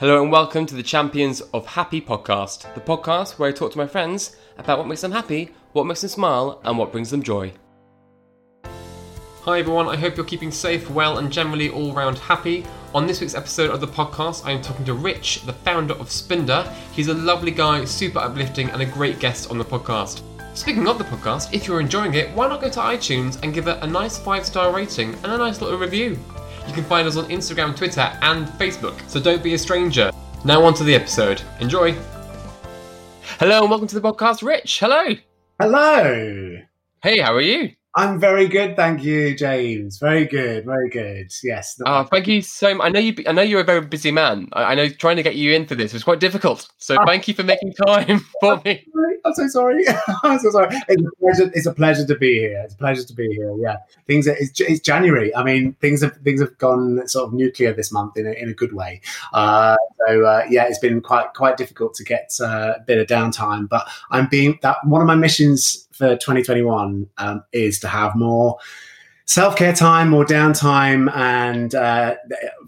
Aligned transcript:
Hello 0.00 0.20
and 0.20 0.32
welcome 0.32 0.66
to 0.66 0.74
the 0.74 0.82
Champions 0.82 1.40
of 1.40 1.66
Happy 1.66 2.00
podcast, 2.00 2.74
the 2.74 2.80
podcast 2.80 3.38
where 3.38 3.48
I 3.48 3.52
talk 3.52 3.70
to 3.70 3.78
my 3.78 3.86
friends 3.86 4.34
about 4.58 4.78
what 4.78 4.88
makes 4.88 5.02
them 5.02 5.12
happy, 5.12 5.50
what 5.70 5.86
makes 5.86 6.00
them 6.00 6.10
smile, 6.10 6.60
and 6.64 6.76
what 6.76 6.90
brings 6.90 7.12
them 7.12 7.22
joy. 7.22 7.52
Hi 9.42 9.60
everyone, 9.60 9.86
I 9.86 9.94
hope 9.94 10.16
you're 10.16 10.26
keeping 10.26 10.50
safe, 10.50 10.90
well, 10.90 11.18
and 11.18 11.30
generally 11.30 11.70
all 11.70 11.92
round 11.92 12.18
happy. 12.18 12.66
On 12.92 13.06
this 13.06 13.20
week's 13.20 13.36
episode 13.36 13.70
of 13.70 13.80
the 13.80 13.86
podcast, 13.86 14.44
I 14.44 14.50
am 14.50 14.62
talking 14.62 14.84
to 14.86 14.94
Rich, 14.94 15.42
the 15.42 15.52
founder 15.52 15.94
of 15.94 16.08
Spinder. 16.08 16.68
He's 16.90 17.06
a 17.06 17.14
lovely 17.14 17.52
guy, 17.52 17.84
super 17.84 18.18
uplifting, 18.18 18.70
and 18.70 18.82
a 18.82 18.86
great 18.86 19.20
guest 19.20 19.48
on 19.48 19.58
the 19.58 19.64
podcast. 19.64 20.22
Speaking 20.54 20.88
of 20.88 20.98
the 20.98 21.04
podcast, 21.04 21.54
if 21.54 21.68
you're 21.68 21.78
enjoying 21.78 22.14
it, 22.14 22.34
why 22.34 22.48
not 22.48 22.60
go 22.60 22.68
to 22.68 22.80
iTunes 22.80 23.40
and 23.44 23.54
give 23.54 23.68
it 23.68 23.78
a 23.80 23.86
nice 23.86 24.18
five 24.18 24.44
star 24.44 24.74
rating 24.74 25.14
and 25.22 25.26
a 25.26 25.38
nice 25.38 25.60
little 25.60 25.78
review? 25.78 26.18
You 26.66 26.72
can 26.72 26.84
find 26.84 27.06
us 27.06 27.16
on 27.16 27.26
Instagram, 27.26 27.76
Twitter, 27.76 28.12
and 28.22 28.46
Facebook, 28.48 28.98
so 29.08 29.20
don't 29.20 29.42
be 29.42 29.54
a 29.54 29.58
stranger. 29.58 30.10
Now, 30.44 30.64
on 30.64 30.74
to 30.74 30.84
the 30.84 30.94
episode. 30.94 31.42
Enjoy! 31.60 31.92
Hello, 33.38 33.62
and 33.62 33.70
welcome 33.70 33.88
to 33.88 33.98
the 33.98 34.00
podcast, 34.00 34.42
Rich. 34.42 34.80
Hello! 34.80 35.14
Hello! 35.60 36.58
Hey, 37.02 37.20
how 37.20 37.34
are 37.34 37.40
you? 37.40 37.72
I'm 37.96 38.18
very 38.18 38.48
good, 38.48 38.74
thank 38.74 39.04
you, 39.04 39.36
James. 39.36 39.98
Very 39.98 40.24
good, 40.24 40.64
very 40.64 40.88
good. 40.90 41.32
Yes. 41.44 41.80
Oh, 41.86 42.02
thank 42.02 42.26
you 42.26 42.42
so 42.42 42.74
much. 42.74 42.86
I 42.86 42.88
know 42.88 42.98
you. 42.98 43.14
I 43.26 43.30
know 43.32 43.42
you're 43.42 43.60
a 43.60 43.64
very 43.64 43.82
busy 43.82 44.10
man. 44.10 44.48
I, 44.52 44.64
I 44.64 44.74
know 44.74 44.88
trying 44.88 45.16
to 45.16 45.22
get 45.22 45.36
you 45.36 45.52
in 45.52 45.64
for 45.66 45.76
this 45.76 45.92
was 45.92 46.02
quite 46.02 46.18
difficult. 46.18 46.68
So 46.78 46.96
Oh. 46.98 47.04
thank 47.06 47.28
you 47.28 47.34
for 47.34 47.44
making 47.44 47.72
time 47.86 48.18
for 48.40 48.60
me. 48.64 48.84
I'm 49.24 49.32
so 49.32 49.46
sorry. 49.46 49.84
I'm 50.24 50.38
so 50.40 50.50
sorry. 50.50 50.76
It's 50.88 51.02
a, 51.02 51.10
pleasure, 51.20 51.52
it's 51.54 51.66
a 51.66 51.72
pleasure 51.72 52.04
to 52.06 52.14
be 52.16 52.40
here. 52.40 52.60
It's 52.64 52.74
a 52.74 52.76
pleasure 52.76 53.04
to 53.04 53.14
be 53.14 53.28
here. 53.28 53.54
Yeah, 53.58 53.76
things. 54.06 54.26
Are, 54.26 54.36
it's, 54.38 54.60
it's 54.60 54.80
January. 54.80 55.34
I 55.34 55.44
mean, 55.44 55.74
things 55.74 56.02
have 56.02 56.16
things 56.18 56.40
have 56.40 56.58
gone 56.58 57.06
sort 57.06 57.28
of 57.28 57.32
nuclear 57.32 57.72
this 57.72 57.92
month 57.92 58.16
in 58.16 58.26
a, 58.26 58.32
in 58.32 58.48
a 58.50 58.54
good 58.54 58.72
way. 58.72 59.00
Uh, 59.32 59.76
so 60.06 60.24
uh, 60.24 60.44
yeah, 60.50 60.64
it's 60.66 60.80
been 60.80 61.00
quite 61.00 61.32
quite 61.34 61.56
difficult 61.56 61.94
to 61.94 62.04
get 62.04 62.32
uh, 62.40 62.74
a 62.76 62.80
bit 62.80 62.98
of 62.98 63.06
downtime. 63.06 63.68
But 63.68 63.88
I'm 64.10 64.26
being 64.28 64.58
that 64.62 64.78
one 64.84 65.00
of 65.00 65.06
my 65.06 65.14
missions 65.14 65.83
for 65.96 66.16
2021 66.16 67.08
um, 67.18 67.44
is 67.52 67.78
to 67.80 67.88
have 67.88 68.14
more 68.14 68.58
self-care 69.26 69.72
time 69.72 70.10
more 70.10 70.24
downtime 70.24 71.10
and 71.16 71.74
uh, 71.74 72.14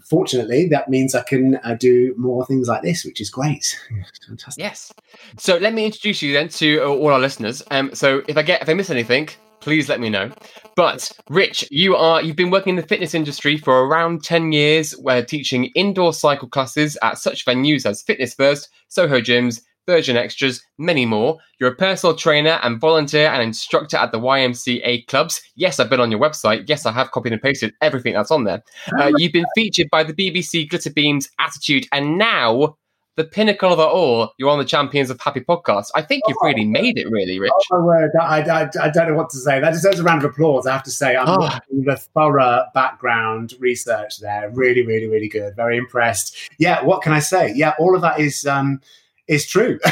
fortunately 0.03 0.67
that 0.67 0.89
means 0.89 1.13
i 1.13 1.21
can 1.21 1.59
uh, 1.63 1.75
do 1.75 2.15
more 2.17 2.43
things 2.47 2.67
like 2.67 2.81
this 2.81 3.05
which 3.05 3.21
is 3.21 3.29
great 3.29 3.79
fantastic 4.27 4.57
Yes. 4.57 4.93
So 5.37 5.57
let 5.57 5.73
me 5.73 5.85
introduce 5.85 6.21
you 6.21 6.33
then 6.33 6.49
to 6.49 6.79
uh, 6.79 6.87
all 6.87 7.13
our 7.13 7.19
listeners. 7.19 7.63
Um. 7.71 7.93
So 7.93 8.21
if 8.27 8.37
I 8.37 8.41
get 8.41 8.61
if 8.61 8.69
I 8.69 8.73
miss 8.73 8.89
anything, 8.89 9.29
please 9.59 9.87
let 9.87 9.99
me 9.99 10.09
know. 10.09 10.31
But 10.75 11.11
Rich, 11.29 11.67
you 11.71 11.95
are 11.95 12.21
you've 12.21 12.35
been 12.35 12.49
working 12.49 12.71
in 12.71 12.75
the 12.75 12.87
fitness 12.87 13.13
industry 13.13 13.57
for 13.57 13.85
around 13.85 14.23
ten 14.23 14.51
years, 14.51 14.91
where 14.97 15.23
teaching 15.23 15.65
indoor 15.75 16.13
cycle 16.13 16.47
classes 16.47 16.97
at 17.01 17.17
such 17.17 17.45
venues 17.45 17.85
as 17.85 18.01
Fitness 18.01 18.33
First, 18.33 18.69
Soho 18.89 19.21
Gyms. 19.21 19.61
Virgin 19.87 20.17
Extras, 20.17 20.61
many 20.77 21.05
more. 21.05 21.37
You're 21.59 21.71
a 21.71 21.75
personal 21.75 22.15
trainer 22.15 22.59
and 22.61 22.79
volunteer 22.79 23.29
and 23.29 23.41
instructor 23.41 23.97
at 23.97 24.11
the 24.11 24.19
YMCA 24.19 25.07
clubs. 25.07 25.41
Yes, 25.55 25.79
I've 25.79 25.89
been 25.89 26.01
on 26.01 26.11
your 26.11 26.19
website. 26.19 26.65
Yes, 26.67 26.85
I 26.85 26.91
have 26.91 27.11
copied 27.11 27.33
and 27.33 27.41
pasted 27.41 27.73
everything 27.81 28.13
that's 28.13 28.29
on 28.31 28.43
there. 28.43 28.61
Uh, 28.99 29.11
you've 29.17 29.31
been 29.31 29.45
featured 29.55 29.87
by 29.89 30.03
the 30.03 30.13
BBC 30.13 30.69
Glitter 30.69 30.91
Beams 30.91 31.29
Attitude, 31.39 31.87
and 31.93 32.17
now 32.17 32.75
the 33.15 33.23
pinnacle 33.23 33.73
of 33.73 33.79
it 33.79 33.81
all, 33.81 34.33
you're 34.37 34.49
on 34.51 34.59
the 34.59 34.65
Champions 34.65 35.09
of 35.09 35.19
Happy 35.19 35.39
podcast. 35.39 35.87
I 35.95 36.03
think 36.03 36.21
you've 36.27 36.37
really 36.43 36.65
made 36.65 36.99
it, 36.99 37.09
really, 37.09 37.39
Rich. 37.39 37.51
Oh 37.71 37.79
my 37.79 37.85
word! 37.85 38.11
I, 38.21 38.41
I, 38.41 38.69
I 38.79 38.89
don't 38.89 39.07
know 39.07 39.15
what 39.15 39.29
to 39.31 39.37
say. 39.37 39.59
That 39.59 39.71
deserves 39.71 39.99
a 39.99 40.03
round 40.03 40.23
of 40.23 40.29
applause. 40.31 40.67
I 40.67 40.73
have 40.73 40.83
to 40.83 40.91
say, 40.91 41.15
I'm 41.15 41.25
Oh. 41.29 41.57
the 41.71 41.95
thorough 41.95 42.65
background 42.75 43.53
research 43.59 44.19
there. 44.19 44.51
Really, 44.53 44.85
really, 44.85 45.07
really 45.07 45.29
good. 45.29 45.55
Very 45.55 45.77
impressed. 45.77 46.35
Yeah. 46.59 46.83
What 46.83 47.01
can 47.01 47.13
I 47.13 47.19
say? 47.19 47.53
Yeah, 47.55 47.73
all 47.79 47.95
of 47.95 48.01
that 48.01 48.19
is 48.19 48.45
um, 48.45 48.81
is 49.27 49.45
true. 49.45 49.79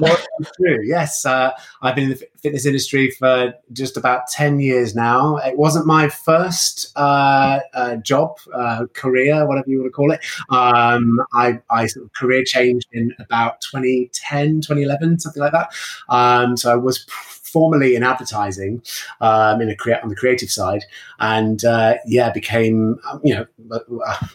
Well, 0.00 0.18
it's 0.40 0.50
true. 0.56 0.80
Yes, 0.84 1.24
uh, 1.24 1.52
I've 1.80 1.94
been 1.94 2.04
in 2.04 2.10
the 2.10 2.26
fitness 2.42 2.66
industry 2.66 3.10
for 3.10 3.54
just 3.72 3.96
about 3.96 4.26
ten 4.28 4.58
years 4.58 4.94
now. 4.94 5.36
It 5.36 5.56
wasn't 5.56 5.86
my 5.86 6.08
first 6.08 6.92
uh, 6.96 7.60
uh, 7.74 7.96
job, 7.96 8.38
uh, 8.52 8.86
career, 8.92 9.46
whatever 9.46 9.70
you 9.70 9.78
want 9.78 9.88
to 9.88 9.92
call 9.92 10.12
it. 10.12 10.20
Um, 10.50 11.20
I, 11.32 11.60
I 11.70 11.86
sort 11.86 12.06
of 12.06 12.12
career 12.14 12.42
changed 12.44 12.88
in 12.92 13.14
about 13.18 13.60
2010, 13.60 14.62
2011, 14.62 15.20
something 15.20 15.42
like 15.42 15.52
that. 15.52 15.72
Um, 16.08 16.56
so 16.56 16.72
I 16.72 16.76
was 16.76 17.06
formerly 17.54 17.94
in 17.94 18.02
advertising 18.02 18.82
um, 19.20 19.60
in 19.60 19.70
a 19.70 19.76
crea- 19.76 20.00
on 20.02 20.08
the 20.08 20.16
creative 20.16 20.50
side, 20.50 20.84
and 21.20 21.64
uh, 21.64 21.94
yeah, 22.04 22.30
became 22.30 22.98
um, 23.08 23.20
you 23.22 23.32
know 23.34 23.46
uh, 23.72 23.78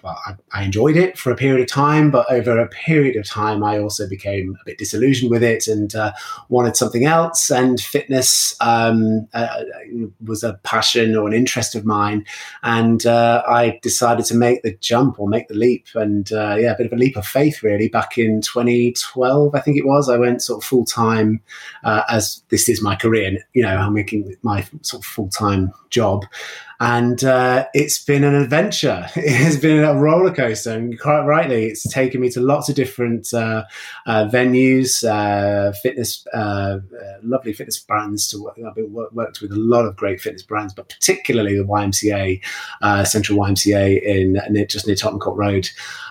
well, 0.01 0.17
I, 0.25 0.35
I 0.53 0.63
enjoyed 0.63 0.95
it 0.95 1.17
for 1.17 1.31
a 1.31 1.35
period 1.35 1.61
of 1.61 1.67
time, 1.67 2.11
but 2.11 2.31
over 2.31 2.57
a 2.57 2.67
period 2.69 3.17
of 3.17 3.25
time, 3.25 3.61
I 3.61 3.77
also 3.77 4.07
became 4.07 4.57
a 4.61 4.65
bit 4.65 4.77
disillusioned 4.77 5.29
with 5.29 5.43
it 5.43 5.67
and 5.67 5.93
uh, 5.93 6.13
wanted 6.47 6.77
something 6.77 7.05
else. 7.05 7.51
And 7.51 7.79
fitness 7.79 8.55
um, 8.61 9.27
uh, 9.33 9.63
was 10.25 10.43
a 10.43 10.53
passion 10.63 11.17
or 11.17 11.27
an 11.27 11.33
interest 11.33 11.75
of 11.75 11.85
mine, 11.85 12.25
and 12.63 13.05
uh, 13.05 13.43
I 13.47 13.79
decided 13.81 14.25
to 14.27 14.35
make 14.35 14.63
the 14.63 14.75
jump 14.77 15.19
or 15.19 15.27
make 15.27 15.49
the 15.49 15.55
leap, 15.55 15.87
and 15.93 16.31
uh, 16.31 16.55
yeah, 16.57 16.71
a 16.71 16.77
bit 16.77 16.85
of 16.85 16.93
a 16.93 17.01
leap 17.03 17.17
of 17.17 17.27
faith 17.27 17.61
really. 17.63 17.89
Back 17.89 18.17
in 18.17 18.41
2012, 18.41 19.53
I 19.53 19.59
think 19.59 19.77
it 19.77 19.85
was, 19.85 20.09
I 20.09 20.17
went 20.17 20.41
sort 20.41 20.63
of 20.63 20.67
full 20.67 20.85
time 20.85 21.41
as 21.83 22.41
this 22.49 22.69
is 22.69 22.81
my 22.81 22.95
career. 22.95 23.08
And, 23.13 23.39
You 23.53 23.63
know, 23.63 23.75
I'm 23.75 23.93
making 23.93 24.35
my 24.43 24.65
sort 24.81 25.01
of 25.01 25.05
full 25.05 25.29
time 25.29 25.71
job, 25.89 26.25
and 26.81 27.25
uh, 27.25 27.65
it's 27.73 28.03
been 28.03 28.23
an 28.23 28.35
adventure. 28.35 29.07
It 29.19 29.33
has 29.33 29.57
been 29.57 29.83
a 29.83 29.93
roller 29.93 30.33
coaster, 30.33 30.71
and 30.71 30.97
quite 30.99 31.21
rightly, 31.21 31.65
it's 31.65 31.83
taken 31.91 32.21
me 32.21 32.29
to 32.31 32.39
lots 32.39 32.69
of 32.69 32.75
different 32.75 33.33
uh, 33.33 33.65
uh, 34.05 34.29
venues, 34.31 35.03
uh, 35.03 35.73
fitness, 35.73 36.25
uh, 36.33 36.37
uh, 36.37 36.79
lovely 37.21 37.53
fitness 37.53 37.79
brands. 37.79 38.27
To 38.29 38.43
work. 38.43 38.57
I've 38.65 38.75
been, 38.75 38.93
worked 38.93 39.41
with 39.41 39.51
a 39.51 39.57
lot 39.57 39.85
of 39.85 39.95
great 39.97 40.21
fitness 40.21 40.41
brands, 40.41 40.73
but 40.73 40.89
particularly 40.89 41.57
the 41.57 41.65
YMCA, 41.65 42.41
Central 43.05 43.37
YMCA 43.37 44.01
in 44.01 44.67
just 44.67 44.87
near 44.87 44.95
Tottenham 44.95 45.19
Court 45.19 45.37
Road. 45.37 45.69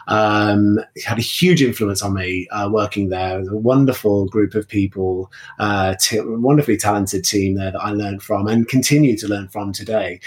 Um, 0.08 0.80
it 0.94 1.04
had 1.04 1.18
a 1.18 1.22
huge 1.22 1.62
influence 1.62 2.02
on 2.02 2.14
me 2.14 2.46
working 2.68 3.08
there. 3.08 3.40
A 3.40 3.56
wonderful 3.56 4.26
group 4.26 4.54
of 4.54 4.68
people, 4.68 5.32
t- 6.00 6.20
wonderfully 6.20 6.76
talented 6.76 7.24
team 7.24 7.54
there 7.54 7.72
that 7.72 7.82
I 7.82 7.90
learned 7.90 8.22
from 8.22 8.46
and 8.46 8.68
continue 8.68 9.16
to 9.16 9.28
learn 9.28 9.48
from 9.48 9.72
today. 9.72 10.20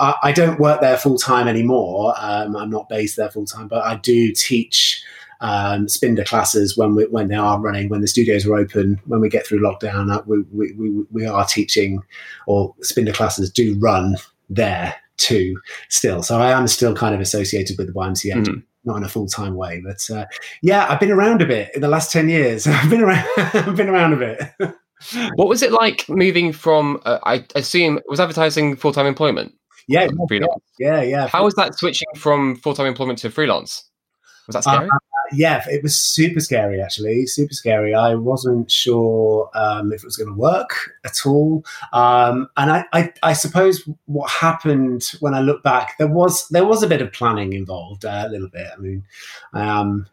I, 0.00 0.14
I 0.22 0.32
don't 0.32 0.58
work 0.58 0.80
there 0.80 0.96
full 0.96 1.18
time 1.18 1.48
anymore. 1.48 2.14
Um, 2.18 2.56
I'm 2.56 2.70
not 2.70 2.88
based 2.88 3.16
there 3.16 3.30
full 3.30 3.46
time, 3.46 3.68
but 3.68 3.84
I 3.84 3.96
do 3.96 4.32
teach 4.32 5.02
um, 5.40 5.86
Spinder 5.86 6.24
classes 6.24 6.76
when 6.76 6.94
we, 6.94 7.04
when 7.06 7.28
they 7.28 7.34
are 7.34 7.60
running, 7.60 7.88
when 7.88 8.00
the 8.00 8.08
studios 8.08 8.46
are 8.46 8.56
open, 8.56 9.00
when 9.06 9.20
we 9.20 9.28
get 9.28 9.46
through 9.46 9.60
lockdown. 9.60 10.10
Uh, 10.14 10.22
we, 10.24 10.42
we, 10.52 10.72
we, 10.74 11.04
we 11.10 11.26
are 11.26 11.44
teaching, 11.44 12.00
or 12.46 12.74
Spinder 12.82 13.12
classes 13.14 13.50
do 13.50 13.76
run 13.78 14.16
there 14.48 14.94
too 15.16 15.60
still. 15.88 16.22
So 16.22 16.40
I 16.40 16.52
am 16.52 16.66
still 16.68 16.94
kind 16.94 17.14
of 17.14 17.20
associated 17.20 17.76
with 17.76 17.88
the 17.88 17.92
YMCA. 17.92 18.44
Mhm. 18.44 18.62
Not 18.84 18.96
in 18.96 19.04
a 19.04 19.08
full 19.08 19.28
time 19.28 19.54
way, 19.54 19.80
but 19.84 20.10
uh, 20.10 20.24
yeah, 20.60 20.86
I've 20.88 20.98
been 20.98 21.12
around 21.12 21.40
a 21.40 21.46
bit 21.46 21.70
in 21.72 21.82
the 21.82 21.88
last 21.88 22.10
ten 22.10 22.28
years. 22.28 22.66
I've 22.68 22.90
been 22.90 23.02
around, 23.02 23.28
I've 23.36 23.76
been 23.76 23.88
around 23.88 24.12
a 24.14 24.16
bit. 24.16 24.74
What 25.34 25.48
was 25.48 25.62
it 25.62 25.72
like 25.72 26.08
moving 26.08 26.52
from? 26.52 27.00
Uh, 27.04 27.18
I 27.24 27.44
assume 27.54 28.00
was 28.08 28.20
advertising 28.20 28.76
full 28.76 28.92
time 28.92 29.06
employment. 29.06 29.54
Yeah, 29.88 30.08
freelance. 30.28 30.62
yeah, 30.78 31.02
yeah. 31.02 31.26
How 31.26 31.44
was 31.44 31.54
that 31.54 31.76
switching 31.76 32.08
from 32.16 32.56
full 32.56 32.74
time 32.74 32.86
employment 32.86 33.18
to 33.20 33.30
freelance? 33.30 33.90
Was 34.46 34.54
that 34.54 34.64
scary? 34.64 34.86
Uh, 34.86 34.98
yeah, 35.34 35.62
it 35.68 35.82
was 35.82 35.98
super 35.98 36.40
scary 36.40 36.80
actually, 36.80 37.26
super 37.26 37.54
scary. 37.54 37.94
I 37.94 38.14
wasn't 38.14 38.70
sure 38.70 39.50
um, 39.54 39.92
if 39.92 40.02
it 40.02 40.06
was 40.06 40.16
going 40.16 40.32
to 40.32 40.38
work 40.38 40.92
at 41.04 41.24
all, 41.24 41.64
um, 41.92 42.48
and 42.56 42.70
I, 42.70 42.84
I, 42.92 43.12
I, 43.22 43.32
suppose 43.32 43.88
what 44.06 44.30
happened 44.30 45.12
when 45.20 45.34
I 45.34 45.40
look 45.40 45.62
back, 45.62 45.96
there 45.98 46.08
was 46.08 46.48
there 46.48 46.66
was 46.66 46.82
a 46.82 46.86
bit 46.86 47.00
of 47.00 47.12
planning 47.12 47.52
involved, 47.52 48.04
uh, 48.04 48.24
a 48.26 48.28
little 48.28 48.48
bit. 48.48 48.66
I 48.76 48.80
mean, 48.80 49.04
I 49.52 49.62
am 49.80 50.06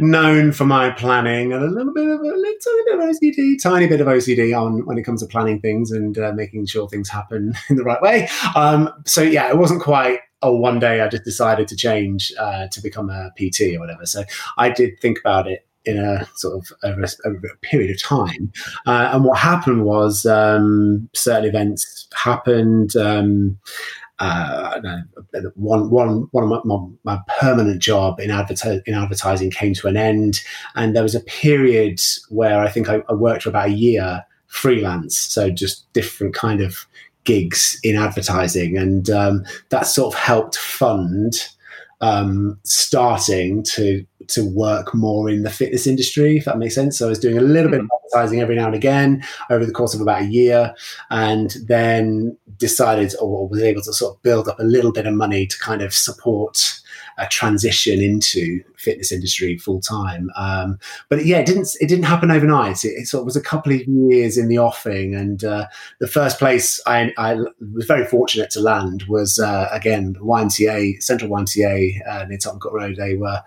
known 0.00 0.52
for 0.52 0.64
my 0.64 0.90
planning 0.90 1.52
and 1.52 1.62
a 1.62 1.68
little 1.70 1.92
bit 1.92 2.08
of 2.08 2.20
a 2.20 2.22
little 2.22 2.84
bit 2.86 2.94
of 2.94 3.00
OCD, 3.00 3.62
tiny 3.62 3.86
bit 3.86 4.00
of 4.00 4.06
OCD 4.06 4.58
on 4.58 4.84
when 4.86 4.98
it 4.98 5.02
comes 5.02 5.22
to 5.22 5.28
planning 5.28 5.60
things 5.60 5.90
and 5.90 6.18
uh, 6.18 6.32
making 6.32 6.66
sure 6.66 6.88
things 6.88 7.08
happen 7.08 7.54
in 7.70 7.76
the 7.76 7.84
right 7.84 8.02
way. 8.02 8.28
Um, 8.54 8.90
so 9.04 9.22
yeah, 9.22 9.48
it 9.48 9.58
wasn't 9.58 9.82
quite 9.82 10.20
oh, 10.42 10.56
one 10.56 10.78
day 10.78 11.00
I 11.00 11.08
just 11.08 11.24
decided 11.24 11.68
to 11.68 11.76
change 11.76 12.32
uh, 12.38 12.68
to 12.68 12.82
become 12.82 13.10
a 13.10 13.30
PT 13.36 13.76
or 13.76 13.80
whatever. 13.80 14.06
So 14.06 14.24
I 14.58 14.70
did 14.70 15.00
think 15.00 15.18
about 15.18 15.46
it 15.46 15.66
in 15.84 15.98
a 15.98 16.26
sort 16.34 16.56
of 16.56 16.72
over 16.82 17.02
a, 17.02 17.08
over 17.24 17.46
a 17.46 17.56
period 17.58 17.90
of 17.90 18.02
time. 18.02 18.52
Uh, 18.86 19.10
and 19.12 19.24
what 19.24 19.38
happened 19.38 19.84
was 19.84 20.26
um, 20.26 21.08
certain 21.14 21.48
events 21.48 22.08
happened. 22.14 22.96
Um, 22.96 23.58
uh, 24.18 24.80
one, 25.54 25.90
one, 25.90 26.26
one 26.30 26.44
of 26.44 26.50
my, 26.50 26.60
my, 26.64 26.86
my 27.04 27.20
permanent 27.38 27.82
job 27.82 28.18
in, 28.18 28.30
adverti- 28.30 28.82
in 28.86 28.94
advertising 28.94 29.50
came 29.50 29.74
to 29.74 29.88
an 29.88 29.96
end. 29.96 30.40
And 30.74 30.96
there 30.96 31.02
was 31.02 31.14
a 31.14 31.20
period 31.20 32.00
where 32.30 32.60
I 32.60 32.68
think 32.68 32.88
I, 32.88 33.02
I 33.08 33.12
worked 33.12 33.42
for 33.42 33.50
about 33.50 33.68
a 33.68 33.72
year 33.72 34.24
freelance. 34.46 35.18
So 35.18 35.50
just 35.50 35.92
different 35.92 36.34
kind 36.34 36.62
of 36.62 36.86
gigs 37.26 37.78
in 37.82 37.96
advertising, 37.96 38.78
and 38.78 39.10
um, 39.10 39.44
that 39.68 39.86
sort 39.86 40.14
of 40.14 40.18
helped 40.18 40.56
fund 40.56 41.46
um, 42.00 42.58
starting 42.64 43.62
to 43.62 44.06
to 44.28 44.44
work 44.44 44.92
more 44.94 45.30
in 45.30 45.44
the 45.44 45.50
fitness 45.50 45.86
industry, 45.86 46.36
if 46.36 46.46
that 46.46 46.58
makes 46.58 46.74
sense. 46.74 46.98
So 46.98 47.06
I 47.06 47.10
was 47.10 47.18
doing 47.18 47.38
a 47.38 47.42
little 47.42 47.70
bit 47.70 47.80
of 47.80 47.86
hmm. 47.86 48.06
advertising 48.06 48.40
every 48.40 48.56
now 48.56 48.66
and 48.66 48.74
again 48.74 49.22
over 49.50 49.64
the 49.64 49.72
course 49.72 49.94
of 49.94 50.00
about 50.00 50.22
a 50.22 50.26
year, 50.26 50.74
and 51.10 51.54
then 51.66 52.36
decided 52.56 53.14
or 53.20 53.48
was 53.48 53.62
able 53.62 53.82
to 53.82 53.92
sort 53.92 54.16
of 54.16 54.22
build 54.22 54.48
up 54.48 54.58
a 54.58 54.64
little 54.64 54.92
bit 54.92 55.06
of 55.06 55.14
money 55.14 55.46
to 55.46 55.58
kind 55.58 55.82
of 55.82 55.92
support 55.92 56.80
a 57.18 57.26
transition 57.26 58.00
into 58.00 58.62
fitness 58.76 59.10
industry 59.10 59.56
full 59.56 59.80
time. 59.80 60.30
Um, 60.36 60.78
but 61.08 61.24
yeah, 61.24 61.38
it 61.38 61.46
didn't 61.46 61.68
it 61.80 61.88
didn't 61.88 62.04
happen 62.04 62.30
overnight. 62.30 62.84
It, 62.84 62.90
it, 62.90 63.06
sort 63.06 63.20
of 63.20 63.26
was 63.26 63.36
a 63.36 63.40
couple 63.40 63.72
of 63.72 63.80
years 63.86 64.36
in 64.36 64.48
the 64.48 64.58
offing, 64.58 65.14
and 65.14 65.42
uh, 65.44 65.66
the 66.00 66.06
first 66.06 66.38
place 66.38 66.80
I, 66.86 67.12
I, 67.16 67.34
was 67.34 67.86
very 67.86 68.06
fortunate 68.06 68.50
to 68.50 68.60
land 68.60 69.04
was 69.08 69.38
uh, 69.38 69.68
again 69.72 70.14
YMCA 70.20 71.02
Central 71.02 71.30
YMCA 71.30 72.06
uh, 72.08 72.24
near 72.26 72.38
Tottenham 72.38 72.60
Court 72.60 72.74
Road. 72.74 72.96
They 72.96 73.14
were 73.14 73.42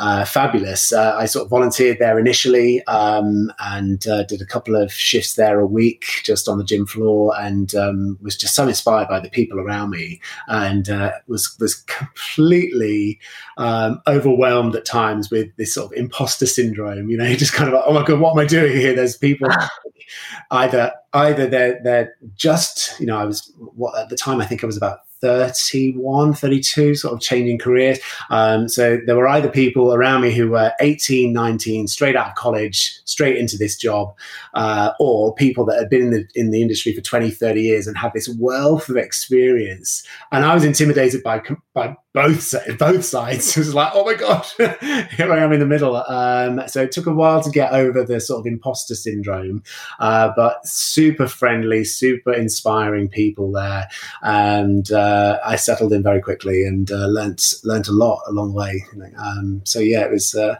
uh, 0.00 0.24
fabulous. 0.24 0.92
Uh, 0.92 1.14
I 1.14 1.26
sort 1.26 1.44
of 1.44 1.50
volunteered 1.50 1.98
there 1.98 2.18
initially 2.18 2.82
um, 2.86 3.52
and 3.58 4.06
uh, 4.08 4.22
did 4.22 4.40
a 4.40 4.46
couple 4.46 4.74
of 4.74 4.90
shifts 4.90 5.34
there 5.34 5.60
a 5.60 5.66
week 5.66 6.06
just 6.24 6.48
on 6.48 6.56
the 6.56 6.64
gym 6.64 6.86
floor 6.86 7.34
and 7.38 7.74
um, 7.74 8.18
was 8.22 8.34
just 8.34 8.54
so 8.54 8.66
inspired 8.66 9.08
by 9.08 9.20
the 9.20 9.28
people 9.28 9.60
around 9.60 9.90
me 9.90 10.18
and 10.48 10.88
uh, 10.88 11.12
was 11.26 11.54
was 11.60 11.74
completely 11.74 13.20
um, 13.58 14.00
overwhelmed 14.06 14.74
at 14.74 14.86
times 14.86 15.30
with 15.30 15.54
this 15.56 15.74
sort 15.74 15.92
of 15.92 15.98
imposter 15.98 16.46
syndrome. 16.46 17.10
You 17.10 17.18
know, 17.18 17.34
just 17.34 17.52
kind 17.52 17.68
of 17.68 17.74
like, 17.74 17.84
oh 17.86 17.92
my 17.92 18.02
god, 18.02 18.20
what 18.20 18.32
am 18.32 18.38
I 18.38 18.46
doing 18.46 18.72
here? 18.72 18.94
There's 18.94 19.18
people 19.18 19.48
either 20.50 20.92
either 21.12 21.46
they're 21.46 21.78
they're 21.84 22.14
just 22.36 22.98
you 22.98 23.06
know 23.06 23.18
I 23.18 23.24
was 23.24 23.52
what 23.58 23.98
at 23.98 24.08
the 24.08 24.16
time 24.16 24.40
I 24.40 24.46
think 24.46 24.64
I 24.64 24.66
was 24.66 24.78
about 24.78 25.00
31, 25.20 26.34
32, 26.34 26.94
sort 26.94 27.14
of 27.14 27.20
changing 27.20 27.58
careers. 27.58 27.98
Um, 28.30 28.68
so 28.68 28.98
there 29.06 29.16
were 29.16 29.28
either 29.28 29.48
people 29.48 29.94
around 29.94 30.22
me 30.22 30.32
who 30.32 30.50
were 30.50 30.72
18, 30.80 31.32
19, 31.32 31.86
straight 31.86 32.16
out 32.16 32.28
of 32.28 32.34
college, 32.34 33.00
straight 33.04 33.36
into 33.36 33.56
this 33.56 33.76
job, 33.76 34.14
uh, 34.54 34.92
or 34.98 35.34
people 35.34 35.64
that 35.66 35.78
had 35.78 35.90
been 35.90 36.02
in 36.02 36.10
the, 36.10 36.28
in 36.34 36.50
the 36.50 36.62
industry 36.62 36.94
for 36.94 37.00
20, 37.00 37.30
30 37.30 37.60
years 37.60 37.86
and 37.86 37.96
had 37.96 38.12
this 38.12 38.28
wealth 38.28 38.88
of 38.88 38.96
experience. 38.96 40.06
And 40.32 40.44
I 40.44 40.54
was 40.54 40.64
intimidated 40.64 41.22
by, 41.22 41.42
by 41.74 41.96
both 42.12 42.54
both 42.78 43.04
sides. 43.04 43.56
It 43.56 43.60
was 43.60 43.74
like, 43.74 43.92
oh 43.94 44.04
my 44.04 44.14
god, 44.14 44.46
here 45.10 45.32
I 45.32 45.38
am 45.38 45.52
in 45.52 45.60
the 45.60 45.66
middle. 45.66 45.96
Um, 45.96 46.62
so 46.66 46.82
it 46.82 46.92
took 46.92 47.06
a 47.06 47.12
while 47.12 47.42
to 47.42 47.50
get 47.50 47.72
over 47.72 48.04
the 48.04 48.20
sort 48.20 48.40
of 48.40 48.46
imposter 48.46 48.94
syndrome, 48.94 49.62
uh, 49.98 50.32
but 50.34 50.66
super 50.66 51.26
friendly, 51.28 51.84
super 51.84 52.32
inspiring 52.32 53.08
people 53.08 53.52
there, 53.52 53.88
and 54.22 54.90
uh, 54.92 55.38
I 55.44 55.56
settled 55.56 55.92
in 55.92 56.02
very 56.02 56.20
quickly 56.20 56.64
and 56.64 56.90
uh, 56.90 57.06
learnt 57.06 57.54
learnt 57.64 57.88
a 57.88 57.92
lot 57.92 58.22
along 58.26 58.50
the 58.50 58.56
way. 58.56 58.84
Um, 59.18 59.62
so 59.64 59.78
yeah, 59.78 60.04
it 60.04 60.10
was. 60.10 60.34
Uh, 60.34 60.56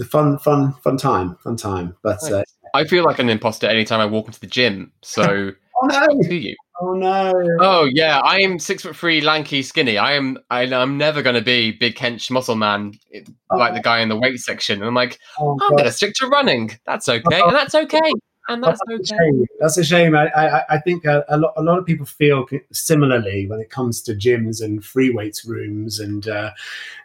a 0.00 0.04
fun, 0.04 0.38
fun, 0.38 0.72
fun 0.82 0.96
time, 0.96 1.36
fun 1.44 1.56
time. 1.56 1.94
But 2.02 2.22
uh, 2.32 2.44
I 2.74 2.84
feel 2.84 3.04
like 3.04 3.18
an 3.18 3.28
imposter 3.28 3.66
anytime 3.66 4.00
I 4.00 4.06
walk 4.06 4.26
into 4.26 4.40
the 4.40 4.46
gym. 4.46 4.92
So 5.02 5.52
oh, 5.82 5.86
no. 5.86 6.22
to 6.22 6.34
you. 6.34 6.56
Oh 6.84 6.94
no! 6.94 7.32
Oh 7.60 7.84
yeah, 7.84 8.18
I 8.18 8.40
am 8.40 8.58
six 8.58 8.82
foot 8.82 8.96
three, 8.96 9.20
lanky, 9.20 9.62
skinny. 9.62 9.98
I 9.98 10.14
am. 10.14 10.36
I, 10.50 10.64
am 10.64 10.98
never 10.98 11.22
going 11.22 11.36
to 11.36 11.40
be 11.40 11.70
big 11.70 11.94
Kench 11.94 12.28
muscle 12.28 12.56
man 12.56 12.94
like 13.54 13.70
oh. 13.70 13.74
the 13.74 13.80
guy 13.80 14.00
in 14.00 14.08
the 14.08 14.16
weight 14.16 14.40
section. 14.40 14.80
And 14.80 14.88
I'm 14.88 14.94
like, 14.94 15.20
oh, 15.38 15.56
I'm 15.62 15.70
going 15.70 15.84
to 15.84 15.92
stick 15.92 16.14
to 16.14 16.26
running. 16.26 16.72
That's 16.84 17.08
okay, 17.08 17.40
and 17.40 17.54
that's 17.54 17.76
okay, 17.76 18.00
and 18.48 18.64
that's, 18.64 18.80
that's 18.88 19.12
okay. 19.12 19.28
A 19.28 19.46
that's 19.60 19.78
a 19.78 19.84
shame. 19.84 20.16
I 20.16 20.26
I, 20.30 20.64
I 20.70 20.78
think 20.78 21.04
a, 21.04 21.24
a, 21.28 21.36
lot 21.36 21.52
a 21.56 21.62
lot 21.62 21.78
of 21.78 21.86
people 21.86 22.04
feel 22.04 22.46
similarly 22.72 23.46
when 23.46 23.60
it 23.60 23.70
comes 23.70 24.02
to 24.02 24.14
gyms 24.16 24.60
and 24.60 24.84
free 24.84 25.10
weights 25.10 25.44
rooms, 25.44 26.00
and 26.00 26.26
uh, 26.26 26.50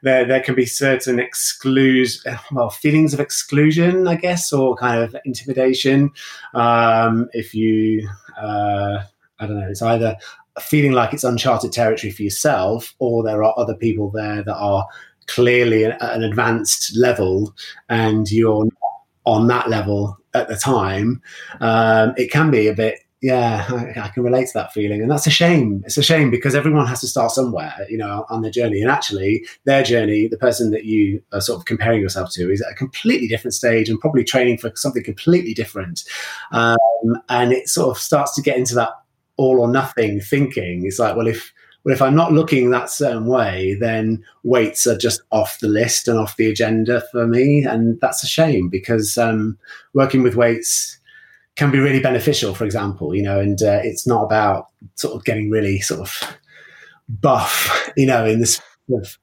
there 0.02 0.26
there 0.26 0.42
can 0.42 0.56
be 0.56 0.66
certain 0.66 1.20
exclude 1.20 2.10
well 2.52 2.72
feelings 2.72 3.14
of 3.14 3.20
exclusion, 3.20 4.08
I 4.08 4.16
guess, 4.16 4.52
or 4.52 4.76
kind 4.76 5.04
of 5.04 5.16
intimidation 5.24 6.10
um, 6.56 7.30
if 7.34 7.54
you. 7.54 8.10
Uh, 8.42 9.04
I 9.39 9.48
don't 9.48 9.60
know, 9.60 9.68
it's 9.68 9.81
either 9.81 10.18
feeling 10.60 10.94
like 10.94 11.13
it's 11.13 11.24
uncharted 11.24 11.72
territory 11.72 12.12
for 12.12 12.24
yourself, 12.24 12.95
or 13.00 13.24
there 13.24 13.44
are 13.44 13.54
other 13.57 13.75
people 13.75 14.10
there 14.12 14.44
that 14.44 14.56
are 14.56 14.88
clearly 15.28 15.86
at 15.86 16.01
an 16.01 16.24
advanced 16.24 16.95
level 16.95 17.54
and 17.89 18.31
you're 18.31 18.68
on 19.25 19.48
that 19.48 19.69
level 19.69 20.18
at 20.34 20.48
the 20.48 20.56
time. 20.56 21.22
Um, 21.60 22.13
it 22.18 22.31
can 22.31 22.50
be 22.50 22.68
a 22.68 22.74
bit 22.74 23.00
yeah, 23.22 23.66
I, 23.69 24.00
I, 24.00 24.07
can 24.10 24.22
relate 24.22 24.45
to 24.48 24.54
that 24.54 24.74
feeling, 24.74 25.01
and 25.01 25.10
that's 25.10 25.25
a 25.25 25.31
shame. 25.31 25.81
It's 25.86 25.98
a 25.98 26.04
shame 26.04 26.30
because 26.30 26.54
everyone 26.54 26.86
has 26.86 27.01
to 27.01 27.07
start 27.07 27.31
somewhere, 27.31 27.74
you 27.90 27.98
know, 27.98 28.25
on 28.30 28.44
their 28.44 28.51
journey. 28.51 28.80
And 28.80 28.92
actually, 28.92 29.44
their 29.66 29.81
journey, 29.81 30.28
the 30.28 30.38
person 30.38 30.69
that 30.71 30.85
you 30.85 31.23
are 31.31 31.42
sort 31.42 31.57
of 31.57 31.66
comparing 31.66 32.00
yourself 32.00 32.31
to, 32.33 32.52
is 32.52 32.62
at 32.62 32.71
a 32.71 32.76
completely 32.76 33.28
different 33.28 33.56
stage 33.56 33.90
and 33.90 34.00
probably 34.00 34.23
training 34.23 34.59
for 34.59 34.71
something 34.76 35.04
completely 35.04 35.56
different. 35.56 36.04
Um, 36.52 36.78
and 37.28 37.52
it 37.52 37.69
sort 37.69 37.90
of 37.90 38.02
starts 38.02 38.35
to 38.35 38.42
get 38.44 38.57
into 38.57 38.76
that 38.76 38.92
all 39.38 39.60
or 39.60 39.68
nothing 39.68 40.20
thinking. 40.20 40.86
It's 40.86 41.00
like, 41.00 41.16
well, 41.16 41.28
if 41.28 41.54
well, 41.84 41.94
if 41.94 42.02
I'm 42.02 42.16
not 42.16 42.34
looking 42.34 42.70
that 42.70 42.90
certain 42.90 43.28
way, 43.28 43.76
then 43.80 44.24
weights 44.44 44.86
are 44.88 44.98
just 44.98 45.22
off 45.32 45.60
the 45.62 45.70
list 45.70 46.08
and 46.08 46.20
off 46.20 46.36
the 46.36 46.50
agenda 46.50 47.02
for 47.12 47.26
me, 47.26 47.64
and 47.64 48.00
that's 48.02 48.24
a 48.24 48.28
shame 48.28 48.68
because 48.68 49.18
um, 49.18 49.58
working 49.94 50.22
with 50.22 50.36
weights 50.36 50.98
can 51.56 51.72
be 51.72 51.80
really 51.80 52.02
beneficial. 52.02 52.54
For 52.54 52.66
example, 52.66 53.16
you 53.16 53.24
know, 53.24 53.40
and 53.40 53.62
uh, 53.62 53.80
it's 53.84 54.06
not 54.06 54.24
about 54.24 54.68
sort 54.96 55.16
of 55.16 55.24
getting 55.24 55.50
really 55.50 55.80
sort 55.80 56.02
of 56.02 56.38
buff, 57.08 57.90
you 57.96 58.06
know, 58.06 58.26
in 58.26 58.40
this 58.40 58.62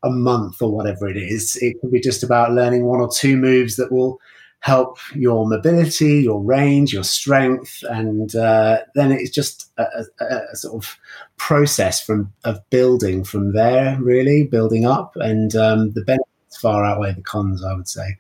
a 0.03 0.11
month 0.11 0.61
or 0.61 0.71
whatever 0.71 1.09
it 1.09 1.17
is. 1.17 1.57
It 1.61 1.81
could 1.81 1.91
be 1.91 2.01
just 2.01 2.23
about 2.23 2.53
learning 2.53 2.85
one 2.85 3.01
or 3.01 3.11
two 3.11 3.37
moves 3.37 3.77
that 3.77 3.93
will 3.93 4.21
help 4.65 4.97
your 5.15 5.47
mobility, 5.47 6.23
your 6.23 6.43
range, 6.43 6.91
your 6.91 7.05
strength, 7.05 7.85
and 7.91 8.35
uh, 8.35 8.79
then 8.95 9.13
it's 9.13 9.29
just 9.29 9.71
a, 9.77 9.85
a, 10.23 10.25
a, 10.53 10.57
sort 10.57 10.83
of 10.83 10.97
process 11.37 12.03
from 12.03 12.33
of 12.45 12.59
building 12.71 13.25
from 13.25 13.53
there, 13.53 13.99
really 14.01 14.45
building 14.45 14.87
up, 14.87 15.17
and 15.17 15.55
um, 15.55 15.93
the 15.93 16.01
benefits 16.01 16.57
far 16.63 16.83
outweigh 16.83 17.13
the 17.13 17.21
cons, 17.21 17.63
I 17.63 17.75
would 17.75 17.89
say. 17.89 18.17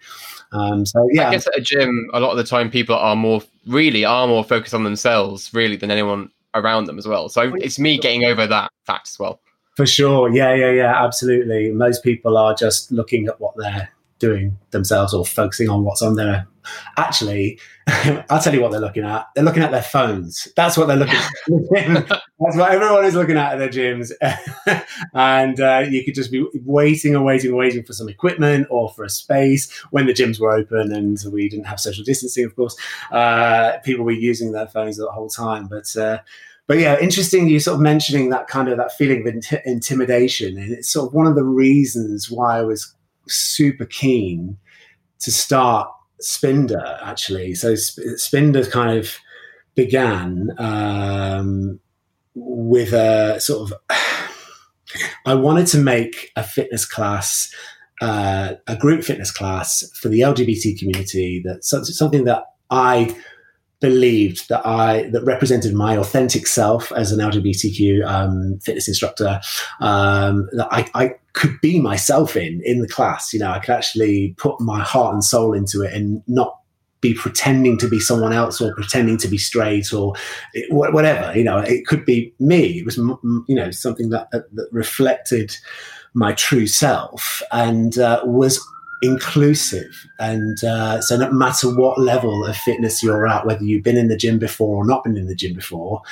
Um, 0.52 0.84
so 0.84 1.08
yeah, 1.12 1.28
I 1.28 1.30
guess 1.30 1.46
at 1.46 1.56
a 1.56 1.62
gym, 1.62 2.10
a 2.12 2.20
lot 2.20 2.32
of 2.32 2.36
the 2.36 2.44
time 2.44 2.70
people 2.70 2.94
are 2.94 3.16
more 3.16 3.40
really 3.66 4.04
are 4.04 4.26
more 4.26 4.44
focused 4.44 4.74
on 4.74 4.84
themselves, 4.84 5.50
really, 5.54 5.76
than 5.76 5.90
anyone 5.90 6.30
around 6.54 6.84
them 6.84 6.98
as 6.98 7.08
well. 7.08 7.30
So 7.30 7.54
it's 7.54 7.78
me 7.78 7.96
getting 7.96 8.24
over 8.24 8.46
that 8.46 8.70
fact 8.84 9.08
as 9.08 9.18
well. 9.18 9.40
For 9.76 9.86
sure, 9.86 10.28
yeah, 10.28 10.54
yeah, 10.54 10.72
yeah, 10.72 11.04
absolutely. 11.04 11.70
Most 11.70 12.04
people 12.04 12.36
are 12.36 12.54
just 12.54 12.92
looking 12.92 13.28
at 13.28 13.40
what 13.40 13.54
they're 13.56 13.88
doing 14.24 14.56
themselves 14.70 15.12
or 15.12 15.24
focusing 15.24 15.68
on 15.68 15.84
what's 15.84 16.00
on 16.00 16.16
there. 16.16 16.46
Actually, 16.96 17.60
I'll 18.30 18.40
tell 18.40 18.54
you 18.54 18.62
what 18.62 18.70
they're 18.70 18.80
looking 18.80 19.04
at. 19.04 19.26
They're 19.34 19.44
looking 19.44 19.62
at 19.62 19.70
their 19.70 19.82
phones. 19.82 20.48
That's 20.56 20.78
what 20.78 20.88
they're 20.88 20.96
looking 20.96 21.16
at. 21.16 22.08
That's 22.40 22.56
what 22.56 22.70
everyone 22.70 23.04
is 23.04 23.14
looking 23.14 23.36
at 23.36 23.52
at 23.52 23.58
their 23.58 23.68
gyms. 23.68 24.12
and 25.14 25.60
uh, 25.60 25.84
you 25.88 26.02
could 26.04 26.14
just 26.14 26.32
be 26.32 26.46
waiting 26.64 27.14
and 27.14 27.24
waiting 27.24 27.50
and 27.50 27.58
waiting 27.58 27.84
for 27.84 27.92
some 27.92 28.08
equipment 28.08 28.66
or 28.70 28.90
for 28.90 29.04
a 29.04 29.10
space 29.10 29.70
when 29.90 30.06
the 30.06 30.14
gyms 30.14 30.40
were 30.40 30.52
open 30.52 30.90
and 30.92 31.18
we 31.30 31.48
didn't 31.48 31.66
have 31.66 31.78
social 31.78 32.02
distancing, 32.02 32.46
of 32.46 32.56
course. 32.56 32.76
Uh, 33.12 33.78
people 33.84 34.04
were 34.04 34.12
using 34.12 34.52
their 34.52 34.66
phones 34.66 34.96
the 34.96 35.10
whole 35.10 35.28
time. 35.28 35.66
But 35.66 35.94
uh, 35.96 36.20
but 36.66 36.78
yeah, 36.78 36.98
interesting. 36.98 37.48
You 37.48 37.60
sort 37.60 37.74
of 37.74 37.82
mentioning 37.82 38.30
that 38.30 38.48
kind 38.48 38.68
of 38.68 38.78
that 38.78 38.92
feeling 38.92 39.20
of 39.20 39.26
int- 39.26 39.62
intimidation, 39.66 40.56
and 40.56 40.72
it's 40.72 40.90
sort 40.90 41.08
of 41.08 41.14
one 41.14 41.26
of 41.26 41.34
the 41.34 41.44
reasons 41.44 42.30
why 42.30 42.58
I 42.58 42.62
was 42.62 42.94
super 43.28 43.84
keen 43.84 44.56
to 45.20 45.32
start 45.32 45.88
Spinder. 46.22 46.98
Actually, 47.02 47.54
so 47.54 47.74
Sp- 47.74 48.16
Spinder 48.16 48.70
kind 48.70 48.98
of 48.98 49.16
began 49.74 50.50
um, 50.58 51.80
with 52.34 52.92
a 52.92 53.40
sort 53.40 53.70
of. 53.70 53.78
I 55.26 55.34
wanted 55.34 55.66
to 55.68 55.78
make 55.78 56.30
a 56.36 56.44
fitness 56.44 56.86
class, 56.86 57.52
uh, 58.00 58.54
a 58.68 58.76
group 58.76 59.02
fitness 59.02 59.32
class 59.32 59.82
for 59.98 60.08
the 60.08 60.20
LGBT 60.20 60.78
community. 60.78 61.42
That's 61.44 61.74
something 61.98 62.24
that 62.24 62.44
I 62.70 63.16
believed 63.84 64.48
that 64.48 64.66
I 64.66 65.10
that 65.10 65.22
represented 65.24 65.74
my 65.74 65.98
authentic 65.98 66.46
self 66.46 66.90
as 66.92 67.12
an 67.12 67.18
LGBTQ 67.18 68.02
um, 68.06 68.58
fitness 68.60 68.88
instructor. 68.88 69.42
Um, 69.78 70.48
that 70.52 70.68
I, 70.70 70.88
I 70.94 71.14
could 71.34 71.60
be 71.60 71.78
myself 71.78 72.34
in 72.34 72.62
in 72.64 72.80
the 72.80 72.88
class. 72.88 73.34
You 73.34 73.40
know, 73.40 73.50
I 73.50 73.58
could 73.58 73.74
actually 73.74 74.34
put 74.38 74.58
my 74.58 74.82
heart 74.82 75.12
and 75.12 75.22
soul 75.22 75.52
into 75.52 75.82
it 75.82 75.92
and 75.92 76.22
not 76.26 76.60
be 77.02 77.12
pretending 77.12 77.76
to 77.76 77.86
be 77.86 78.00
someone 78.00 78.32
else 78.32 78.58
or 78.58 78.74
pretending 78.74 79.18
to 79.18 79.28
be 79.28 79.36
straight 79.36 79.92
or 79.92 80.14
whatever. 80.70 81.36
You 81.36 81.44
know, 81.44 81.58
it 81.58 81.86
could 81.86 82.06
be 82.06 82.32
me. 82.40 82.78
It 82.78 82.86
was 82.86 82.96
you 82.96 83.54
know 83.54 83.70
something 83.70 84.08
that, 84.08 84.30
that 84.30 84.68
reflected 84.72 85.54
my 86.14 86.32
true 86.32 86.66
self 86.66 87.42
and 87.52 87.98
uh, 87.98 88.22
was 88.24 88.66
inclusive. 89.02 90.06
And 90.18 90.62
uh, 90.64 91.00
so, 91.00 91.16
no 91.16 91.30
matter 91.32 91.68
what 91.68 91.98
level 91.98 92.44
of 92.44 92.56
fitness 92.56 93.02
you're 93.02 93.26
at, 93.26 93.46
whether 93.46 93.64
you've 93.64 93.84
been 93.84 93.96
in 93.96 94.08
the 94.08 94.16
gym 94.16 94.38
before 94.38 94.76
or 94.76 94.86
not 94.86 95.04
been 95.04 95.16
in 95.16 95.26
the 95.26 95.34
gym 95.34 95.54
before, 95.54 96.02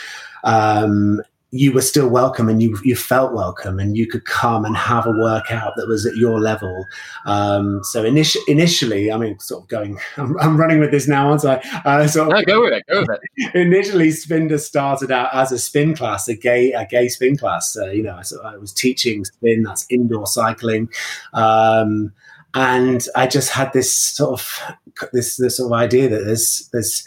um, 0.44 1.22
you 1.54 1.70
were 1.70 1.82
still 1.82 2.08
welcome 2.08 2.48
and 2.48 2.62
you 2.62 2.78
you 2.82 2.96
felt 2.96 3.34
welcome 3.34 3.78
and 3.78 3.94
you 3.94 4.06
could 4.06 4.24
come 4.24 4.64
and 4.64 4.74
have 4.74 5.06
a 5.06 5.10
workout 5.10 5.74
that 5.76 5.86
was 5.86 6.06
at 6.06 6.16
your 6.16 6.40
level. 6.40 6.86
Um, 7.26 7.84
so 7.84 8.02
initi- 8.04 8.48
initially, 8.48 9.12
I 9.12 9.18
mean, 9.18 9.38
sort 9.38 9.64
of 9.64 9.68
going, 9.68 9.98
I'm, 10.16 10.38
I'm, 10.40 10.56
running 10.56 10.80
with 10.80 10.90
this 10.90 11.06
now, 11.06 11.28
aren't 11.28 11.44
I? 11.44 11.56
Uh, 11.84 12.06
so 12.06 12.26
no, 12.26 12.42
go 12.44 12.62
with 12.62 12.72
it. 12.72 12.84
Go 12.88 13.00
with 13.02 13.10
it. 13.10 13.54
initially, 13.54 14.08
Spinder 14.08 14.58
started 14.58 15.10
out 15.10 15.34
as 15.34 15.52
a 15.52 15.58
spin 15.58 15.94
class, 15.94 16.26
a 16.26 16.34
gay 16.34 16.72
a 16.72 16.86
gay 16.86 17.08
spin 17.08 17.36
class. 17.36 17.76
Uh, 17.76 17.90
you 17.90 18.02
know, 18.02 18.20
so 18.22 18.42
I 18.42 18.56
was 18.56 18.72
teaching 18.72 19.24
spin. 19.26 19.62
That's 19.62 19.84
indoor 19.90 20.26
cycling. 20.26 20.88
Um, 21.34 22.14
and 22.54 23.06
I 23.16 23.26
just 23.26 23.50
had 23.50 23.72
this 23.72 23.94
sort 23.94 24.40
of 24.40 24.76
this 25.12 25.36
this 25.36 25.56
sort 25.56 25.72
of 25.72 25.78
idea 25.78 26.08
that 26.08 26.24
there's 26.24 26.68
there's 26.72 27.06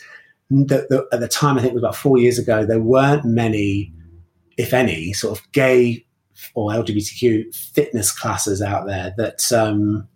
that 0.50 0.90
the, 0.90 1.08
at 1.12 1.20
the 1.20 1.28
time 1.28 1.58
I 1.58 1.62
think 1.62 1.72
it 1.72 1.76
was 1.76 1.84
about 1.84 1.96
four 1.96 2.18
years 2.18 2.40
ago 2.40 2.66
there 2.66 2.80
weren't 2.80 3.26
many, 3.26 3.94
if 4.58 4.74
any, 4.74 5.14
sort 5.14 5.38
of 5.38 5.52
gay 5.52 6.06
or 6.54 6.72
LGBTQ 6.72 7.56
fitness 7.56 8.12
classes 8.12 8.62
out 8.62 8.86
there 8.86 9.14
that 9.18 9.52
um, 9.52 10.08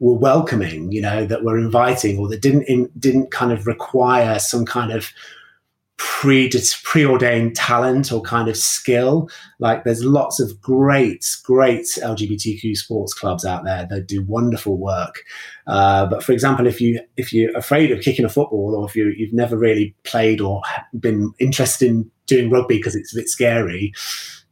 were 0.00 0.18
welcoming, 0.18 0.90
you 0.92 1.00
know, 1.00 1.26
that 1.26 1.44
were 1.44 1.58
inviting 1.58 2.18
or 2.18 2.28
that 2.28 2.42
didn't 2.42 2.62
in, 2.64 2.90
didn't 2.98 3.30
kind 3.30 3.52
of 3.52 3.66
require 3.66 4.38
some 4.38 4.64
kind 4.64 4.92
of 4.92 5.10
pre 5.98 6.50
preordained 6.82 7.56
talent 7.56 8.12
or 8.12 8.20
kind 8.22 8.48
of 8.48 8.56
skill. 8.56 9.28
Like 9.58 9.84
there's 9.84 10.04
lots 10.04 10.40
of 10.40 10.60
great, 10.60 11.26
great 11.44 11.84
LGBTQ 11.84 12.76
sports 12.76 13.14
clubs 13.14 13.44
out 13.44 13.64
there 13.64 13.86
that 13.90 14.06
do 14.06 14.22
wonderful 14.22 14.76
work. 14.76 15.22
Uh, 15.66 16.06
but 16.06 16.22
for 16.22 16.32
example, 16.32 16.66
if 16.66 16.80
you 16.80 17.00
if 17.16 17.32
you're 17.32 17.56
afraid 17.56 17.90
of 17.90 18.00
kicking 18.00 18.24
a 18.24 18.30
football, 18.30 18.74
or 18.74 18.86
if 18.86 18.94
you 18.94 19.12
you've 19.16 19.32
never 19.32 19.56
really 19.56 19.94
played 20.04 20.40
or 20.40 20.62
been 20.98 21.32
interested 21.38 21.88
in 21.88 22.10
doing 22.26 22.50
rugby 22.50 22.76
because 22.76 22.96
it's 22.96 23.12
a 23.12 23.16
bit 23.16 23.28
scary, 23.28 23.92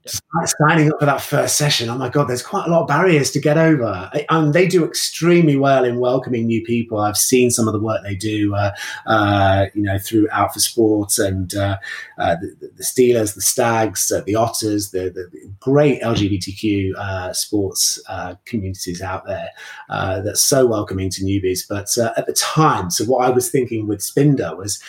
signing 0.06 0.92
up 0.92 1.00
for 1.00 1.06
that 1.06 1.20
first 1.20 1.56
session, 1.56 1.88
oh 1.88 1.96
my 1.96 2.08
god, 2.08 2.28
there's 2.28 2.42
quite 2.42 2.66
a 2.66 2.70
lot 2.70 2.82
of 2.82 2.88
barriers 2.88 3.30
to 3.30 3.40
get 3.40 3.56
over, 3.56 4.10
and 4.28 4.52
they 4.52 4.66
do 4.66 4.84
extremely 4.84 5.56
well 5.56 5.84
in 5.84 5.98
welcoming 5.98 6.46
new 6.46 6.62
people. 6.62 6.98
I've 6.98 7.16
seen 7.16 7.50
some 7.50 7.66
of 7.66 7.72
the 7.72 7.80
work 7.80 8.02
they 8.02 8.14
do, 8.14 8.54
uh, 8.54 8.72
uh, 9.06 9.66
you 9.74 9.82
know, 9.82 9.98
through 9.98 10.28
Out 10.30 10.52
for 10.52 10.60
Sports 10.60 11.18
and 11.18 11.54
uh, 11.54 11.78
uh 12.18 12.36
the, 12.36 12.70
the, 12.76 12.82
Steelers, 12.82 13.34
the 13.34 13.40
Stags, 13.40 14.12
uh, 14.12 14.22
the 14.26 14.34
Otters, 14.34 14.90
the, 14.90 15.10
the 15.10 15.30
great 15.60 16.02
LGBTQ 16.02 16.94
uh, 16.96 17.32
sports 17.32 18.00
communities 18.44 19.00
out 19.00 19.24
there 19.26 19.48
that's 19.88 20.42
so 20.42 20.66
welcoming 20.66 21.08
to 21.10 21.24
newbies. 21.24 21.66
But 21.66 21.96
at 22.16 22.26
the 22.26 22.34
time, 22.34 22.90
so 22.90 23.04
what 23.04 23.26
I 23.26 23.30
was 23.30 23.50
thinking 23.50 23.86
with 23.86 24.00
Spinder 24.00 24.56
was, 24.56 24.82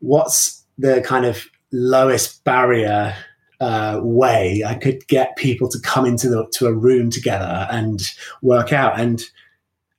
what's 0.00 0.64
the 0.76 1.00
kind 1.00 1.24
of 1.24 1.46
lowest 1.72 2.44
barrier 2.44 3.14
uh, 3.60 4.00
way 4.02 4.62
I 4.64 4.74
could 4.74 5.06
get 5.08 5.36
people 5.36 5.68
to 5.68 5.80
come 5.80 6.06
into 6.06 6.28
the, 6.28 6.46
to 6.54 6.66
a 6.66 6.72
room 6.72 7.10
together 7.10 7.66
and 7.70 8.00
work 8.42 8.72
out. 8.72 8.98
And 8.98 9.22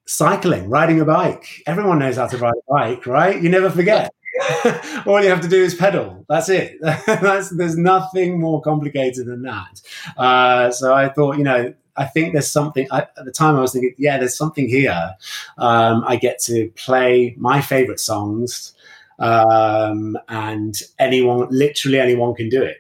cycling, 0.06 0.70
riding 0.70 1.00
a 1.00 1.06
bike, 1.06 1.64
everyone 1.68 2.00
knows 2.00 2.18
how 2.18 2.28
to 2.28 2.38
ride 2.38 2.54
a 2.54 2.74
bike, 2.74 3.06
right? 3.06 3.42
You 3.42 3.50
never 3.50 3.70
forget. 3.70 4.12
All 5.06 5.22
you 5.22 5.30
have 5.30 5.42
to 5.42 5.48
do 5.48 5.62
is 5.62 5.76
pedal. 5.76 6.26
That's 6.30 6.50
it. 6.50 6.78
That's, 6.82 7.50
there's 7.50 7.78
nothing 7.78 8.40
more 8.40 8.62
complicated 8.62 9.28
than 9.28 9.44
that. 9.44 9.82
Uh, 10.18 10.72
so 10.72 10.94
I 10.94 11.10
thought, 11.10 11.38
you 11.38 11.44
know, 11.44 11.74
I 12.00 12.06
think 12.06 12.32
there's 12.32 12.50
something. 12.50 12.88
I, 12.92 13.02
at 13.02 13.26
the 13.26 13.32
time, 13.32 13.58
I 13.58 13.62
was 13.62 13.74
thinking, 13.74 13.94
yeah, 13.98 14.18
there's 14.18 14.38
something 14.38 14.70
here. 14.70 15.16
Um, 15.58 16.04
I 16.08 16.16
get 16.16 16.40
to 16.44 16.72
play 16.76 17.36
my 17.38 17.60
favorite 17.60 18.00
songs, 18.00 18.74
um, 19.20 20.18
and 20.30 20.76
anyone, 20.98 21.50
literally 21.52 22.00
anyone, 22.00 22.34
can 22.36 22.48
do 22.48 22.64
it. 22.64 22.78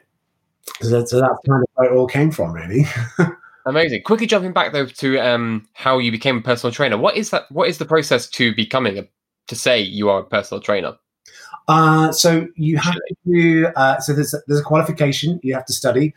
So, 0.81 0.89
that, 0.89 1.09
so 1.09 1.19
that's 1.19 1.39
kind 1.47 1.61
of 1.61 1.69
where 1.73 1.91
it 1.91 1.97
all 1.97 2.07
came 2.07 2.31
from, 2.31 2.53
really. 2.53 2.85
Amazing. 3.65 4.03
Quickly 4.03 4.25
jumping 4.25 4.53
back 4.53 4.73
though 4.73 4.85
to 4.85 5.19
um, 5.19 5.67
how 5.73 5.99
you 5.99 6.11
became 6.11 6.37
a 6.37 6.41
personal 6.41 6.73
trainer. 6.73 6.97
What 6.97 7.15
is 7.15 7.29
that? 7.29 7.51
What 7.51 7.69
is 7.69 7.77
the 7.77 7.85
process 7.85 8.27
to 8.31 8.55
becoming 8.55 8.97
a 8.97 9.07
to 9.47 9.55
say 9.55 9.79
you 9.79 10.09
are 10.09 10.21
a 10.21 10.23
personal 10.23 10.61
trainer? 10.61 10.95
Uh, 11.67 12.11
so 12.11 12.47
you 12.55 12.77
have 12.77 12.95
to. 13.27 13.71
Uh, 13.75 13.99
so 13.99 14.13
there's 14.13 14.33
there's 14.47 14.59
a 14.59 14.63
qualification 14.63 15.39
you 15.43 15.53
have 15.53 15.65
to 15.65 15.73
study. 15.73 16.15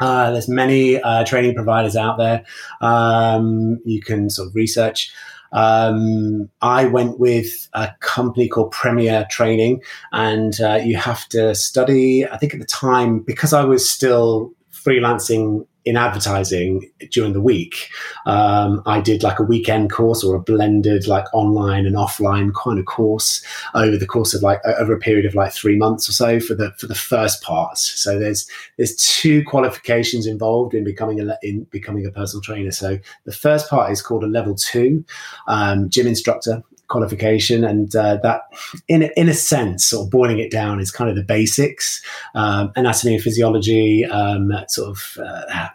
Uh, 0.00 0.30
there's 0.30 0.48
many 0.48 1.00
uh, 1.02 1.24
training 1.24 1.54
providers 1.54 1.96
out 1.96 2.16
there. 2.16 2.44
Um, 2.80 3.78
you 3.84 4.00
can 4.00 4.30
sort 4.30 4.48
of 4.48 4.54
research. 4.54 5.12
Um, 5.52 6.48
I 6.62 6.86
went 6.86 7.18
with 7.18 7.68
a 7.72 7.90
company 8.00 8.48
called 8.48 8.72
Premier 8.72 9.26
Training, 9.30 9.82
and 10.12 10.60
uh, 10.60 10.80
you 10.82 10.96
have 10.96 11.28
to 11.30 11.54
study. 11.54 12.26
I 12.26 12.36
think 12.36 12.54
at 12.54 12.60
the 12.60 12.66
time, 12.66 13.20
because 13.20 13.52
I 13.52 13.64
was 13.64 13.88
still 13.88 14.52
freelancing 14.72 15.66
in 15.84 15.96
advertising 15.96 16.90
during 17.10 17.32
the 17.32 17.40
week. 17.40 17.88
Um, 18.26 18.82
I 18.86 19.00
did 19.00 19.22
like 19.22 19.38
a 19.38 19.44
weekend 19.44 19.90
course 19.90 20.22
or 20.22 20.34
a 20.34 20.40
blended 20.40 21.06
like 21.06 21.24
online 21.32 21.86
and 21.86 21.96
offline 21.96 22.52
kind 22.54 22.78
of 22.78 22.84
course 22.84 23.44
over 23.74 23.96
the 23.96 24.06
course 24.06 24.34
of 24.34 24.42
like 24.42 24.60
over 24.64 24.92
a 24.92 24.98
period 24.98 25.24
of 25.24 25.34
like 25.34 25.52
three 25.52 25.76
months 25.76 26.08
or 26.08 26.12
so 26.12 26.40
for 26.40 26.54
the 26.54 26.72
for 26.72 26.86
the 26.86 26.94
first 26.94 27.42
part. 27.42 27.78
So 27.78 28.18
there's 28.18 28.48
there's 28.76 28.94
two 28.96 29.42
qualifications 29.44 30.26
involved 30.26 30.74
in 30.74 30.84
becoming 30.84 31.20
a 31.20 31.38
in 31.42 31.64
becoming 31.64 32.06
a 32.06 32.10
personal 32.10 32.42
trainer. 32.42 32.70
So 32.70 32.98
the 33.24 33.32
first 33.32 33.68
part 33.70 33.90
is 33.90 34.02
called 34.02 34.24
a 34.24 34.28
level 34.28 34.54
two 34.54 35.04
um, 35.46 35.88
gym 35.88 36.06
instructor 36.06 36.62
qualification, 36.90 37.64
and 37.64 37.96
uh, 37.96 38.18
that, 38.22 38.42
in 38.88 39.10
in 39.16 39.28
a 39.28 39.34
sense, 39.34 39.92
or 39.92 40.08
boiling 40.08 40.38
it 40.38 40.50
down, 40.50 40.80
is 40.80 40.90
kind 40.90 41.08
of 41.08 41.16
the 41.16 41.22
basics: 41.22 42.02
um, 42.34 42.72
anatomy 42.76 43.14
and 43.14 43.22
physiology, 43.22 44.04
um, 44.06 44.52
sort 44.68 44.90
of. 44.90 45.18
Uh, 45.24 45.68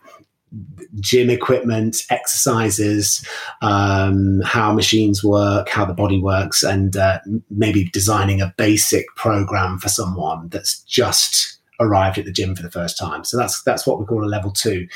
gym 1.01 1.29
equipment, 1.29 2.03
exercises, 2.09 3.27
um, 3.61 4.39
how 4.45 4.71
machines 4.71 5.21
work, 5.21 5.67
how 5.67 5.83
the 5.83 5.93
body 5.93 6.21
works, 6.21 6.63
and 6.63 6.95
uh, 6.95 7.19
maybe 7.49 7.89
designing 7.91 8.39
a 8.39 8.53
basic 8.55 9.05
program 9.17 9.77
for 9.77 9.89
someone 9.89 10.47
that's 10.49 10.79
just 10.83 11.59
arrived 11.81 12.17
at 12.17 12.23
the 12.23 12.31
gym 12.31 12.55
for 12.55 12.63
the 12.63 12.71
first 12.71 12.97
time. 12.97 13.25
So 13.25 13.35
that's 13.35 13.61
that's 13.63 13.85
what 13.85 13.99
we 13.99 14.05
call 14.05 14.23
a 14.23 14.27
level 14.27 14.51
two 14.51 14.87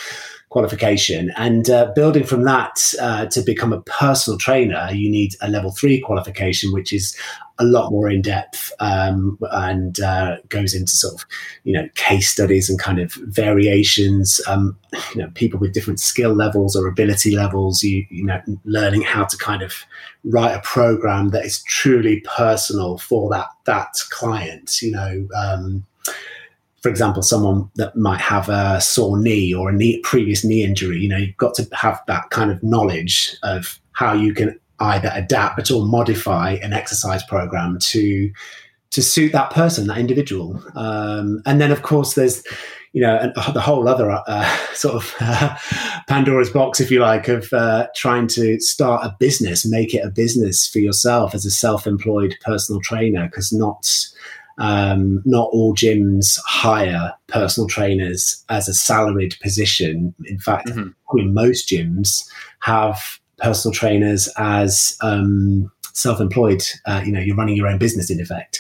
qualification. 0.49 1.31
And 1.37 1.69
uh, 1.69 1.91
building 1.95 2.23
from 2.23 2.43
that 2.43 2.93
uh, 2.99 3.27
to 3.27 3.41
become 3.41 3.71
a 3.71 3.81
personal 3.81 4.37
trainer, 4.37 4.89
you 4.91 5.09
need 5.09 5.35
a 5.41 5.49
level 5.49 5.71
three 5.71 5.99
qualification, 6.01 6.73
which 6.73 6.91
is 6.91 7.15
a 7.59 7.65
lot 7.65 7.91
more 7.91 8.09
in 8.09 8.21
depth 8.21 8.71
um, 8.79 9.37
and 9.51 9.99
uh, 9.99 10.37
goes 10.47 10.73
into 10.73 10.93
sort 10.93 11.15
of 11.15 11.25
you 11.65 11.73
know 11.73 11.87
case 11.95 12.29
studies 12.29 12.69
and 12.69 12.79
kind 12.79 12.99
of 12.99 13.13
variations. 13.13 14.41
Um, 14.47 14.77
you 15.13 15.21
know, 15.21 15.29
people 15.35 15.59
with 15.59 15.73
different 15.73 15.99
skill 15.99 16.33
levels 16.33 16.75
or 16.75 16.87
ability 16.87 17.35
levels. 17.35 17.83
You 17.83 18.05
you 18.09 18.23
know, 18.23 18.41
learning 18.63 19.01
how 19.01 19.25
to 19.25 19.37
kind 19.37 19.61
of 19.61 19.73
write 20.23 20.55
a 20.55 20.61
program 20.61 21.29
that 21.29 21.45
is 21.45 21.61
truly 21.63 22.21
personal 22.21 22.97
for 22.97 23.29
that 23.29 23.47
that 23.65 23.93
client. 24.09 24.81
You 24.81 24.91
know. 24.91 25.27
Um, 25.37 25.85
for 26.81 26.89
example, 26.89 27.21
someone 27.21 27.69
that 27.75 27.95
might 27.95 28.21
have 28.21 28.49
a 28.49 28.79
sore 28.79 29.19
knee 29.19 29.53
or 29.53 29.69
a 29.69 29.73
knee, 29.73 29.99
previous 30.03 30.43
knee 30.43 30.63
injury, 30.63 30.99
you 30.99 31.09
know, 31.09 31.17
you've 31.17 31.37
got 31.37 31.53
to 31.55 31.67
have 31.73 32.01
that 32.07 32.29
kind 32.29 32.51
of 32.51 32.63
knowledge 32.63 33.35
of 33.43 33.79
how 33.91 34.13
you 34.13 34.33
can 34.33 34.59
either 34.79 35.11
adapt 35.13 35.69
or 35.71 35.85
modify 35.85 36.53
an 36.63 36.73
exercise 36.73 37.23
program 37.23 37.77
to 37.79 38.31
to 38.91 39.03
suit 39.03 39.31
that 39.33 39.51
person, 39.51 39.85
that 39.85 39.99
individual. 39.99 40.63
Um, 40.75 41.43
and 41.45 41.61
then, 41.61 41.71
of 41.71 41.83
course, 41.83 42.15
there's 42.15 42.43
you 42.93 43.01
know 43.01 43.17
and 43.17 43.33
the 43.53 43.61
whole 43.61 43.87
other 43.87 44.09
uh, 44.09 44.57
sort 44.73 44.95
of 44.95 45.13
uh, 45.19 45.55
Pandora's 46.07 46.49
box, 46.49 46.79
if 46.79 46.89
you 46.89 46.99
like, 46.99 47.27
of 47.27 47.51
uh, 47.53 47.87
trying 47.95 48.27
to 48.27 48.59
start 48.59 49.05
a 49.05 49.15
business, 49.19 49.65
make 49.65 49.93
it 49.93 50.05
a 50.05 50.09
business 50.09 50.67
for 50.67 50.79
yourself 50.79 51.35
as 51.35 51.45
a 51.45 51.51
self-employed 51.51 52.35
personal 52.41 52.81
trainer, 52.81 53.25
because 53.25 53.51
not. 53.51 54.07
Um, 54.59 55.21
not 55.25 55.49
all 55.51 55.73
gyms 55.73 56.37
hire 56.45 57.13
personal 57.27 57.67
trainers 57.67 58.43
as 58.49 58.67
a 58.67 58.73
salaried 58.73 59.35
position. 59.41 60.13
In 60.25 60.39
fact, 60.39 60.67
mm-hmm. 60.67 60.89
probably 61.05 61.31
most 61.31 61.69
gyms 61.69 62.29
have 62.59 63.19
personal 63.37 63.73
trainers 63.73 64.29
as 64.37 64.97
um, 65.01 65.71
self-employed. 65.93 66.61
Uh, 66.85 67.01
you 67.05 67.11
know, 67.11 67.19
you're 67.19 67.35
running 67.35 67.55
your 67.55 67.67
own 67.67 67.77
business 67.77 68.09
in 68.09 68.19
effect. 68.19 68.59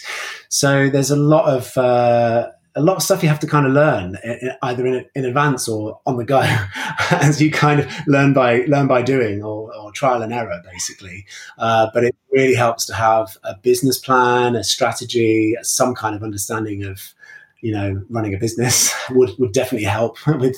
So 0.49 0.89
there's 0.89 1.11
a 1.11 1.15
lot 1.15 1.45
of 1.49 1.77
uh, 1.77 2.49
a 2.79 2.81
lot 2.81 2.95
of 2.95 3.03
stuff 3.03 3.21
you 3.21 3.27
have 3.27 3.39
to 3.41 3.47
kind 3.47 3.65
of 3.65 3.73
learn 3.73 4.17
either 4.63 4.87
in, 4.87 5.05
in 5.13 5.25
advance 5.25 5.67
or 5.67 5.99
on 6.05 6.15
the 6.15 6.23
go 6.23 6.39
as 7.11 7.41
you 7.41 7.51
kind 7.51 7.81
of 7.81 8.07
learn 8.07 8.33
by 8.33 8.63
learn 8.67 8.87
by 8.87 9.01
doing 9.01 9.43
or, 9.43 9.75
or 9.75 9.91
trial 9.91 10.21
and 10.21 10.33
error 10.33 10.61
basically 10.63 11.25
uh, 11.57 11.89
but 11.93 12.05
it 12.05 12.15
really 12.31 12.55
helps 12.55 12.85
to 12.85 12.93
have 12.93 13.37
a 13.43 13.55
business 13.57 13.97
plan 13.97 14.55
a 14.55 14.63
strategy 14.63 15.55
some 15.61 15.93
kind 15.93 16.15
of 16.15 16.23
understanding 16.23 16.85
of 16.85 17.13
you 17.61 17.73
know 17.73 18.01
running 18.09 18.33
a 18.33 18.37
business 18.37 18.93
would, 19.11 19.37
would 19.37 19.51
definitely 19.51 19.87
help 19.87 20.15
with 20.27 20.57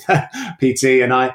pt 0.60 0.84
and 1.02 1.12
i 1.12 1.34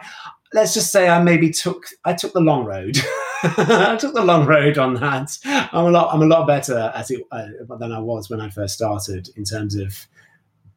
let's 0.53 0.73
just 0.73 0.93
say 0.93 1.09
I 1.09 1.21
maybe 1.21 1.49
took 1.49 1.87
I 2.05 2.13
took 2.13 2.31
the 2.33 2.39
long 2.39 2.65
road. 2.65 2.97
I 3.43 3.97
took 3.99 4.13
the 4.13 4.23
long 4.23 4.45
road 4.45 4.77
on 4.77 4.93
that. 4.95 5.37
I'm 5.45 5.85
a 5.85 5.91
lot 5.91 6.13
I'm 6.13 6.21
a 6.21 6.25
lot 6.25 6.47
better 6.47 6.91
at 6.95 7.11
it 7.11 7.21
uh, 7.31 7.47
than 7.77 7.91
I 7.91 7.99
was 7.99 8.29
when 8.29 8.39
I 8.39 8.49
first 8.49 8.75
started 8.75 9.29
in 9.35 9.43
terms 9.43 9.75
of 9.75 10.07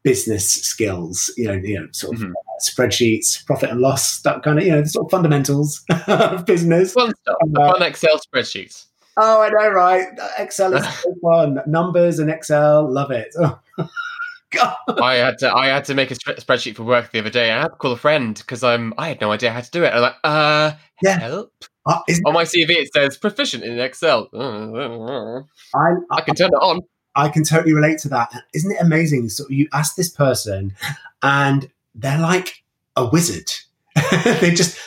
business 0.02 0.48
skills. 0.50 1.32
You 1.36 1.48
know, 1.48 1.54
you 1.54 1.80
know, 1.80 1.88
sort 1.92 2.16
of 2.16 2.22
mm-hmm. 2.22 2.32
spreadsheets, 2.60 3.44
profit 3.46 3.70
and 3.70 3.80
loss, 3.80 4.20
that 4.22 4.42
kind 4.42 4.58
of 4.58 4.64
you 4.64 4.72
know, 4.72 4.82
the 4.82 4.88
sort 4.88 5.06
of 5.06 5.10
fundamentals 5.10 5.84
of 6.06 6.46
business. 6.46 6.92
Fun 6.92 7.12
stuff. 7.22 7.36
Uh, 7.56 7.72
fun 7.72 7.82
Excel 7.82 8.18
spreadsheets. 8.18 8.86
Oh, 9.16 9.42
I 9.42 9.48
know, 9.50 9.68
right? 9.70 10.06
Excel 10.38 10.74
is 10.74 10.84
so 11.02 11.14
fun. 11.22 11.60
Numbers 11.66 12.18
and 12.18 12.30
Excel, 12.30 12.90
love 12.90 13.10
it. 13.10 13.34
God. 14.50 14.74
I 15.00 15.14
had 15.14 15.38
to 15.38 15.54
I 15.54 15.68
had 15.68 15.84
to 15.84 15.94
make 15.94 16.10
a 16.10 16.14
spreadsheet 16.14 16.74
for 16.74 16.82
work 16.82 17.12
the 17.12 17.20
other 17.20 17.30
day. 17.30 17.52
I 17.52 17.60
had 17.60 17.68
to 17.68 17.76
call 17.76 17.92
a 17.92 17.96
friend 17.96 18.36
because 18.36 18.64
I'm 18.64 18.92
I 18.98 19.08
had 19.08 19.20
no 19.20 19.30
idea 19.30 19.52
how 19.52 19.60
to 19.60 19.70
do 19.70 19.84
it. 19.84 19.92
I'm 19.94 20.00
like, 20.00 20.16
uh, 20.24 20.72
yeah. 21.02 21.18
help. 21.20 21.52
Uh, 21.86 22.00
on 22.26 22.34
my 22.34 22.44
CV 22.44 22.70
it 22.70 22.92
says 22.92 23.16
proficient 23.16 23.62
in 23.62 23.78
Excel. 23.78 24.28
I, 24.34 25.42
I, 25.74 25.92
I 26.10 26.20
can 26.22 26.34
turn 26.34 26.48
it 26.48 26.56
on. 26.56 26.80
I 27.16 27.28
can 27.28 27.44
totally 27.44 27.72
relate 27.72 27.98
to 28.00 28.08
that. 28.10 28.32
Isn't 28.54 28.72
it 28.72 28.80
amazing? 28.80 29.28
So 29.30 29.44
you 29.48 29.68
ask 29.72 29.96
this 29.96 30.10
person, 30.10 30.74
and 31.22 31.70
they're 31.94 32.20
like 32.20 32.62
a 32.96 33.08
wizard. 33.08 33.50
they 34.40 34.52
just 34.54 34.78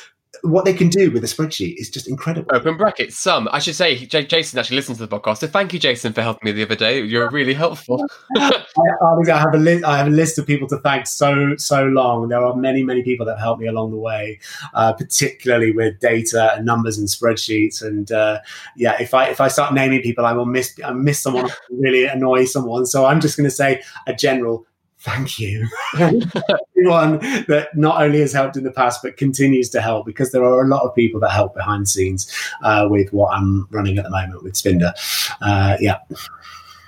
what 0.43 0.65
they 0.65 0.73
can 0.73 0.89
do 0.89 1.09
with 1.09 1.23
a 1.23 1.27
spreadsheet 1.27 1.75
is 1.77 1.89
just 1.89 2.09
incredible. 2.09 2.53
Open 2.53 2.75
brackets, 2.75 3.17
some. 3.17 3.47
I 3.53 3.59
should 3.59 3.75
say, 3.75 4.05
J- 4.05 4.25
Jason 4.25 4.59
actually 4.59 4.75
listened 4.75 4.97
to 4.97 5.05
the 5.05 5.19
podcast, 5.19 5.37
so 5.37 5.47
thank 5.47 5.71
you, 5.71 5.79
Jason, 5.79 6.11
for 6.11 6.21
helping 6.21 6.45
me 6.45 6.51
the 6.51 6.63
other 6.63 6.75
day. 6.75 6.99
You're 7.01 7.29
really 7.29 7.53
helpful. 7.53 8.05
I, 8.37 8.65
I, 9.01 9.37
have 9.37 9.53
a 9.53 9.57
list. 9.57 9.85
I 9.85 9.97
have 9.97 10.07
a 10.07 10.11
list 10.11 10.37
of 10.37 10.45
people 10.45 10.67
to 10.67 10.77
thank 10.79 11.07
so 11.07 11.55
so 11.55 11.85
long. 11.85 12.27
There 12.27 12.43
are 12.43 12.55
many 12.55 12.83
many 12.83 13.03
people 13.03 13.25
that 13.25 13.39
helped 13.39 13.61
me 13.61 13.67
along 13.67 13.91
the 13.91 13.97
way, 13.97 14.39
uh, 14.73 14.91
particularly 14.91 15.71
with 15.71 15.99
data 16.01 16.53
and 16.55 16.65
numbers 16.65 16.97
and 16.97 17.07
spreadsheets. 17.07 17.81
And 17.81 18.11
uh, 18.11 18.39
yeah, 18.75 19.01
if 19.01 19.13
I 19.13 19.29
if 19.29 19.39
I 19.39 19.47
start 19.47 19.73
naming 19.73 20.01
people, 20.01 20.25
I 20.25 20.33
will 20.33 20.45
miss 20.45 20.77
I 20.83 20.91
miss 20.91 21.21
someone, 21.21 21.49
really 21.71 22.03
annoy 22.03 22.45
someone. 22.45 22.85
So 22.85 23.05
I'm 23.05 23.21
just 23.21 23.37
going 23.37 23.49
to 23.49 23.55
say 23.55 23.81
a 24.07 24.13
general 24.13 24.65
thank 25.03 25.37
you. 25.37 25.67
Everyone 25.99 27.19
that 27.47 27.69
not 27.75 28.01
only 28.01 28.21
has 28.21 28.33
helped 28.33 28.57
in 28.57 28.63
the 28.63 28.71
past, 28.71 29.01
but 29.03 29.17
continues 29.17 29.69
to 29.69 29.81
help 29.81 30.05
because 30.05 30.31
there 30.31 30.43
are 30.43 30.63
a 30.63 30.67
lot 30.67 30.81
of 30.83 30.95
people 30.95 31.19
that 31.19 31.31
help 31.31 31.53
behind 31.53 31.83
the 31.83 31.87
scenes 31.87 32.33
uh, 32.63 32.87
with 32.89 33.11
what 33.13 33.33
I'm 33.33 33.67
running 33.69 33.97
at 33.97 34.05
the 34.05 34.09
moment 34.09 34.43
with 34.43 34.53
Spinder. 34.53 34.93
Uh, 35.41 35.77
yeah. 35.79 35.99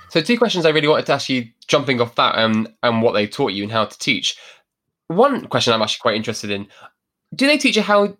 So, 0.08 0.20
two 0.20 0.38
questions 0.38 0.64
I 0.64 0.70
really 0.70 0.88
wanted 0.88 1.06
to 1.06 1.12
ask 1.12 1.28
you, 1.28 1.46
jumping 1.68 2.00
off 2.00 2.14
that 2.14 2.36
um, 2.38 2.68
and 2.82 3.02
what 3.02 3.12
they 3.12 3.26
taught 3.26 3.52
you 3.52 3.62
and 3.62 3.72
how 3.72 3.84
to 3.84 3.98
teach. 3.98 4.36
One 5.08 5.46
question 5.46 5.72
I'm 5.72 5.82
actually 5.82 6.02
quite 6.02 6.16
interested 6.16 6.50
in 6.50 6.66
do 7.34 7.46
they 7.46 7.58
teach 7.58 7.76
you 7.76 7.82
how 7.82 8.16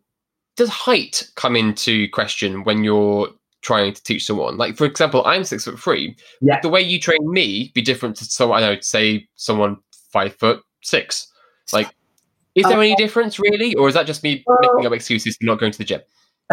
does 0.56 0.68
height 0.68 1.28
come 1.36 1.56
into 1.56 2.08
question 2.10 2.64
when 2.64 2.84
you're 2.84 3.28
trying 3.66 3.92
to 3.92 4.02
teach 4.04 4.24
someone. 4.24 4.56
Like, 4.56 4.76
for 4.76 4.84
example, 4.84 5.24
I'm 5.26 5.42
six 5.42 5.64
foot 5.64 5.78
three. 5.78 6.16
Yeah. 6.40 6.60
The 6.60 6.68
way 6.68 6.80
you 6.80 7.00
train 7.00 7.18
me 7.30 7.72
be 7.74 7.82
different 7.82 8.16
to 8.16 8.24
someone, 8.24 8.62
I 8.62 8.66
know, 8.74 8.80
say 8.80 9.26
someone 9.34 9.76
five 10.16 10.34
foot 10.34 10.62
six. 10.82 11.28
Like, 11.72 11.88
is 12.54 12.64
there 12.64 12.78
uh, 12.78 12.80
any 12.80 12.96
difference 12.96 13.38
really, 13.38 13.74
or 13.74 13.88
is 13.88 13.94
that 13.94 14.06
just 14.06 14.22
me 14.22 14.42
uh, 14.48 14.54
making 14.60 14.86
up 14.86 14.92
excuses 14.92 15.36
for 15.36 15.44
not 15.44 15.60
going 15.60 15.72
to 15.72 15.78
the 15.78 15.84
gym? 15.84 16.00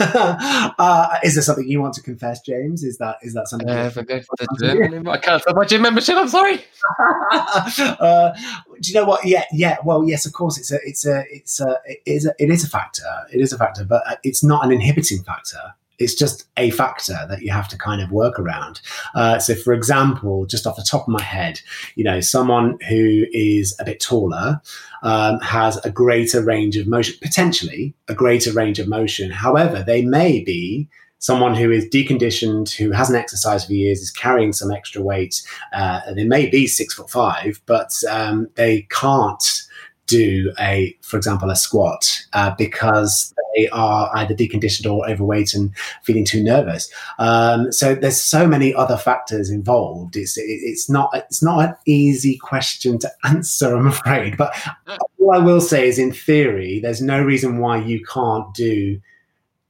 uh, 0.00 1.18
is 1.24 1.34
there 1.34 1.42
something 1.42 1.66
you 1.66 1.80
want 1.80 1.94
to 1.94 2.02
confess, 2.02 2.40
James? 2.42 2.84
Is 2.84 2.98
that 2.98 3.16
is 3.22 3.34
that 3.34 3.48
something? 3.48 3.68
Uh, 3.68 3.90
I 5.10 5.18
can't 5.18 5.42
tell 5.42 5.54
my 5.54 5.64
gym 5.64 5.82
membership. 5.82 6.16
I'm 6.16 6.28
sorry. 6.28 6.60
uh, 7.32 8.32
do 8.80 8.92
you 8.92 8.94
know 8.94 9.06
what? 9.06 9.24
Yeah, 9.24 9.44
yeah. 9.52 9.78
Well, 9.82 10.04
yes, 10.06 10.24
of 10.24 10.32
course. 10.32 10.56
It's 10.56 10.70
a, 10.70 10.78
it's 10.84 11.04
a, 11.06 11.24
it's 11.30 11.60
a, 11.60 11.78
it 11.86 12.02
is 12.06 12.26
a, 12.26 12.34
it 12.38 12.50
is 12.50 12.62
a 12.64 12.68
factor. 12.68 13.02
It 13.32 13.40
is 13.40 13.52
a 13.52 13.58
factor, 13.58 13.84
but 13.84 14.02
uh, 14.06 14.16
it's 14.22 14.44
not 14.44 14.64
an 14.64 14.70
inhibiting 14.70 15.22
factor 15.24 15.74
it's 16.00 16.14
just 16.14 16.46
a 16.56 16.70
factor 16.70 17.26
that 17.28 17.42
you 17.42 17.52
have 17.52 17.68
to 17.68 17.78
kind 17.78 18.02
of 18.02 18.10
work 18.10 18.38
around. 18.38 18.80
Uh, 19.14 19.38
so, 19.38 19.54
for 19.54 19.72
example, 19.72 20.46
just 20.46 20.66
off 20.66 20.76
the 20.76 20.82
top 20.82 21.02
of 21.02 21.08
my 21.08 21.22
head, 21.22 21.60
you 21.94 22.02
know, 22.02 22.20
someone 22.20 22.78
who 22.88 23.26
is 23.32 23.76
a 23.78 23.84
bit 23.84 24.00
taller 24.00 24.60
um, 25.02 25.38
has 25.40 25.76
a 25.84 25.90
greater 25.90 26.42
range 26.42 26.76
of 26.76 26.86
motion, 26.86 27.14
potentially 27.22 27.94
a 28.08 28.14
greater 28.14 28.52
range 28.52 28.78
of 28.78 28.88
motion. 28.88 29.30
However, 29.30 29.82
they 29.82 30.02
may 30.02 30.42
be 30.42 30.88
someone 31.18 31.54
who 31.54 31.70
is 31.70 31.84
deconditioned, 31.86 32.74
who 32.74 32.90
hasn't 32.90 33.18
exercised 33.18 33.66
for 33.66 33.74
years, 33.74 34.00
is 34.00 34.10
carrying 34.10 34.52
some 34.52 34.72
extra 34.72 35.02
weight. 35.02 35.42
Uh, 35.72 36.00
they 36.14 36.24
may 36.24 36.48
be 36.48 36.66
six 36.66 36.94
foot 36.94 37.10
five, 37.10 37.60
but 37.66 37.92
um, 38.10 38.48
they 38.54 38.82
can't 38.90 39.62
do 40.10 40.52
a, 40.58 40.96
for 41.02 41.16
example, 41.16 41.50
a 41.50 41.56
squat 41.56 42.24
uh, 42.32 42.52
because 42.58 43.32
they 43.56 43.68
are 43.68 44.10
either 44.14 44.34
deconditioned 44.34 44.90
or 44.90 45.08
overweight 45.08 45.54
and 45.54 45.74
feeling 46.02 46.24
too 46.24 46.42
nervous. 46.42 46.92
Um, 47.18 47.70
so 47.70 47.94
there's 47.94 48.20
so 48.20 48.46
many 48.46 48.74
other 48.74 48.96
factors 48.96 49.50
involved. 49.50 50.16
It's 50.16 50.36
it, 50.36 50.42
it's 50.42 50.90
not 50.90 51.10
it's 51.14 51.42
not 51.42 51.60
an 51.60 51.74
easy 51.86 52.36
question 52.36 52.98
to 52.98 53.10
answer, 53.24 53.76
I'm 53.76 53.86
afraid. 53.86 54.36
But 54.36 54.54
all 55.18 55.32
I 55.32 55.38
will 55.38 55.60
say 55.60 55.88
is, 55.88 55.98
in 55.98 56.12
theory, 56.12 56.80
there's 56.80 57.00
no 57.00 57.22
reason 57.22 57.58
why 57.58 57.78
you 57.78 58.04
can't 58.04 58.52
do 58.54 59.00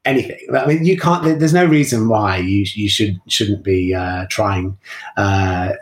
anything. 0.04 0.38
I 0.54 0.66
mean, 0.66 0.84
you 0.84 0.98
can't. 0.98 1.38
There's 1.38 1.54
no 1.54 1.64
reason 1.64 2.08
why 2.08 2.38
you 2.38 2.64
you 2.74 2.88
should 2.88 3.20
shouldn't 3.28 3.62
be 3.62 3.94
uh, 3.94 4.26
trying 4.30 4.76
uh, 5.16 5.72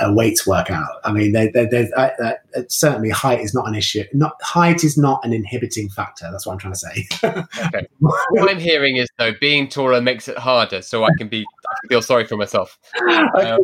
a 0.00 0.12
weights 0.12 0.46
workout. 0.46 0.88
I 1.04 1.12
mean, 1.12 1.32
they, 1.32 1.50
uh, 1.96 2.02
uh, 2.22 2.32
certainly 2.68 3.10
height 3.10 3.40
is 3.40 3.54
not 3.54 3.68
an 3.68 3.74
issue. 3.74 4.04
Not 4.12 4.36
height 4.42 4.84
is 4.84 4.96
not 4.98 5.24
an 5.24 5.32
inhibiting 5.32 5.88
factor. 5.88 6.28
That's 6.30 6.46
what 6.46 6.52
I'm 6.52 6.58
trying 6.58 6.74
to 6.74 6.78
say. 6.78 7.08
okay. 7.66 7.86
What 7.98 8.50
I'm 8.50 8.58
hearing 8.58 8.96
is 8.96 9.08
though, 9.18 9.32
being 9.40 9.68
taller 9.68 10.00
makes 10.00 10.28
it 10.28 10.38
harder, 10.38 10.82
so 10.82 11.04
I 11.04 11.10
can 11.18 11.28
be 11.28 11.44
I 11.66 11.88
feel 11.88 12.02
sorry 12.02 12.26
for 12.26 12.36
myself. 12.36 12.78
Um, 13.40 13.58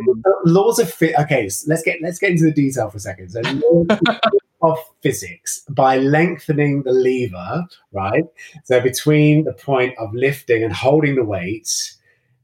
laws 0.45 0.79
of 0.79 0.91
fit. 0.91 1.15
Okay, 1.19 1.49
so 1.49 1.65
let's 1.69 1.83
get 1.83 1.99
let's 2.01 2.19
get 2.19 2.31
into 2.31 2.45
the 2.45 2.53
detail 2.53 2.89
for 2.89 2.97
a 2.97 3.01
second. 3.01 3.29
So 3.29 3.41
of 4.61 4.77
physics 5.01 5.63
by 5.69 5.97
lengthening 5.97 6.83
the 6.83 6.91
lever, 6.91 7.65
right? 7.91 8.23
So 8.63 8.79
between 8.81 9.43
the 9.43 9.53
point 9.53 9.97
of 9.97 10.13
lifting 10.13 10.63
and 10.63 10.73
holding 10.73 11.15
the 11.15 11.23
weight, 11.23 11.93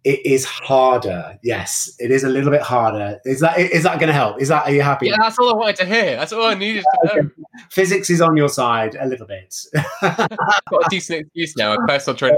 it 0.03 0.25
is 0.25 0.43
harder. 0.43 1.39
Yes, 1.43 1.95
it 1.97 2.11
is 2.11 2.25
a 2.25 2.29
little 2.29 2.51
bit 2.51 2.61
harder. 2.61 3.19
Is 3.23 3.39
that 3.39 3.57
is 3.57 3.83
that 3.83 3.99
going 3.99 4.07
to 4.07 4.13
help? 4.13 4.41
Is 4.41 4.49
that 4.49 4.67
are 4.67 4.71
you 4.71 4.81
happy? 4.81 5.07
Yeah, 5.07 5.15
that's 5.17 5.39
all 5.39 5.49
I 5.49 5.57
wanted 5.57 5.77
to 5.77 5.85
hear. 5.85 6.17
That's 6.17 6.33
all 6.33 6.43
I 6.43 6.55
needed 6.55 6.83
to 6.83 7.15
know. 7.15 7.29
Physics 7.71 8.09
is 8.09 8.19
on 8.19 8.35
your 8.35 8.49
side 8.49 8.97
a 8.99 9.07
little 9.07 9.25
bit. 9.25 9.55
I've 10.01 10.17
got 10.69 10.85
a 10.85 10.89
decent 10.89 11.21
excuse 11.21 11.55
now. 11.55 11.73
A 11.73 11.87
personal 11.87 12.17
trainer 12.17 12.35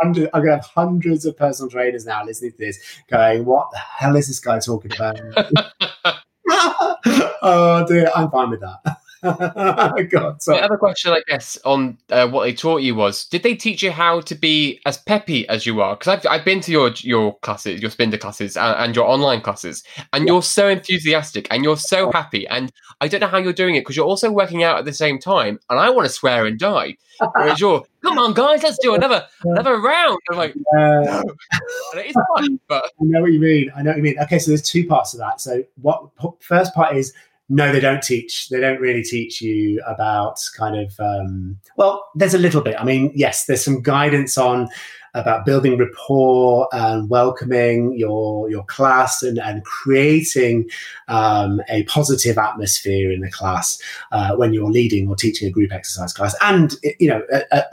I'm 0.00 0.12
going 0.12 0.30
to 0.30 0.50
have 0.50 0.64
hundreds 0.64 1.26
of 1.26 1.36
personal 1.36 1.68
trainers 1.68 2.06
now 2.06 2.24
listening 2.24 2.52
to 2.52 2.58
this, 2.58 2.78
going, 3.10 3.44
"What 3.44 3.72
the 3.72 3.78
hell 3.78 4.14
is 4.14 4.28
this 4.28 4.38
guy 4.38 4.60
talking 4.60 4.92
about?" 4.94 5.18
oh 7.42 7.84
dear, 7.88 8.10
I'm 8.14 8.30
fine 8.30 8.50
with 8.50 8.60
that. 8.60 8.96
God, 9.22 10.38
The 10.40 10.60
other 10.62 10.76
question, 10.76 11.12
I 11.12 11.22
guess, 11.26 11.58
on 11.64 11.98
uh, 12.10 12.28
what 12.28 12.44
they 12.44 12.52
taught 12.52 12.82
you 12.82 12.94
was: 12.94 13.26
Did 13.26 13.42
they 13.42 13.54
teach 13.54 13.82
you 13.82 13.90
how 13.90 14.20
to 14.20 14.34
be 14.34 14.80
as 14.86 14.98
peppy 14.98 15.48
as 15.48 15.66
you 15.66 15.80
are? 15.80 15.96
Because 15.96 16.18
I've, 16.18 16.26
I've 16.30 16.44
been 16.44 16.60
to 16.60 16.72
your 16.72 16.90
your 16.98 17.36
classes, 17.38 17.82
your 17.82 17.90
Spinder 17.90 18.20
classes, 18.20 18.56
and, 18.56 18.76
and 18.76 18.96
your 18.96 19.06
online 19.06 19.40
classes, 19.40 19.82
and 20.12 20.24
yeah. 20.24 20.32
you're 20.32 20.42
so 20.42 20.68
enthusiastic 20.68 21.48
and 21.50 21.64
you're 21.64 21.76
so 21.76 22.12
happy. 22.12 22.46
And 22.48 22.72
I 23.00 23.08
don't 23.08 23.20
know 23.20 23.28
how 23.28 23.38
you're 23.38 23.52
doing 23.52 23.76
it 23.76 23.80
because 23.80 23.96
you're 23.96 24.06
also 24.06 24.30
working 24.30 24.62
out 24.62 24.78
at 24.78 24.84
the 24.84 24.92
same 24.92 25.18
time. 25.18 25.58
And 25.70 25.78
I 25.78 25.90
want 25.90 26.06
to 26.06 26.12
swear 26.12 26.46
and 26.46 26.58
die. 26.58 26.96
Whereas 27.34 27.60
you're, 27.60 27.84
come 28.02 28.18
on, 28.18 28.34
guys, 28.34 28.62
let's 28.62 28.78
do 28.78 28.94
another 28.94 29.26
another 29.44 29.80
round. 29.80 30.18
I'm 30.30 30.36
like, 30.36 30.54
no. 30.72 31.22
it's 31.94 32.16
fun, 32.36 32.60
but 32.68 32.84
I 32.84 33.04
know 33.04 33.20
what 33.20 33.32
you 33.32 33.40
mean. 33.40 33.70
I 33.76 33.82
know 33.82 33.90
what 33.90 33.98
you 33.98 34.02
mean. 34.02 34.18
Okay, 34.20 34.38
so 34.38 34.50
there's 34.50 34.62
two 34.62 34.86
parts 34.86 35.12
to 35.12 35.18
that. 35.18 35.40
So 35.40 35.64
what 35.80 36.08
first 36.40 36.74
part 36.74 36.96
is 36.96 37.12
no, 37.48 37.72
they 37.72 37.80
don't 37.80 38.02
teach. 38.02 38.48
They 38.50 38.60
don't 38.60 38.80
really 38.80 39.02
teach 39.02 39.40
you 39.40 39.82
about 39.86 40.38
kind 40.56 40.76
of. 40.76 40.98
Um, 41.00 41.58
well, 41.76 42.04
there's 42.14 42.34
a 42.34 42.38
little 42.38 42.60
bit. 42.60 42.76
I 42.78 42.84
mean, 42.84 43.10
yes, 43.14 43.46
there's 43.46 43.64
some 43.64 43.82
guidance 43.82 44.36
on 44.36 44.68
about 45.14 45.46
building 45.46 45.78
rapport 45.78 46.68
and 46.72 47.08
welcoming 47.08 47.96
your 47.96 48.50
your 48.50 48.64
class 48.64 49.22
and, 49.22 49.38
and 49.38 49.64
creating 49.64 50.68
um, 51.08 51.62
a 51.70 51.84
positive 51.84 52.36
atmosphere 52.36 53.10
in 53.10 53.20
the 53.20 53.30
class 53.30 53.80
uh, 54.12 54.36
when 54.36 54.52
you're 54.52 54.70
leading 54.70 55.08
or 55.08 55.16
teaching 55.16 55.48
a 55.48 55.50
group 55.50 55.72
exercise 55.72 56.12
class, 56.12 56.34
and 56.42 56.76
you 57.00 57.08
know, 57.08 57.22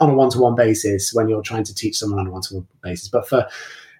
on 0.00 0.10
a 0.10 0.14
one 0.14 0.30
to 0.30 0.38
one 0.38 0.54
basis 0.54 1.12
when 1.12 1.28
you're 1.28 1.42
trying 1.42 1.64
to 1.64 1.74
teach 1.74 1.98
someone 1.98 2.18
on 2.18 2.26
a 2.26 2.30
one 2.30 2.42
to 2.42 2.54
one 2.54 2.66
basis. 2.82 3.08
But 3.08 3.28
for 3.28 3.46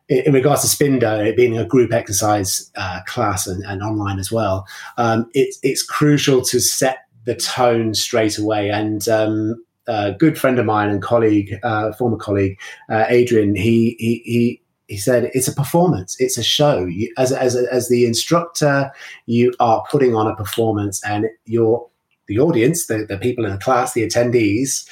in 0.09 0.33
regards 0.33 0.62
to 0.62 0.69
Spinder, 0.69 1.27
it 1.27 1.37
being 1.37 1.59
a 1.59 1.64
group 1.64 1.92
exercise 1.92 2.71
uh, 2.77 3.01
class 3.07 3.47
and, 3.47 3.64
and, 3.64 3.83
online 3.83 4.19
as 4.19 4.31
well, 4.31 4.66
um, 4.99 5.29
it's 5.35 5.59
it's 5.62 5.83
crucial 5.83 6.42
to 6.42 6.61
set 6.61 6.99
the 7.25 7.35
tone 7.35 7.92
straight 7.95 8.38
away. 8.38 8.71
And 8.71 9.09
um, 9.09 9.64
a 9.88 10.12
good 10.12 10.38
friend 10.38 10.59
of 10.59 10.66
mine 10.66 10.90
and 10.90 11.03
colleague, 11.03 11.55
uh, 11.62 11.92
former 11.92 12.16
colleague, 12.16 12.59
uh, 12.88 13.07
Adrian, 13.09 13.55
he 13.55 13.97
he 13.99 14.23
he. 14.25 14.62
He 14.88 14.99
said 14.99 15.33
it's 15.35 15.49
a 15.49 15.53
performance, 15.53 16.14
it's 16.21 16.38
a 16.38 16.45
show. 16.45 16.85
You, 16.85 17.12
as, 17.19 17.33
as, 17.33 17.57
as 17.57 17.88
the 17.88 18.05
instructor, 18.05 18.92
you 19.27 19.53
are 19.59 19.85
putting 19.90 20.14
on 20.14 20.29
a 20.29 20.37
performance, 20.37 21.03
and 21.03 21.27
your 21.45 21.88
the 22.29 22.38
audience, 22.38 22.87
the, 22.87 23.05
the 23.05 23.19
people 23.19 23.45
in 23.45 23.51
the 23.51 23.59
class, 23.59 23.95
the 23.95 24.07
attendees, 24.07 24.88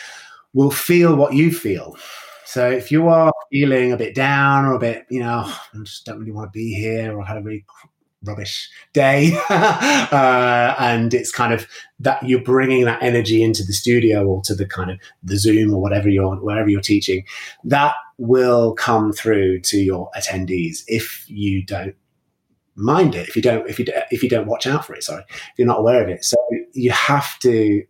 will 0.52 0.72
feel 0.72 1.14
what 1.14 1.34
you 1.34 1.52
feel 1.52 1.96
so 2.44 2.70
if 2.70 2.90
you 2.90 3.08
are 3.08 3.32
feeling 3.50 3.92
a 3.92 3.96
bit 3.96 4.14
down 4.14 4.64
or 4.64 4.74
a 4.74 4.78
bit, 4.78 5.06
you 5.10 5.20
know, 5.20 5.44
I 5.46 5.78
just 5.84 6.04
don't 6.04 6.18
really 6.18 6.32
want 6.32 6.52
to 6.52 6.56
be 6.56 6.74
here 6.74 7.16
or 7.16 7.24
had 7.24 7.38
a 7.38 7.42
really 7.42 7.64
rubbish 8.24 8.70
day, 8.92 9.38
uh, 9.50 10.74
and 10.78 11.12
it's 11.12 11.30
kind 11.30 11.52
of 11.52 11.66
that 12.00 12.22
you're 12.22 12.40
bringing 12.42 12.84
that 12.84 13.02
energy 13.02 13.42
into 13.42 13.62
the 13.64 13.72
studio 13.72 14.26
or 14.26 14.42
to 14.42 14.54
the 14.54 14.66
kind 14.66 14.90
of 14.90 14.98
the 15.22 15.38
Zoom 15.38 15.72
or 15.74 15.80
whatever 15.80 16.08
you're 16.08 16.36
wherever 16.36 16.68
you're 16.68 16.80
teaching, 16.80 17.24
that 17.64 17.94
will 18.18 18.74
come 18.74 19.12
through 19.12 19.60
to 19.60 19.78
your 19.78 20.10
attendees 20.16 20.84
if 20.86 21.24
you 21.28 21.64
don't 21.64 21.96
mind 22.76 23.14
it 23.14 23.28
if 23.28 23.36
you 23.36 23.42
don't 23.42 23.68
if 23.68 23.78
you 23.78 23.86
if 24.10 24.20
you 24.20 24.28
don't 24.28 24.48
watch 24.48 24.66
out 24.66 24.84
for 24.84 24.94
it 24.94 25.02
sorry 25.04 25.22
if 25.28 25.52
you're 25.56 25.66
not 25.66 25.78
aware 25.78 26.02
of 26.02 26.08
it. 26.08 26.24
So 26.24 26.36
you 26.72 26.90
have 26.90 27.38
to 27.40 27.84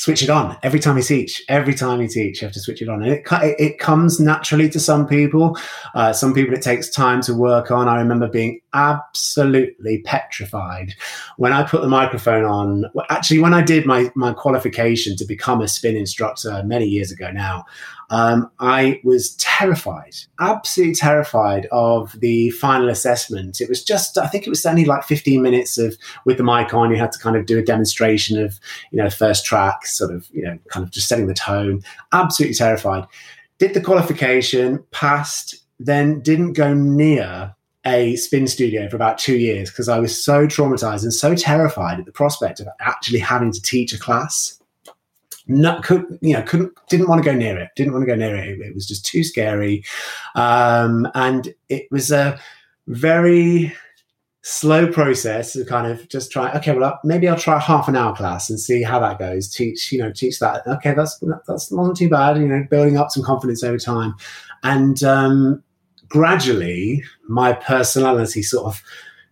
switch 0.00 0.22
it 0.22 0.30
on 0.30 0.56
every 0.62 0.80
time 0.80 0.96
you 0.96 1.02
teach. 1.02 1.42
Every 1.50 1.74
time 1.74 2.00
you 2.00 2.08
teach, 2.08 2.40
you 2.40 2.46
have 2.46 2.54
to 2.54 2.60
switch 2.60 2.80
it 2.80 2.88
on. 2.88 3.02
And 3.02 3.12
it, 3.12 3.22
it 3.58 3.78
comes 3.78 4.18
naturally 4.18 4.66
to 4.70 4.80
some 4.80 5.06
people. 5.06 5.58
Uh, 5.94 6.14
some 6.14 6.32
people 6.32 6.54
it 6.54 6.62
takes 6.62 6.88
time 6.88 7.20
to 7.22 7.34
work 7.34 7.70
on. 7.70 7.86
I 7.86 7.98
remember 7.98 8.26
being 8.26 8.62
absolutely 8.72 10.00
petrified 10.06 10.94
when 11.36 11.52
I 11.52 11.64
put 11.64 11.82
the 11.82 11.88
microphone 11.88 12.44
on. 12.44 12.86
Actually, 13.10 13.40
when 13.40 13.52
I 13.52 13.60
did 13.60 13.84
my, 13.84 14.10
my 14.14 14.32
qualification 14.32 15.16
to 15.16 15.26
become 15.26 15.60
a 15.60 15.68
spin 15.68 15.96
instructor 15.96 16.62
many 16.64 16.86
years 16.86 17.12
ago 17.12 17.30
now, 17.30 17.66
um, 18.10 18.50
I 18.58 19.00
was 19.04 19.36
terrified, 19.36 20.14
absolutely 20.40 20.96
terrified 20.96 21.66
of 21.70 22.18
the 22.20 22.50
final 22.50 22.88
assessment. 22.88 23.60
It 23.60 23.68
was 23.68 23.84
just, 23.84 24.18
I 24.18 24.26
think 24.26 24.46
it 24.46 24.50
was 24.50 24.66
only 24.66 24.84
like 24.84 25.04
15 25.04 25.40
minutes 25.40 25.78
of 25.78 25.96
with 26.24 26.36
the 26.36 26.42
mic 26.42 26.74
on. 26.74 26.90
You 26.90 26.96
had 26.96 27.12
to 27.12 27.18
kind 27.20 27.36
of 27.36 27.46
do 27.46 27.58
a 27.58 27.62
demonstration 27.62 28.42
of, 28.42 28.58
you 28.90 29.00
know, 29.00 29.08
first 29.10 29.44
track, 29.44 29.86
sort 29.86 30.12
of, 30.12 30.28
you 30.32 30.42
know, 30.42 30.58
kind 30.68 30.84
of 30.84 30.90
just 30.90 31.06
setting 31.08 31.28
the 31.28 31.34
tone. 31.34 31.82
Absolutely 32.12 32.54
terrified. 32.54 33.06
Did 33.58 33.74
the 33.74 33.80
qualification, 33.80 34.84
passed, 34.90 35.56
then 35.78 36.20
didn't 36.20 36.54
go 36.54 36.74
near 36.74 37.54
a 37.86 38.16
spin 38.16 38.46
studio 38.46 38.88
for 38.88 38.96
about 38.96 39.18
two 39.18 39.38
years 39.38 39.70
because 39.70 39.88
I 39.88 40.00
was 40.00 40.22
so 40.22 40.46
traumatized 40.46 41.02
and 41.04 41.14
so 41.14 41.34
terrified 41.34 41.98
at 42.00 42.06
the 42.06 42.12
prospect 42.12 42.60
of 42.60 42.68
actually 42.80 43.20
having 43.20 43.52
to 43.52 43.62
teach 43.62 43.92
a 43.92 43.98
class 43.98 44.59
not 45.46 45.82
could 45.82 46.18
you 46.20 46.34
know 46.34 46.42
couldn't 46.42 46.72
didn't 46.88 47.08
want 47.08 47.22
to 47.22 47.28
go 47.28 47.36
near 47.36 47.58
it 47.58 47.70
didn't 47.76 47.92
want 47.92 48.02
to 48.02 48.06
go 48.06 48.14
near 48.14 48.36
it. 48.36 48.60
It 48.60 48.74
was 48.74 48.86
just 48.86 49.04
too 49.04 49.24
scary. 49.24 49.84
Um, 50.34 51.08
and 51.14 51.54
it 51.68 51.86
was 51.90 52.10
a 52.10 52.38
very 52.86 53.74
slow 54.42 54.90
process 54.90 55.52
to 55.52 55.64
kind 55.64 55.86
of 55.86 56.08
just 56.08 56.32
try 56.32 56.50
okay 56.52 56.72
well 56.72 56.98
maybe 57.04 57.28
i'll 57.28 57.36
try 57.36 57.56
a 57.56 57.60
half 57.60 57.88
an 57.88 57.96
hour 57.96 58.16
class 58.16 58.48
and 58.48 58.58
see 58.58 58.82
how 58.82 58.98
that 58.98 59.18
goes. 59.18 59.48
Teach 59.48 59.92
you 59.92 59.98
know 59.98 60.12
teach 60.12 60.38
that. 60.38 60.66
Okay 60.66 60.94
that's 60.94 61.18
that's 61.46 61.70
wasn't 61.70 61.96
too 61.96 62.08
bad 62.08 62.38
you 62.38 62.46
know 62.46 62.64
building 62.70 62.96
up 62.96 63.10
some 63.10 63.22
confidence 63.22 63.62
over 63.62 63.78
time. 63.78 64.14
And 64.62 65.02
um, 65.02 65.62
gradually 66.08 67.02
my 67.28 67.52
personality 67.52 68.42
sort 68.42 68.66
of 68.66 68.82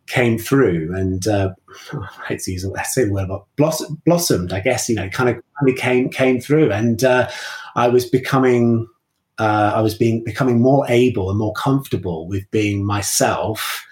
came 0.09 0.39
through 0.39 0.95
and 0.95 1.27
uh, 1.27 1.51
I 1.93 2.27
hate 2.29 2.41
to 2.41 2.53
use 2.53 2.67
I 2.77 2.83
say 2.83 3.05
the 3.05 3.13
word, 3.13 3.29
but 3.29 3.45
blossom, 3.57 4.01
blossomed. 4.05 4.53
I 4.53 4.61
guess 4.61 4.89
you 4.89 4.95
know, 4.95 5.09
kind 5.09 5.31
of, 5.31 5.37
kind 5.59 5.71
of 5.71 5.77
came 5.77 6.09
came 6.09 6.41
through, 6.41 6.73
and 6.73 7.05
uh, 7.05 7.29
I 7.77 7.89
was 7.89 8.05
becoming 8.05 8.89
uh, 9.39 9.73
I 9.75 9.81
was 9.81 9.95
being 9.95 10.25
becoming 10.25 10.61
more 10.61 10.85
able 10.89 11.31
and 11.31 11.39
more 11.39 11.53
comfortable 11.53 12.27
with 12.27 12.51
being 12.51 12.85
myself 12.85 13.85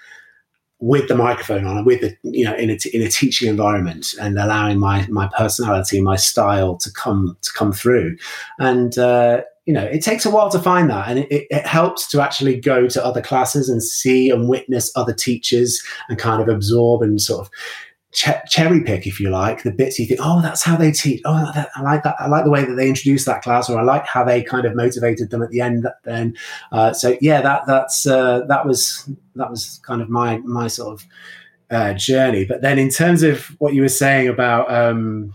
with 0.79 1.09
the 1.09 1.15
microphone 1.15 1.67
on 1.67 1.85
with 1.85 2.01
the 2.01 2.17
you 2.23 2.45
know 2.45 2.55
in 2.55 2.71
a, 2.71 2.77
in 2.93 3.01
a 3.01 3.09
teaching 3.09 3.49
environment 3.49 4.15
and 4.21 4.39
allowing 4.39 4.79
my 4.79 5.07
my 5.09 5.29
personality 5.37 6.01
my 6.01 6.17
style 6.17 6.77
to 6.77 6.91
come 6.93 7.37
to 7.41 7.51
come 7.53 7.73
through 7.73 8.17
and 8.59 8.99
uh, 8.99 9.41
you 9.67 9.75
know, 9.75 9.85
it 9.85 10.03
takes 10.03 10.25
a 10.25 10.31
while 10.31 10.49
to 10.51 10.61
find 10.61 10.89
that, 10.91 11.09
and 11.09 11.19
it, 11.19 11.47
it, 11.51 11.67
helps 11.67 12.09
to 12.09 12.23
actually 12.23 12.59
go 12.59 12.87
to 12.87 13.05
other 13.05 13.21
classes 13.21 13.69
and 13.69 13.83
see 13.83 14.31
and 14.31 14.49
witness 14.49 14.93
other 14.95 15.13
teachers 15.13 15.83
and 16.09 16.19
kind 16.19 16.41
of 16.41 16.49
absorb 16.49 17.03
and 17.03 17.21
sort 17.21 17.41
of 17.41 17.51
ch- 18.13 18.49
cherry 18.49 18.83
pick, 18.83 19.07
if 19.07 19.21
you 19.21 19.29
like, 19.29 19.65
the 19.65 19.73
bits 19.73 19.99
you 19.99 20.07
think, 20.07 20.21
oh, 20.23 20.41
that's 20.41 20.63
how 20.63 20.77
they 20.77 20.93
teach. 20.93 21.21
Oh, 21.25 21.51
that, 21.53 21.71
I 21.75 21.83
like 21.83 22.05
that. 22.05 22.15
I 22.21 22.29
like 22.29 22.45
the 22.45 22.51
way 22.51 22.65
that 22.65 22.75
they 22.75 22.89
introduced 22.89 23.27
that 23.27 23.43
class, 23.43 23.69
or 23.69 23.79
I 23.79 23.83
like 23.83 24.07
how 24.07 24.25
they 24.25 24.43
kind 24.43 24.67
of 24.67 24.75
motivated 24.75 25.31
them 25.31 25.43
at 25.43 25.51
the 25.51 25.61
end. 25.61 25.87
Then, 26.05 26.37
uh, 26.73 26.93
so 26.93 27.17
yeah, 27.21 27.41
that 27.43 27.63
that's 27.67 28.07
uh, 28.07 28.43
that 28.47 28.67
was 28.67 29.09
that 29.35 29.51
was 29.51 29.81
kind 29.85 30.01
of 30.01 30.09
my 30.09 30.39
my 30.39 30.69
sort 30.69 30.95
of 30.95 31.07
uh, 31.71 31.93
journey. 31.95 32.45
But 32.45 32.63
then, 32.63 32.79
in 32.79 32.89
terms 32.89 33.23
of 33.23 33.47
what 33.59 33.75
you 33.75 33.83
were 33.83 33.89
saying 33.89 34.29
about. 34.29 34.73
Um, 34.73 35.35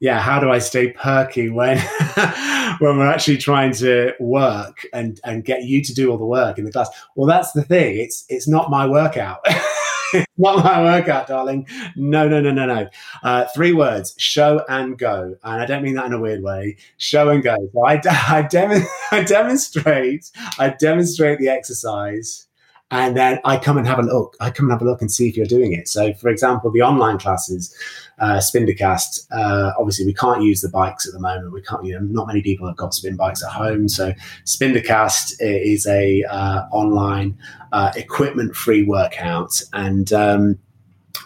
yeah, 0.00 0.20
how 0.20 0.38
do 0.38 0.50
I 0.50 0.58
stay 0.58 0.92
perky 0.92 1.50
when 1.50 1.78
when 2.78 2.98
we're 2.98 3.10
actually 3.10 3.38
trying 3.38 3.72
to 3.74 4.12
work 4.20 4.86
and 4.92 5.20
and 5.24 5.44
get 5.44 5.64
you 5.64 5.82
to 5.82 5.94
do 5.94 6.10
all 6.10 6.18
the 6.18 6.24
work 6.26 6.58
in 6.58 6.64
the 6.64 6.72
class? 6.72 6.88
Well, 7.16 7.26
that's 7.26 7.52
the 7.52 7.62
thing. 7.62 7.98
It's 7.98 8.24
it's 8.28 8.46
not 8.48 8.70
my 8.70 8.86
workout. 8.86 9.44
not 10.38 10.64
my 10.64 10.82
workout, 10.82 11.26
darling. 11.26 11.66
No, 11.96 12.28
no, 12.28 12.40
no, 12.40 12.52
no, 12.52 12.66
no. 12.66 12.88
Uh, 13.22 13.46
three 13.54 13.72
words: 13.72 14.14
show 14.18 14.64
and 14.68 14.96
go. 14.98 15.36
And 15.42 15.60
I 15.62 15.66
don't 15.66 15.82
mean 15.82 15.94
that 15.94 16.06
in 16.06 16.12
a 16.12 16.20
weird 16.20 16.42
way. 16.42 16.76
Show 16.98 17.30
and 17.30 17.42
go. 17.42 17.56
So 17.72 17.84
I, 17.84 18.00
I, 18.28 18.42
dem- 18.42 18.86
I 19.10 19.22
demonstrate. 19.22 20.30
I 20.58 20.70
demonstrate 20.70 21.38
the 21.38 21.48
exercise 21.48 22.47
and 22.90 23.16
then 23.16 23.38
I 23.44 23.58
come 23.58 23.76
and 23.76 23.86
have 23.86 23.98
a 23.98 24.02
look. 24.02 24.34
I 24.40 24.50
come 24.50 24.66
and 24.66 24.72
have 24.72 24.80
a 24.80 24.84
look 24.84 25.02
and 25.02 25.12
see 25.12 25.28
if 25.28 25.36
you're 25.36 25.46
doing 25.46 25.72
it. 25.72 25.88
So, 25.88 26.14
for 26.14 26.28
example, 26.28 26.70
the 26.70 26.80
online 26.80 27.18
classes, 27.18 27.74
uh, 28.18 28.38
Spindercast. 28.38 29.26
Uh, 29.30 29.72
obviously, 29.78 30.06
we 30.06 30.14
can't 30.14 30.42
use 30.42 30.62
the 30.62 30.70
bikes 30.70 31.06
at 31.06 31.12
the 31.12 31.20
moment. 31.20 31.52
We 31.52 31.60
can't. 31.60 31.84
You 31.84 31.94
know, 31.94 32.00
not 32.00 32.26
many 32.26 32.40
people 32.40 32.66
have 32.66 32.76
got 32.76 32.94
spin 32.94 33.16
bikes 33.16 33.44
at 33.44 33.50
home. 33.50 33.88
So, 33.88 34.14
Spindercast 34.46 35.34
is 35.40 35.86
a 35.86 36.22
uh, 36.24 36.62
online 36.70 37.36
uh, 37.72 37.92
equipment-free 37.94 38.84
workout, 38.84 39.60
and 39.74 40.10
um, 40.14 40.58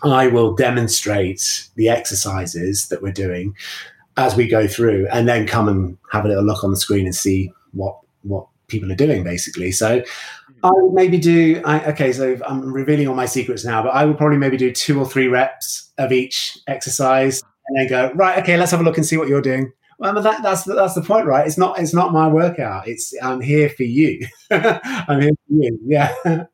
I 0.02 0.26
will 0.26 0.54
demonstrate 0.54 1.68
the 1.76 1.88
exercises 1.88 2.88
that 2.88 3.02
we're 3.02 3.12
doing 3.12 3.54
as 4.16 4.34
we 4.36 4.48
go 4.48 4.66
through, 4.66 5.06
and 5.12 5.28
then 5.28 5.46
come 5.46 5.68
and 5.68 5.96
have 6.10 6.24
a 6.24 6.28
little 6.28 6.44
look 6.44 6.64
on 6.64 6.72
the 6.72 6.76
screen 6.76 7.06
and 7.06 7.14
see 7.14 7.52
what 7.72 7.98
what 8.22 8.46
people 8.72 8.90
are 8.90 8.96
doing 8.96 9.22
basically. 9.22 9.70
So 9.70 10.02
I 10.62 10.70
would 10.70 10.92
maybe 10.92 11.18
do, 11.18 11.60
I, 11.64 11.90
okay, 11.90 12.12
so 12.12 12.38
I'm 12.46 12.72
revealing 12.72 13.08
all 13.08 13.14
my 13.14 13.26
secrets 13.26 13.64
now, 13.64 13.82
but 13.82 13.90
I 13.90 14.04
would 14.04 14.16
probably 14.16 14.38
maybe 14.38 14.56
do 14.56 14.70
two 14.72 14.98
or 14.98 15.06
three 15.06 15.26
reps 15.26 15.92
of 15.98 16.12
each 16.12 16.56
exercise 16.68 17.42
and 17.66 17.78
then 17.78 17.88
go, 17.88 18.12
right, 18.14 18.38
okay, 18.42 18.56
let's 18.56 18.70
have 18.70 18.80
a 18.80 18.84
look 18.84 18.96
and 18.96 19.04
see 19.04 19.16
what 19.16 19.28
you're 19.28 19.42
doing. 19.42 19.72
Well, 19.98 20.20
that, 20.20 20.42
that's 20.42 20.64
the, 20.64 20.74
that's 20.74 20.94
the 20.94 21.02
point, 21.02 21.26
right? 21.26 21.46
It's 21.46 21.58
not 21.58 21.78
it's 21.78 21.94
not 21.94 22.12
my 22.12 22.26
workout. 22.26 22.88
It's 22.88 23.14
I'm 23.22 23.40
here 23.40 23.68
for 23.68 23.84
you. 23.84 24.26
I'm 24.50 25.20
here 25.20 25.30
for 25.30 25.54
you. 25.54 25.78
Yeah. 25.84 26.44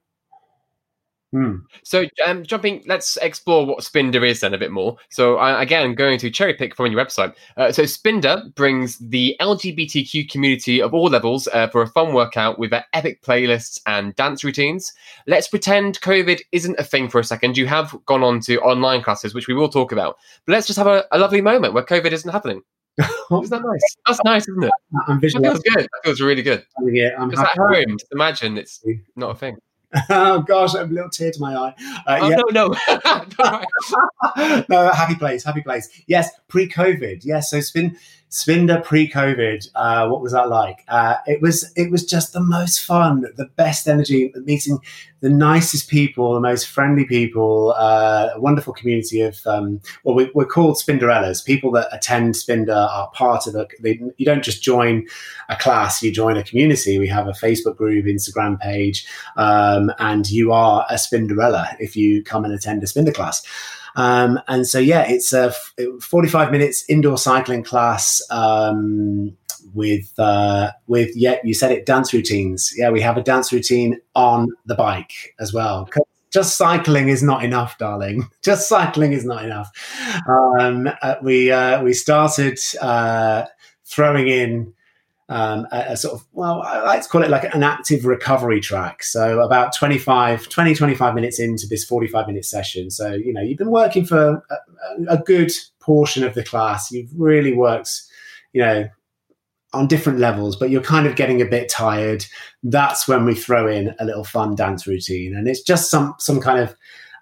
Hmm. 1.32 1.56
So, 1.82 2.06
um, 2.26 2.42
jumping, 2.42 2.82
let's 2.86 3.18
explore 3.18 3.66
what 3.66 3.80
Spinder 3.80 4.26
is 4.26 4.40
then 4.40 4.54
a 4.54 4.58
bit 4.58 4.70
more. 4.70 4.96
So, 5.10 5.38
uh, 5.38 5.60
again, 5.60 5.84
I'm 5.84 5.94
going 5.94 6.18
to 6.20 6.30
cherry 6.30 6.54
pick 6.54 6.74
from 6.74 6.90
your 6.90 7.04
website. 7.04 7.34
Uh, 7.58 7.70
so, 7.70 7.82
Spinder 7.82 8.54
brings 8.54 8.96
the 8.98 9.36
LGBTQ 9.38 10.30
community 10.30 10.80
of 10.80 10.94
all 10.94 11.10
levels 11.10 11.46
uh, 11.48 11.68
for 11.68 11.82
a 11.82 11.86
fun 11.86 12.14
workout 12.14 12.58
with 12.58 12.70
their 12.70 12.86
epic 12.94 13.22
playlists 13.22 13.78
and 13.86 14.16
dance 14.16 14.42
routines. 14.42 14.94
Let's 15.26 15.48
pretend 15.48 16.00
COVID 16.00 16.40
isn't 16.52 16.78
a 16.78 16.84
thing 16.84 17.10
for 17.10 17.20
a 17.20 17.24
second. 17.24 17.58
You 17.58 17.66
have 17.66 17.94
gone 18.06 18.22
on 18.22 18.40
to 18.40 18.58
online 18.60 19.02
classes, 19.02 19.34
which 19.34 19.48
we 19.48 19.54
will 19.54 19.68
talk 19.68 19.92
about. 19.92 20.16
But 20.46 20.54
let's 20.54 20.66
just 20.66 20.78
have 20.78 20.86
a, 20.86 21.04
a 21.12 21.18
lovely 21.18 21.42
moment 21.42 21.74
where 21.74 21.84
COVID 21.84 22.12
isn't 22.12 22.30
happening. 22.30 22.62
Isn't 22.98 23.50
that 23.50 23.62
nice? 23.62 23.96
That's 24.08 24.18
nice, 24.24 24.48
isn't 24.48 24.64
it? 24.64 24.72
I'm 25.06 25.20
That 25.20 25.30
feels 25.30 25.60
good. 25.60 25.84
That 25.84 26.00
feels 26.02 26.20
really 26.20 26.42
good. 26.42 26.66
it. 26.78 27.14
I'm 27.16 27.28
Because 27.28 27.44
at 27.44 27.56
home, 27.56 27.96
just 27.96 28.10
imagine 28.10 28.58
it's 28.58 28.84
not 29.14 29.30
a 29.30 29.34
thing. 29.38 29.56
oh 30.10 30.40
gosh, 30.42 30.74
I 30.74 30.80
have 30.80 30.90
a 30.90 30.94
little 30.94 31.10
tear 31.10 31.30
to 31.30 31.40
my 31.40 31.54
eye. 31.54 31.74
Uh, 32.06 32.18
Oh, 32.20 32.28
yeah, 32.28 32.36
no, 32.50 32.68
no. 32.68 34.64
No, 34.68 34.90
happy 34.92 35.14
place, 35.14 35.44
happy 35.44 35.62
place. 35.62 35.88
Yes, 36.06 36.30
pre-COVID. 36.48 37.24
Yes, 37.24 37.50
so 37.50 37.60
spin 37.60 37.96
Spinder 38.30 38.84
pre-COVID. 38.84 39.68
Uh, 39.74 40.08
what 40.08 40.20
was 40.20 40.32
that 40.32 40.50
like? 40.50 40.84
Uh, 40.88 41.14
it 41.26 41.40
was 41.40 41.72
it 41.76 41.90
was 41.90 42.04
just 42.04 42.34
the 42.34 42.40
most 42.40 42.84
fun, 42.84 43.24
the 43.36 43.46
best 43.56 43.88
energy, 43.88 44.32
meeting 44.44 44.78
the 45.20 45.28
nicest 45.28 45.88
people, 45.88 46.34
the 46.34 46.40
most 46.40 46.68
friendly 46.68 47.04
people, 47.04 47.74
uh, 47.76 48.30
a 48.34 48.40
wonderful 48.40 48.72
community 48.72 49.20
of 49.20 49.44
um, 49.46 49.80
well, 50.04 50.14
we, 50.14 50.30
we're 50.34 50.46
called 50.46 50.76
Spinderellas. 50.76 51.44
People 51.44 51.70
that 51.72 51.88
attend 51.92 52.34
Spinder 52.34 52.88
are 52.88 53.10
part 53.10 53.46
of 53.46 53.54
a. 53.54 53.66
You 53.82 54.24
don't 54.24 54.44
just 54.44 54.62
join 54.62 55.06
a 55.48 55.56
class; 55.56 56.02
you 56.02 56.12
join 56.12 56.36
a 56.36 56.44
community. 56.44 56.98
We 56.98 57.08
have 57.08 57.26
a 57.26 57.32
Facebook 57.32 57.76
group, 57.76 58.06
Instagram 58.06 58.60
page, 58.60 59.06
um, 59.36 59.92
and 59.98 60.30
you 60.30 60.52
are 60.52 60.86
a 60.88 60.94
Spinderella 60.94 61.74
if 61.80 61.96
you 61.96 62.22
come 62.22 62.44
and 62.44 62.54
attend 62.54 62.82
a 62.82 62.86
Spinder 62.86 63.14
class. 63.14 63.42
Um, 63.96 64.38
and 64.46 64.66
so, 64.66 64.78
yeah, 64.78 65.02
it's 65.08 65.32
a 65.32 65.46
f- 65.46 65.74
45 66.00 66.52
minutes 66.52 66.84
indoor 66.88 67.18
cycling 67.18 67.64
class 67.64 68.22
um, 68.30 69.36
with, 69.74 70.12
uh, 70.18 70.72
with, 70.86 71.14
yeah, 71.16 71.36
you 71.44 71.54
said 71.54 71.72
it, 71.72 71.86
dance 71.86 72.12
routines. 72.12 72.72
Yeah, 72.76 72.90
we 72.90 73.00
have 73.00 73.16
a 73.16 73.22
dance 73.22 73.52
routine 73.52 74.00
on 74.14 74.48
the 74.66 74.74
bike 74.74 75.34
as 75.40 75.52
well. 75.52 75.88
Just 76.30 76.58
cycling 76.58 77.08
is 77.08 77.22
not 77.22 77.42
enough, 77.42 77.78
darling. 77.78 78.28
Just 78.42 78.68
cycling 78.68 79.12
is 79.12 79.24
not 79.24 79.44
enough. 79.44 79.70
Um, 80.28 80.88
uh, 81.00 81.16
we 81.22 81.50
uh, 81.50 81.82
we 81.82 81.94
started 81.94 82.58
uh, 82.82 83.46
throwing 83.86 84.28
in 84.28 84.74
um, 85.28 85.66
a, 85.70 85.92
a 85.92 85.96
sort 85.96 86.14
of, 86.14 86.26
well, 86.32 86.62
I 86.62 86.82
like 86.82 87.02
to 87.02 87.08
call 87.08 87.22
it 87.22 87.30
like 87.30 87.54
an 87.54 87.62
active 87.62 88.04
recovery 88.04 88.60
track. 88.60 89.02
So 89.02 89.40
about 89.40 89.74
25, 89.74 90.48
20, 90.48 90.74
25 90.74 91.14
minutes 91.14 91.38
into 91.38 91.66
this 91.66 91.84
45 91.84 92.26
minute 92.26 92.44
session. 92.44 92.90
So, 92.90 93.12
you 93.12 93.32
know, 93.32 93.42
you've 93.42 93.58
been 93.58 93.70
working 93.70 94.04
for 94.06 94.42
a, 94.50 94.56
a 95.08 95.18
good 95.18 95.52
portion 95.80 96.24
of 96.24 96.34
the 96.34 96.44
class. 96.44 96.90
You've 96.90 97.10
really 97.14 97.52
worked, 97.52 98.02
you 98.52 98.62
know, 98.62 98.88
on 99.72 99.86
different 99.86 100.18
levels, 100.18 100.56
but 100.56 100.70
you're 100.70 100.82
kind 100.82 101.06
of 101.06 101.16
getting 101.16 101.42
a 101.42 101.46
bit 101.46 101.68
tired. 101.68 102.24
That's 102.62 103.06
when 103.06 103.24
we 103.24 103.34
throw 103.34 103.68
in 103.68 103.94
a 103.98 104.04
little 104.04 104.24
fun 104.24 104.54
dance 104.54 104.86
routine. 104.86 105.34
And 105.36 105.46
it's 105.46 105.62
just 105.62 105.90
some, 105.90 106.14
some 106.18 106.40
kind 106.40 106.60
of, 106.60 106.74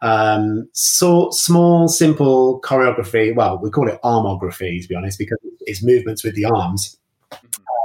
um, 0.02 0.68
so 0.72 1.30
small, 1.30 1.88
simple 1.88 2.60
choreography. 2.60 3.34
Well, 3.34 3.58
we 3.58 3.70
call 3.70 3.88
it 3.88 4.00
armography, 4.02 4.80
to 4.80 4.88
be 4.88 4.94
honest, 4.94 5.18
because 5.18 5.38
it's 5.62 5.82
movements 5.82 6.22
with 6.22 6.34
the 6.34 6.44
arms 6.44 6.98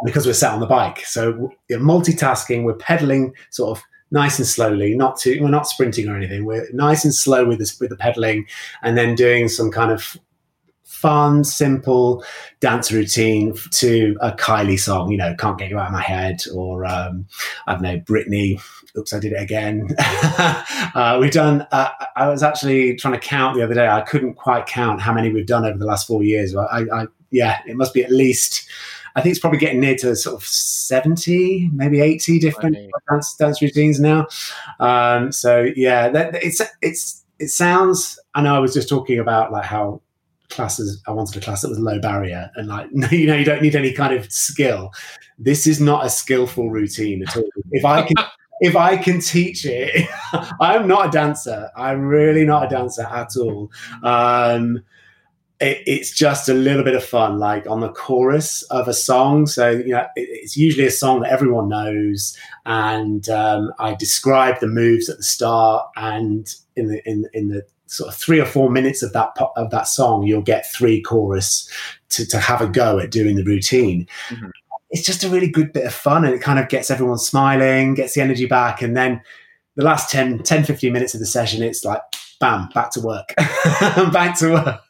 because 0.03 0.25
we're 0.25 0.33
sat 0.33 0.53
on 0.53 0.59
the 0.59 0.65
bike. 0.65 1.05
So 1.05 1.51
we're 1.69 1.79
multitasking, 1.79 2.63
we're 2.63 2.75
pedaling 2.75 3.33
sort 3.49 3.77
of 3.77 3.83
nice 4.11 4.39
and 4.39 4.47
slowly, 4.47 4.95
not 4.95 5.17
too, 5.17 5.39
we're 5.41 5.49
not 5.49 5.67
sprinting 5.67 6.09
or 6.09 6.15
anything. 6.15 6.45
We're 6.45 6.67
nice 6.73 7.03
and 7.05 7.13
slow 7.13 7.45
with 7.45 7.59
this, 7.59 7.79
with 7.79 7.89
the 7.89 7.97
pedaling 7.97 8.45
and 8.83 8.97
then 8.97 9.15
doing 9.15 9.47
some 9.47 9.71
kind 9.71 9.91
of 9.91 10.17
fun, 11.01 11.43
simple 11.43 12.23
dance 12.59 12.91
routine 12.91 13.55
to 13.71 14.15
a 14.21 14.31
Kylie 14.31 14.79
song, 14.79 15.11
you 15.11 15.17
know, 15.17 15.35
Can't 15.35 15.57
Get 15.57 15.71
You 15.71 15.79
Out 15.79 15.87
of 15.87 15.93
My 15.93 16.01
Head 16.01 16.43
or, 16.53 16.85
um, 16.85 17.25
I 17.65 17.73
don't 17.73 17.81
know, 17.81 17.99
Britney. 17.99 18.61
Oops, 18.95 19.11
I 19.11 19.19
did 19.19 19.33
it 19.33 19.41
again. 19.41 19.87
uh, 19.99 21.17
we've 21.19 21.31
done, 21.31 21.65
uh, 21.71 21.89
I 22.15 22.29
was 22.29 22.43
actually 22.43 22.95
trying 22.97 23.15
to 23.15 23.19
count 23.19 23.57
the 23.57 23.63
other 23.63 23.73
day. 23.73 23.87
I 23.87 24.01
couldn't 24.01 24.35
quite 24.35 24.67
count 24.67 25.01
how 25.01 25.11
many 25.11 25.31
we've 25.31 25.47
done 25.47 25.65
over 25.65 25.77
the 25.77 25.85
last 25.85 26.05
four 26.05 26.21
years. 26.21 26.55
I, 26.55 26.85
I 26.93 27.07
yeah, 27.31 27.61
it 27.65 27.77
must 27.77 27.95
be 27.95 28.03
at 28.03 28.11
least, 28.11 28.69
I 29.15 29.21
think 29.21 29.31
it's 29.31 29.39
probably 29.39 29.59
getting 29.59 29.79
near 29.79 29.95
to 29.97 30.15
sort 30.15 30.35
of 30.35 30.45
70, 30.45 31.71
maybe 31.73 31.99
80 31.99 32.37
different 32.37 32.77
dance, 33.09 33.35
dance 33.37 33.59
routines 33.59 33.99
now. 33.99 34.27
Um, 34.79 35.31
so 35.31 35.67
yeah, 35.75 36.09
that, 36.09 36.35
it's, 36.43 36.61
it's, 36.81 37.23
it 37.39 37.47
sounds, 37.47 38.19
I 38.35 38.43
know 38.43 38.55
I 38.55 38.59
was 38.59 38.75
just 38.75 38.87
talking 38.87 39.17
about 39.17 39.51
like 39.51 39.65
how 39.65 40.01
classes, 40.51 41.01
I 41.07 41.11
wanted 41.11 41.37
a 41.37 41.43
class 41.43 41.61
that 41.61 41.69
was 41.69 41.79
low 41.79 41.99
barrier 41.99 42.51
and 42.55 42.67
like, 42.67 42.89
you 43.11 43.27
know, 43.27 43.35
you 43.35 43.45
don't 43.45 43.61
need 43.61 43.75
any 43.75 43.93
kind 43.93 44.13
of 44.13 44.31
skill. 44.31 44.91
This 45.39 45.65
is 45.65 45.81
not 45.81 46.05
a 46.05 46.09
skillful 46.09 46.69
routine 46.69 47.23
at 47.27 47.35
all. 47.35 47.49
If 47.71 47.85
I 47.85 48.03
can, 48.03 48.15
if 48.61 48.75
I 48.75 48.97
can 48.97 49.19
teach 49.19 49.65
it, 49.65 50.07
I'm 50.59 50.87
not 50.87 51.07
a 51.07 51.11
dancer. 51.11 51.69
I'm 51.75 52.01
really 52.01 52.45
not 52.45 52.65
a 52.65 52.69
dancer 52.69 53.03
at 53.03 53.35
all. 53.37 53.71
Um, 54.03 54.83
it, 55.59 55.83
it's 55.85 56.11
just 56.11 56.49
a 56.49 56.53
little 56.53 56.83
bit 56.83 56.95
of 56.95 57.03
fun, 57.03 57.39
like 57.39 57.67
on 57.67 57.79
the 57.79 57.91
chorus 57.91 58.63
of 58.63 58.87
a 58.87 58.93
song. 58.93 59.47
So 59.47 59.69
you 59.69 59.89
know, 59.89 60.05
it, 60.15 60.27
it's 60.29 60.57
usually 60.57 60.87
a 60.87 60.91
song 60.91 61.21
that 61.21 61.31
everyone 61.31 61.69
knows, 61.69 62.37
and 62.65 63.27
um, 63.29 63.71
I 63.79 63.95
describe 63.95 64.59
the 64.59 64.67
moves 64.67 65.09
at 65.09 65.17
the 65.17 65.23
start, 65.23 65.87
and 65.95 66.53
in 66.75 66.87
the 66.87 67.07
in 67.07 67.27
in 67.33 67.49
the 67.49 67.63
sort 67.91 68.07
of 68.07 68.15
three 68.15 68.39
or 68.39 68.45
four 68.45 68.71
minutes 68.71 69.03
of 69.03 69.11
that 69.13 69.31
of 69.57 69.69
that 69.71 69.87
song, 69.87 70.23
you'll 70.23 70.41
get 70.41 70.71
three 70.71 71.01
chorus 71.01 71.69
to, 72.09 72.25
to 72.25 72.39
have 72.39 72.61
a 72.61 72.67
go 72.67 72.99
at 72.99 73.11
doing 73.11 73.35
the 73.35 73.43
routine. 73.43 74.07
Mhm. 74.29 74.49
It's 74.89 75.05
just 75.05 75.23
a 75.23 75.29
really 75.29 75.47
good 75.47 75.71
bit 75.73 75.85
of 75.85 75.93
fun, 75.93 76.25
and 76.25 76.33
it 76.33 76.41
kind 76.41 76.59
of 76.59 76.69
gets 76.69 76.89
everyone 76.91 77.17
smiling, 77.17 77.93
gets 77.93 78.13
the 78.13 78.21
energy 78.21 78.45
back, 78.45 78.81
and 78.81 78.95
then 78.95 79.21
the 79.75 79.83
last 79.83 80.09
10, 80.11 80.39
10 80.43 80.63
15 80.65 80.91
minutes 80.91 81.13
of 81.13 81.19
the 81.19 81.25
session, 81.25 81.63
it's 81.63 81.85
like 81.85 82.01
bam, 82.39 82.69
back 82.73 82.91
to 82.91 83.01
work, 83.01 83.33
back 83.37 84.37
to 84.39 84.53
work. 84.53 84.81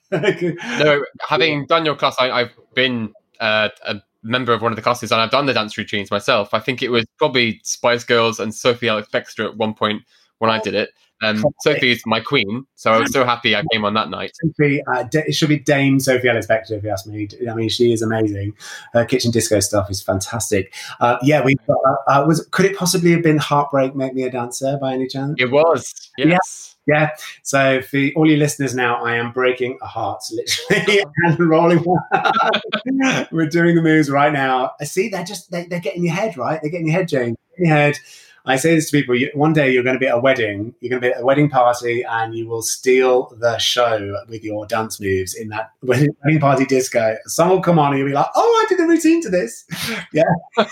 no, 0.79 1.03
having 1.27 1.65
done 1.67 1.85
your 1.85 1.95
class, 1.95 2.15
I, 2.19 2.31
I've 2.31 2.51
been 2.73 3.13
uh, 3.39 3.69
a 3.85 4.01
member 4.23 4.53
of 4.53 4.61
one 4.61 4.71
of 4.71 4.75
the 4.75 4.81
classes 4.81 5.11
and 5.11 5.21
I've 5.21 5.31
done 5.31 5.45
the 5.45 5.53
dance 5.53 5.77
routines 5.77 6.11
myself. 6.11 6.53
I 6.53 6.59
think 6.59 6.81
it 6.81 6.89
was 6.89 7.05
probably 7.17 7.59
Spice 7.63 8.03
Girls 8.03 8.39
and 8.39 8.53
Sophie 8.53 8.87
Ellis 8.87 9.07
Bextor 9.11 9.45
at 9.45 9.57
one 9.57 9.73
point 9.73 10.03
when 10.39 10.51
I 10.51 10.59
did 10.59 10.73
it. 10.73 10.89
Um, 11.21 11.43
Sophie 11.62 11.91
is 11.91 12.01
my 12.05 12.19
queen, 12.19 12.65
so 12.75 12.91
I 12.91 12.99
was 12.99 13.12
so 13.12 13.23
happy 13.23 13.55
I 13.55 13.63
came 13.71 13.86
on 13.86 13.93
that 13.93 14.10
night. 14.10 14.31
Sophie, 14.43 14.81
uh, 14.88 15.03
Da- 15.03 15.23
it 15.27 15.34
should 15.34 15.49
be 15.49 15.60
Dame 15.60 15.99
Sophie 15.99 16.27
Ellis 16.27 16.47
Bextor, 16.47 16.71
if 16.71 16.84
you 16.84 16.89
ask 16.89 17.05
me. 17.05 17.27
I 17.49 17.53
mean, 17.53 17.69
she 17.69 17.93
is 17.93 18.01
amazing. 18.01 18.53
Her 18.93 19.05
kitchen 19.05 19.31
disco 19.31 19.60
stuff 19.60 19.89
is 19.91 20.01
fantastic. 20.01 20.73
Uh, 20.99 21.17
yeah, 21.21 21.43
we 21.43 21.55
uh, 21.69 21.73
uh, 22.07 22.25
was. 22.27 22.47
Could 22.51 22.65
it 22.65 22.75
possibly 22.75 23.12
have 23.12 23.23
been 23.23 23.38
Heartbreak 23.38 23.95
Make 23.95 24.13
Me 24.13 24.23
a 24.23 24.31
Dancer 24.31 24.77
by 24.81 24.93
any 24.93 25.07
chance? 25.07 25.36
It 25.38 25.51
was, 25.51 25.93
yes. 26.17 26.71
Yeah. 26.88 27.12
So 27.43 27.81
for 27.81 27.99
all 28.15 28.29
you 28.29 28.38
listeners 28.38 28.73
now, 28.73 29.03
I 29.03 29.15
am 29.15 29.31
breaking 29.31 29.77
a 29.81 29.88
heart, 29.88 30.23
literally, 30.31 31.03
and 31.25 31.39
rolling. 31.39 31.84
We're 33.31 33.47
doing 33.47 33.75
the 33.75 33.81
moves 33.81 34.10
right 34.10 34.34
now. 34.34 34.71
I 34.81 34.86
see 34.86 35.10
they're 35.10 35.23
just 35.23 35.51
they, 35.51 35.65
they're 35.65 35.79
getting 35.79 36.03
your 36.03 36.15
head 36.15 36.38
right. 36.38 36.60
They're 36.62 36.71
getting 36.71 36.88
your 36.88 36.95
head, 36.95 37.07
Jane. 37.07 37.36
Getting 37.51 37.67
your 37.67 37.75
head. 37.75 37.97
I 38.45 38.56
say 38.56 38.75
this 38.75 38.89
to 38.91 38.97
people: 38.97 39.15
you, 39.15 39.30
one 39.34 39.54
day 39.54 39.71
you're 39.71 39.84
going 39.84 39.95
to 39.95 39.99
be 39.99 40.08
at 40.08 40.15
a 40.15 40.19
wedding. 40.19 40.73
You're 40.82 40.89
going 40.89 41.01
to 41.01 41.08
be 41.08 41.13
at 41.13 41.21
a 41.21 41.25
wedding 41.25 41.49
party, 41.49 42.04
and 42.04 42.36
you 42.36 42.47
will 42.47 42.62
steal 42.62 43.36
the 43.39 43.58
show 43.58 44.17
with 44.30 44.43
your 44.43 44.65
dance 44.65 44.99
moves 44.99 45.36
in 45.36 45.49
that 45.49 45.71
wedding 45.82 46.15
party 46.39 46.65
disco. 46.65 47.15
Someone 47.25 47.58
will 47.58 47.63
come 47.63 47.80
on, 47.80 47.91
and 47.91 47.99
you'll 47.99 48.08
be 48.10 48.13
like, 48.13 48.30
"Oh, 48.36 48.63
I 48.65 48.69
did 48.69 48.80
a 48.80 48.88
routine 48.88 49.21
to 49.23 49.30
this." 49.30 49.65
Yeah. 50.13 50.23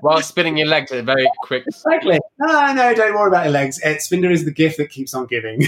While 0.00 0.20
spinning 0.22 0.56
your 0.56 0.66
legs 0.66 0.90
at 0.92 0.98
a 0.98 1.02
very 1.02 1.28
quick. 1.42 1.64
Exactly. 1.66 2.18
No, 2.38 2.72
no, 2.74 2.94
don't 2.94 3.14
worry 3.14 3.28
about 3.28 3.44
your 3.44 3.52
legs. 3.52 3.80
Uh, 3.84 3.90
Spinder 3.98 4.30
is 4.30 4.44
the 4.44 4.50
gift 4.50 4.76
that 4.78 4.90
keeps 4.90 5.14
on 5.14 5.26
giving. 5.26 5.66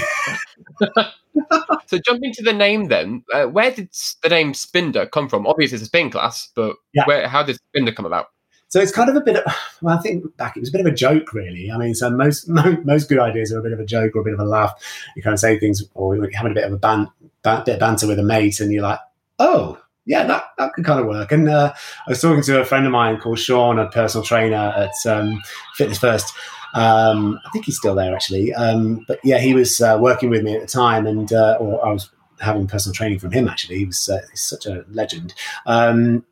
So 1.87 1.99
jumping 1.99 2.33
to 2.35 2.43
the 2.43 2.53
name 2.53 2.87
then, 2.87 3.25
uh, 3.33 3.47
where 3.47 3.71
did 3.71 3.89
the 4.23 4.29
name 4.29 4.53
Spinder 4.53 5.11
come 5.11 5.29
from? 5.29 5.47
Obviously, 5.47 5.77
it's 5.77 5.83
a 5.83 5.87
spin 5.87 6.11
class, 6.11 6.49
but 6.55 6.77
Yeah. 6.93 7.05
where, 7.07 7.29
how 7.29 7.43
did 7.43 7.59
Spinder 7.75 7.95
come 7.95 8.07
about? 8.07 8.27
So 8.71 8.81
it's 8.81 8.93
kind 8.93 9.11
of 9.11 9.17
a 9.17 9.21
bit 9.21 9.37
of, 9.37 9.53
well, 9.83 9.99
I 9.99 10.01
think 10.01 10.37
back 10.37 10.57
it 10.57 10.61
was 10.61 10.69
a 10.69 10.73
bit 10.73 10.81
of 10.81 10.87
a 10.87 10.95
joke, 10.95 11.35
really. 11.35 11.71
I 11.71 11.77
mean, 11.77 11.95
so 11.95 12.09
most 12.09 12.49
mo- 12.49 12.81
most 12.85 13.09
good 13.09 13.19
ideas 13.19 13.53
are 13.53 13.59
a 13.59 13.63
bit 13.63 13.73
of 13.73 13.81
a 13.81 13.85
joke 13.85 14.15
or 14.15 14.21
a 14.21 14.25
bit 14.25 14.33
of 14.33 14.41
a 14.41 14.45
laugh. 14.45 14.73
You 15.17 15.23
kind 15.23 15.35
of 15.35 15.41
say 15.41 15.59
things, 15.59 15.83
or 15.95 16.15
you're 16.15 16.31
having 16.31 16.53
a 16.53 16.55
bit 16.55 16.65
of 16.65 16.73
a 16.73 16.79
ban- 16.79 17.11
ban- 17.43 17.65
bit 17.65 17.75
of 17.75 17.81
banter 17.81 18.07
with 18.07 18.21
a 18.21 18.23
mate, 18.23 18.61
and 18.61 18.73
you're 18.73 18.85
like, 18.85 19.01
oh, 19.41 19.77
yeah, 20.07 20.25
that, 20.25 20.45
that 20.57 20.73
could 20.73 20.85
kind 20.85 21.01
of 21.01 21.07
work. 21.07 21.33
And 21.33 21.49
uh, 21.49 21.73
I 22.07 22.11
was 22.11 22.23
talking 22.23 22.43
to 22.45 22.61
a 22.61 22.65
friend 22.65 22.87
of 22.87 22.93
mine 22.93 23.19
called 23.19 23.39
Sean, 23.41 23.79
a 23.79 23.89
personal 23.89 24.25
trainer 24.25 24.73
at 24.77 25.11
um, 25.11 25.43
Fitness 25.75 25.99
First. 25.99 26.33
Um, 26.75 27.41
I 27.45 27.51
think 27.51 27.65
he's 27.65 27.77
still 27.77 27.97
there 27.97 28.15
actually. 28.15 28.55
Um, 28.55 29.05
but 29.09 29.19
yeah, 29.25 29.39
he 29.39 29.53
was 29.53 29.81
uh, 29.81 29.99
working 30.01 30.31
with 30.31 30.45
me 30.45 30.55
at 30.55 30.61
the 30.61 30.69
time, 30.69 31.09
and 31.09 31.33
uh, 31.33 31.57
or 31.59 31.85
I 31.85 31.91
was 31.93 32.11
having 32.39 32.69
personal 32.69 32.95
training 32.95 33.19
from 33.19 33.33
him 33.33 33.49
actually. 33.49 33.79
He 33.79 33.87
was 33.87 34.09
uh, 34.09 34.21
he's 34.31 34.43
such 34.43 34.67
a 34.67 34.85
legend. 34.91 35.35
Um, 35.67 36.25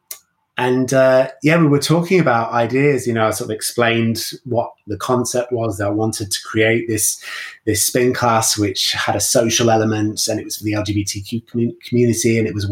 and 0.59 0.93
uh, 0.93 1.29
yeah, 1.45 1.57
we 1.57 1.69
were 1.69 1.79
talking 1.79 2.19
about 2.19 2.53
ideas. 2.53 3.07
You 3.07 3.13
know, 3.13 3.29
I 3.29 3.31
sort 3.31 3.49
of 3.49 3.55
explained 3.55 4.21
what 4.45 4.73
the 4.89 4.97
concept 4.97 5.53
was 5.53 5.79
that 5.79 5.87
I 5.87 5.91
wanted 5.91 6.33
to 6.33 6.41
create 6.43 6.89
this 6.89 7.25
this 7.65 7.85
spin 7.85 8.13
class, 8.13 8.59
which 8.59 8.93
had 8.93 9.15
a 9.15 9.21
social 9.21 9.71
element, 9.71 10.27
and 10.27 10.41
it 10.41 10.45
was 10.45 10.57
for 10.57 10.65
the 10.65 10.73
LGBTQ 10.73 11.47
community, 11.85 12.39
and 12.39 12.49
it 12.49 12.55
was 12.55 12.71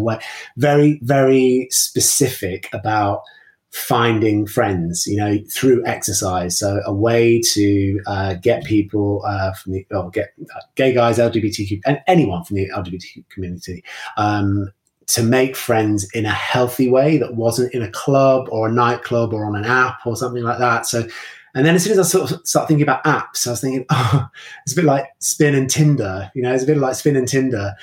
very 0.57 0.99
very 1.05 1.69
specific 1.71 2.69
about 2.73 3.23
finding 3.71 4.47
friends, 4.47 5.07
you 5.07 5.17
know, 5.17 5.39
through 5.53 5.85
exercise. 5.87 6.59
So 6.59 6.81
a 6.87 6.93
way 6.93 7.41
to 7.53 8.01
uh, 8.07 8.35
get 8.35 8.65
people 8.65 9.23
uh, 9.25 9.53
from 9.53 9.75
the, 9.75 9.87
or 9.93 10.11
get 10.11 10.33
uh, 10.55 10.61
gay 10.75 10.93
guys, 10.93 11.19
LGBTQ, 11.19 11.83
and 11.87 12.01
anyone 12.09 12.43
from 12.43 12.57
the 12.57 12.69
LGBTQ 12.71 13.29
community 13.29 13.85
um, 14.17 14.73
to 15.09 15.23
make 15.23 15.57
friends 15.57 16.09
in 16.13 16.27
a 16.27 16.33
healthy 16.33 16.91
way 16.91 17.17
that 17.19 17.35
wasn't 17.35 17.73
in 17.73 17.83
a 17.83 17.91
club 17.91 18.49
or 18.51 18.69
a 18.69 18.73
nightclub 18.73 19.33
or 19.33 19.45
on 19.45 19.55
an 19.55 19.65
app 19.65 20.05
or 20.05 20.17
something 20.17 20.43
like 20.43 20.59
that. 20.59 20.87
So, 20.87 21.07
and 21.55 21.65
then 21.65 21.75
as 21.75 21.85
soon 21.85 21.93
as 21.93 21.99
I 21.99 22.03
sort 22.03 22.31
of 22.31 22.47
start 22.47 22.69
thinking 22.69 22.83
about 22.83 23.05
apps, 23.05 23.47
I 23.47 23.51
was 23.51 23.61
thinking, 23.61 23.87
oh, 23.91 24.29
it's 24.65 24.73
a 24.73 24.77
bit 24.77 24.85
like 24.85 25.07
Spin 25.21 25.55
and 25.55 25.71
Tinder. 25.71 26.31
You 26.35 26.43
know, 26.43 26.53
it's 26.53 26.65
a 26.65 26.67
bit 26.67 26.77
like 26.77 26.97
Spin 26.97 27.17
and 27.17 27.29
Tinder. 27.29 27.75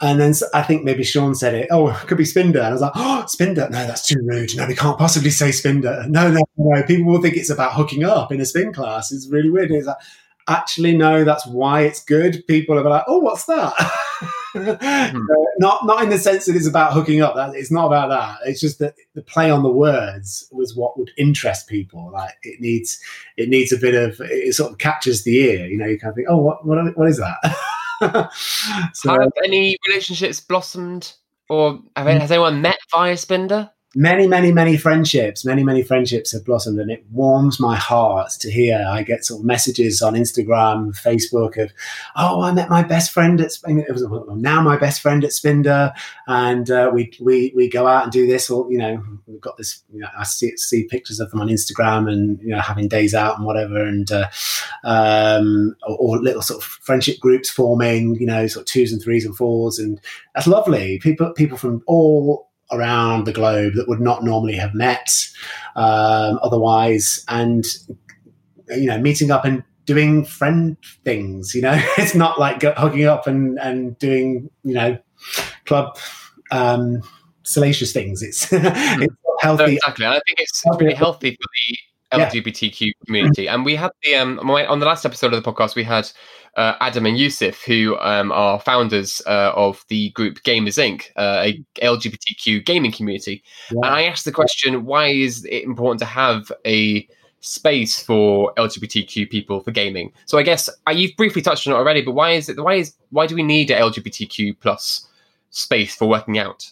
And 0.00 0.20
then 0.20 0.34
I 0.54 0.62
think 0.62 0.82
maybe 0.82 1.04
Sean 1.04 1.34
said 1.34 1.54
it. 1.54 1.68
Oh, 1.70 1.88
it 1.88 1.96
could 2.08 2.18
be 2.18 2.24
Spinder. 2.24 2.56
And 2.56 2.66
I 2.66 2.72
was 2.72 2.80
like, 2.80 2.92
oh, 2.94 3.24
Spinder. 3.28 3.70
No, 3.70 3.86
that's 3.86 4.06
too 4.06 4.20
rude. 4.24 4.56
No, 4.56 4.66
we 4.66 4.74
can't 4.74 4.98
possibly 4.98 5.30
say 5.30 5.50
Spinder. 5.50 6.08
No, 6.08 6.30
no, 6.30 6.42
no. 6.56 6.82
People 6.84 7.12
will 7.12 7.22
think 7.22 7.36
it's 7.36 7.50
about 7.50 7.74
hooking 7.74 8.02
up 8.02 8.32
in 8.32 8.40
a 8.40 8.46
spin 8.46 8.72
class. 8.72 9.12
It's 9.12 9.28
really 9.28 9.50
weird. 9.50 9.70
It's 9.70 9.86
like, 9.86 9.96
actually, 10.48 10.96
no, 10.96 11.22
that's 11.22 11.46
why 11.46 11.82
it's 11.82 12.02
good. 12.02 12.44
People 12.48 12.78
are 12.78 12.88
like, 12.88 13.04
oh, 13.06 13.18
what's 13.18 13.44
that? 13.44 13.74
hmm. 14.52 14.68
uh, 14.68 15.44
not 15.58 15.86
not 15.86 16.02
in 16.02 16.10
the 16.10 16.18
sense 16.18 16.46
that 16.46 16.56
it's 16.56 16.66
about 16.66 16.92
hooking 16.92 17.22
up. 17.22 17.34
That 17.34 17.54
it's 17.54 17.70
not 17.70 17.86
about 17.86 18.08
that. 18.10 18.38
It's 18.48 18.60
just 18.60 18.78
that 18.78 18.94
the 19.14 19.22
play 19.22 19.50
on 19.50 19.62
the 19.62 19.70
words 19.70 20.48
was 20.52 20.76
what 20.76 20.98
would 20.98 21.10
interest 21.16 21.68
people. 21.68 22.10
Like 22.12 22.34
it 22.42 22.60
needs 22.60 23.00
it 23.36 23.48
needs 23.48 23.72
a 23.72 23.78
bit 23.78 23.94
of 23.94 24.20
it 24.20 24.54
sort 24.54 24.72
of 24.72 24.78
catches 24.78 25.24
the 25.24 25.36
ear. 25.38 25.66
You 25.66 25.78
know, 25.78 25.86
you 25.86 25.98
kind 25.98 26.10
of 26.10 26.16
think, 26.16 26.28
oh, 26.30 26.38
what 26.38 26.66
what, 26.66 26.96
what 26.96 27.08
is 27.08 27.18
that? 27.18 27.56
so, 28.94 29.10
have 29.10 29.32
any 29.44 29.76
relationships 29.88 30.40
blossomed, 30.40 31.12
or 31.48 31.80
have, 31.96 32.06
has 32.06 32.30
anyone 32.30 32.60
met 32.62 32.78
via 32.90 33.14
Spinder? 33.14 33.70
Many, 33.94 34.26
many, 34.26 34.52
many 34.52 34.76
friendships, 34.76 35.44
many, 35.44 35.62
many 35.62 35.82
friendships 35.82 36.32
have 36.32 36.44
blossomed, 36.44 36.78
and 36.78 36.90
it 36.90 37.04
warms 37.10 37.60
my 37.60 37.76
heart 37.76 38.30
to 38.40 38.50
hear. 38.50 38.84
I 38.88 39.02
get 39.02 39.24
sort 39.24 39.40
of 39.40 39.46
messages 39.46 40.02
on 40.02 40.14
Instagram, 40.14 40.98
Facebook 40.98 41.62
of, 41.62 41.72
"Oh, 42.16 42.42
I 42.42 42.52
met 42.52 42.70
my 42.70 42.82
best 42.82 43.12
friend 43.12 43.40
at 43.40 43.50
Spinder. 43.50 43.84
It 43.88 43.92
was 43.92 44.04
now 44.36 44.62
my 44.62 44.76
best 44.76 45.00
friend 45.00 45.24
at 45.24 45.30
Spinder, 45.30 45.92
and 46.26 46.70
uh, 46.70 46.90
we 46.92 47.12
we 47.20 47.52
we 47.54 47.68
go 47.68 47.86
out 47.86 48.04
and 48.04 48.12
do 48.12 48.26
this. 48.26 48.48
Or 48.50 48.70
you 48.70 48.78
know, 48.78 49.02
we've 49.26 49.40
got 49.40 49.56
this. 49.56 49.82
You 49.92 50.00
know, 50.00 50.08
I 50.16 50.24
see 50.24 50.56
see 50.56 50.84
pictures 50.84 51.20
of 51.20 51.30
them 51.30 51.40
on 51.40 51.48
Instagram, 51.48 52.10
and 52.10 52.40
you 52.40 52.50
know, 52.50 52.60
having 52.60 52.88
days 52.88 53.14
out 53.14 53.36
and 53.36 53.46
whatever, 53.46 53.82
and 53.82 54.10
uh, 54.10 54.28
um, 54.84 55.76
or, 55.86 55.96
or 55.96 56.18
little 56.18 56.42
sort 56.42 56.62
of 56.62 56.64
friendship 56.64 57.18
groups 57.20 57.50
forming. 57.50 58.16
You 58.16 58.26
know, 58.26 58.46
sort 58.46 58.62
of 58.62 58.72
twos 58.72 58.92
and 58.92 59.02
threes 59.02 59.26
and 59.26 59.36
fours, 59.36 59.78
and 59.78 60.00
that's 60.34 60.46
lovely. 60.46 60.98
People 61.00 61.32
people 61.32 61.58
from 61.58 61.82
all 61.86 62.51
around 62.72 63.24
the 63.24 63.32
globe 63.32 63.74
that 63.74 63.88
would 63.88 64.00
not 64.00 64.24
normally 64.24 64.56
have 64.56 64.74
met 64.74 65.28
um, 65.76 66.38
otherwise, 66.42 67.24
and 67.28 67.66
you 68.68 68.86
know, 68.86 68.98
meeting 68.98 69.30
up 69.30 69.44
and 69.44 69.62
doing 69.84 70.24
friend 70.24 70.76
things. 71.04 71.54
You 71.54 71.62
know, 71.62 71.80
it's 71.98 72.14
not 72.14 72.38
like 72.38 72.62
hooking 72.62 73.04
up 73.04 73.26
and 73.26 73.58
and 73.58 73.98
doing 73.98 74.50
you 74.64 74.74
know 74.74 74.98
club 75.64 75.98
um, 76.50 77.02
salacious 77.42 77.92
things. 77.92 78.22
It's, 78.22 78.48
it's 78.52 79.14
healthy. 79.40 79.74
exactly, 79.74 80.06
I 80.06 80.20
think 80.26 80.38
it's 80.38 80.62
really 80.78 80.94
healthy 80.94 81.30
for 81.30 81.36
the 81.36 81.91
LGBTQ 82.12 82.80
yeah. 82.80 82.92
community. 83.06 83.48
And 83.48 83.64
we 83.64 83.74
had 83.74 83.90
the 84.02 84.14
um 84.16 84.38
on 84.38 84.78
the 84.78 84.86
last 84.86 85.04
episode 85.04 85.32
of 85.32 85.42
the 85.42 85.52
podcast 85.52 85.74
we 85.74 85.84
had 85.84 86.10
uh, 86.56 86.74
Adam 86.80 87.06
and 87.06 87.18
Yusuf, 87.18 87.62
who 87.62 87.96
um, 88.00 88.30
are 88.32 88.60
founders 88.60 89.22
uh, 89.26 89.52
of 89.54 89.84
the 89.88 90.10
group 90.10 90.42
Gamers 90.42 90.78
Inc., 90.78 91.06
uh, 91.16 91.42
a 91.44 91.64
LGBTQ 91.82 92.64
gaming 92.64 92.92
community. 92.92 93.42
Yeah. 93.70 93.78
And 93.84 93.86
I 93.86 94.02
asked 94.04 94.24
the 94.24 94.32
question, 94.32 94.84
why 94.84 95.08
is 95.08 95.44
it 95.46 95.64
important 95.64 96.00
to 96.00 96.04
have 96.04 96.52
a 96.66 97.08
space 97.40 98.02
for 98.02 98.52
LGBTQ 98.56 99.30
people 99.30 99.60
for 99.60 99.70
gaming? 99.70 100.12
So 100.26 100.38
I 100.38 100.42
guess 100.42 100.68
uh, 100.86 100.92
you've 100.92 101.16
briefly 101.16 101.42
touched 101.42 101.66
on 101.66 101.72
it 101.72 101.76
already, 101.76 102.02
but 102.02 102.12
why 102.12 102.32
is 102.32 102.48
it? 102.48 102.62
Why 102.62 102.74
is 102.74 102.94
why 103.10 103.26
do 103.26 103.34
we 103.34 103.42
need 103.42 103.70
a 103.70 103.78
LGBTQ 103.78 104.60
plus 104.60 105.08
space 105.50 105.94
for 105.94 106.06
working 106.06 106.38
out? 106.38 106.70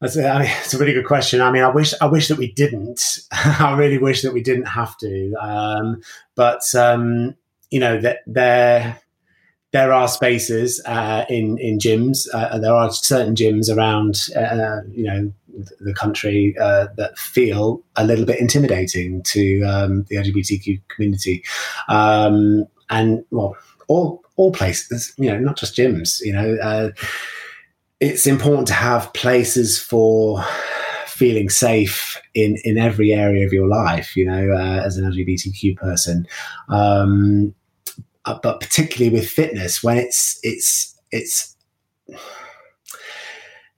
That's 0.00 0.16
mean, 0.16 0.26
it's 0.60 0.74
a 0.74 0.78
really 0.78 0.92
good 0.92 1.06
question. 1.06 1.40
I 1.40 1.50
mean, 1.50 1.62
I 1.62 1.70
wish 1.70 1.94
I 2.00 2.06
wish 2.06 2.28
that 2.28 2.38
we 2.38 2.52
didn't. 2.52 3.18
I 3.32 3.76
really 3.76 3.98
wish 3.98 4.22
that 4.22 4.32
we 4.32 4.42
didn't 4.42 4.66
have 4.66 4.96
to. 4.98 5.34
Um, 5.40 6.02
but 6.34 6.62
um, 6.74 7.34
you 7.70 7.80
know 7.80 8.00
that 8.00 8.18
there 8.26 9.00
there 9.72 9.92
are 9.92 10.08
spaces 10.08 10.80
uh, 10.86 11.24
in 11.28 11.58
in 11.58 11.78
gyms. 11.78 12.26
Uh, 12.32 12.58
there 12.58 12.74
are 12.74 12.90
certain 12.90 13.34
gyms 13.34 13.74
around 13.74 14.28
uh, 14.36 14.82
you 14.90 15.04
know 15.04 15.32
the 15.80 15.94
country 15.94 16.54
uh, 16.60 16.86
that 16.96 17.18
feel 17.18 17.82
a 17.96 18.04
little 18.04 18.24
bit 18.24 18.38
intimidating 18.38 19.22
to 19.24 19.62
um, 19.64 20.04
the 20.08 20.16
LGBTQ 20.16 20.80
community, 20.88 21.42
um, 21.88 22.66
and 22.90 23.24
well, 23.30 23.56
all 23.88 24.22
all 24.36 24.52
places. 24.52 25.12
You 25.18 25.30
know, 25.30 25.38
not 25.38 25.56
just 25.56 25.76
gyms. 25.76 26.20
You 26.20 26.32
know 26.32 26.56
uh, 26.62 26.90
it's 28.00 28.26
important 28.26 28.68
to 28.68 28.74
have 28.74 29.12
places 29.12 29.78
for 29.78 30.44
feeling 31.06 31.48
safe 31.48 32.20
in 32.34 32.56
in 32.62 32.78
every 32.78 33.12
area 33.12 33.44
of 33.44 33.52
your 33.52 33.66
life 33.66 34.16
you 34.16 34.24
know 34.24 34.52
uh, 34.52 34.82
as 34.84 34.96
an 34.96 35.10
lgbtq 35.10 35.76
person. 35.76 36.26
Um, 36.68 37.54
uh, 38.24 38.38
but 38.42 38.60
particularly 38.60 39.10
with 39.10 39.28
fitness 39.28 39.82
when 39.82 39.96
it's 39.96 40.38
it's 40.42 40.94
it's 41.10 41.56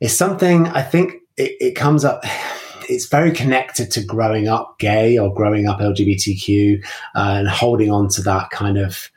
it's 0.00 0.14
something 0.14 0.66
i 0.68 0.82
think 0.82 1.14
it, 1.36 1.56
it 1.60 1.74
comes 1.76 2.04
up 2.04 2.22
it's 2.88 3.06
very 3.06 3.30
connected 3.30 3.90
to 3.92 4.04
growing 4.04 4.48
up 4.48 4.78
gay 4.78 5.16
or 5.16 5.32
growing 5.32 5.68
up 5.68 5.78
lgbtq 5.78 6.84
uh, 7.14 7.34
and 7.38 7.48
holding 7.48 7.90
on 7.90 8.08
to 8.08 8.22
that 8.22 8.50
kind 8.50 8.76
of 8.76 9.08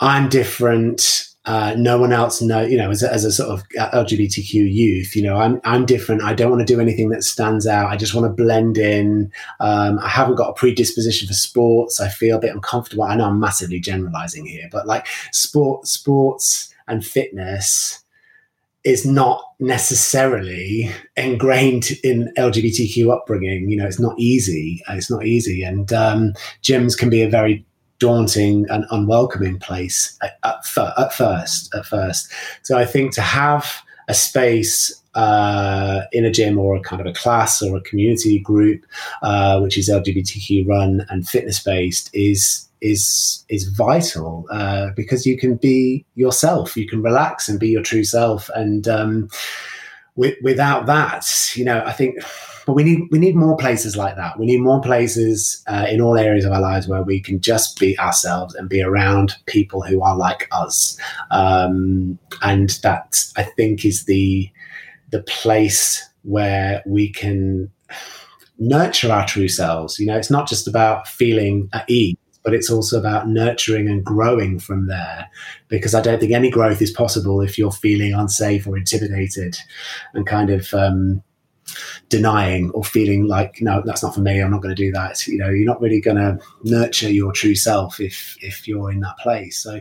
i'm 0.00 0.28
different 0.28 1.28
uh, 1.46 1.74
no 1.76 1.98
one 1.98 2.12
else 2.12 2.42
know 2.42 2.62
you 2.62 2.76
know 2.76 2.90
as 2.90 3.02
a, 3.02 3.12
as 3.12 3.24
a 3.24 3.32
sort 3.32 3.48
of 3.48 3.66
lgbtq 3.70 4.52
youth 4.52 5.14
you 5.14 5.22
know 5.22 5.36
i'm 5.36 5.60
i'm 5.64 5.86
different. 5.86 6.22
I 6.22 6.34
don't 6.34 6.50
want 6.50 6.66
to 6.66 6.74
do 6.74 6.80
anything 6.80 7.08
that 7.10 7.22
stands 7.22 7.66
out. 7.66 7.90
I 7.90 7.96
just 7.96 8.14
want 8.14 8.26
to 8.26 8.42
blend 8.42 8.78
in. 8.78 9.30
Um, 9.60 9.98
i 10.00 10.08
haven't 10.08 10.36
got 10.36 10.50
a 10.50 10.54
predisposition 10.54 11.28
for 11.28 11.34
sports. 11.34 12.00
I 12.00 12.08
feel 12.08 12.36
a 12.36 12.40
bit 12.40 12.54
uncomfortable. 12.54 13.04
I 13.04 13.16
know 13.16 13.26
i'm 13.26 13.40
massively 13.40 13.80
generalizing 13.80 14.46
here 14.46 14.68
but 14.70 14.86
like 14.86 15.06
sport 15.32 15.86
sports 15.86 16.74
and 16.88 17.04
fitness 17.04 18.02
is 18.86 19.04
not 19.04 19.42
necessarily 19.58 20.88
ingrained 21.16 21.90
in 22.04 22.32
LGBTQ 22.38 23.12
upbringing. 23.12 23.68
You 23.68 23.76
know, 23.76 23.84
it's 23.84 23.98
not 23.98 24.16
easy. 24.16 24.80
It's 24.88 25.10
not 25.10 25.26
easy, 25.26 25.64
and 25.64 25.92
um, 25.92 26.34
gyms 26.62 26.96
can 26.96 27.10
be 27.10 27.22
a 27.22 27.28
very 27.28 27.66
daunting 27.98 28.66
and 28.68 28.84
unwelcoming 28.90 29.58
place 29.58 30.16
at, 30.22 30.38
at, 30.44 30.56
at, 30.98 31.14
first. 31.14 31.74
At 31.74 31.86
first, 31.86 32.32
so 32.62 32.76
I 32.76 32.84
think 32.84 33.14
to 33.14 33.22
have 33.22 33.82
a 34.08 34.14
space 34.14 35.02
uh, 35.14 36.02
in 36.12 36.24
a 36.24 36.30
gym 36.30 36.58
or 36.58 36.76
a 36.76 36.80
kind 36.80 37.00
of 37.00 37.06
a 37.06 37.12
class 37.12 37.62
or 37.62 37.76
a 37.76 37.80
community 37.80 38.38
group, 38.38 38.84
uh, 39.22 39.58
which 39.60 39.78
is 39.78 39.88
LGBTQ 39.88 40.68
run 40.68 41.06
and 41.08 41.28
fitness 41.28 41.62
based, 41.62 42.10
is 42.12 42.68
is 42.82 43.44
is 43.48 43.64
vital 43.68 44.46
uh, 44.50 44.90
because 44.94 45.24
you 45.26 45.36
can 45.38 45.56
be 45.56 46.04
yourself. 46.14 46.76
You 46.76 46.86
can 46.86 47.02
relax 47.02 47.48
and 47.48 47.58
be 47.58 47.68
your 47.68 47.82
true 47.82 48.04
self, 48.04 48.50
and 48.54 48.86
um, 48.86 49.28
with, 50.16 50.36
without 50.42 50.86
that, 50.86 51.26
you 51.54 51.64
know, 51.64 51.82
I 51.84 51.92
think 51.92 52.18
but 52.66 52.72
we 52.72 52.82
need 52.82 53.02
we 53.12 53.20
need 53.20 53.36
more 53.36 53.56
places 53.56 53.96
like 53.96 54.16
that. 54.16 54.38
We 54.38 54.44
need 54.44 54.60
more 54.60 54.80
places 54.80 55.62
uh, 55.68 55.86
in 55.88 56.00
all 56.00 56.18
areas 56.18 56.44
of 56.44 56.52
our 56.52 56.60
lives 56.60 56.88
where 56.88 57.02
we 57.02 57.20
can 57.20 57.40
just 57.40 57.78
be 57.78 57.96
ourselves 58.00 58.56
and 58.56 58.68
be 58.68 58.82
around 58.82 59.36
people 59.46 59.82
who 59.82 60.02
are 60.02 60.16
like 60.16 60.48
us. 60.50 60.98
Um, 61.30 62.18
and 62.42 62.70
that 62.82 63.24
I 63.36 63.44
think 63.44 63.84
is 63.84 64.04
the 64.04 64.50
the 65.10 65.22
place 65.22 66.04
where 66.22 66.82
we 66.86 67.08
can 67.08 67.70
nurture 68.58 69.12
our 69.12 69.26
true 69.26 69.48
selves. 69.48 70.00
You 70.00 70.06
know, 70.06 70.16
it's 70.16 70.30
not 70.30 70.48
just 70.48 70.66
about 70.66 71.06
feeling 71.06 71.68
at 71.72 71.88
ease 71.88 72.16
but 72.46 72.54
it's 72.54 72.70
also 72.70 72.96
about 72.96 73.28
nurturing 73.28 73.88
and 73.88 74.04
growing 74.04 74.60
from 74.60 74.86
there. 74.86 75.28
Because 75.66 75.96
I 75.96 76.00
don't 76.00 76.20
think 76.20 76.30
any 76.30 76.48
growth 76.48 76.80
is 76.80 76.92
possible 76.92 77.40
if 77.40 77.58
you're 77.58 77.72
feeling 77.72 78.14
unsafe 78.14 78.68
or 78.68 78.78
intimidated 78.78 79.56
and 80.14 80.24
kind 80.24 80.50
of 80.50 80.72
um, 80.72 81.24
denying 82.08 82.70
or 82.70 82.84
feeling 82.84 83.26
like 83.26 83.60
no 83.60 83.82
that's 83.84 84.00
not 84.00 84.14
for 84.14 84.20
me 84.20 84.40
i'm 84.40 84.52
not 84.52 84.62
going 84.62 84.74
to 84.74 84.80
do 84.80 84.92
that 84.92 85.26
you 85.26 85.36
know 85.36 85.50
you're 85.50 85.66
not 85.66 85.80
really 85.80 86.00
going 86.00 86.16
to 86.16 86.38
nurture 86.62 87.10
your 87.10 87.32
true 87.32 87.56
self 87.56 87.98
if 87.98 88.36
if 88.40 88.68
you're 88.68 88.92
in 88.92 89.00
that 89.00 89.18
place 89.18 89.58
so 89.58 89.80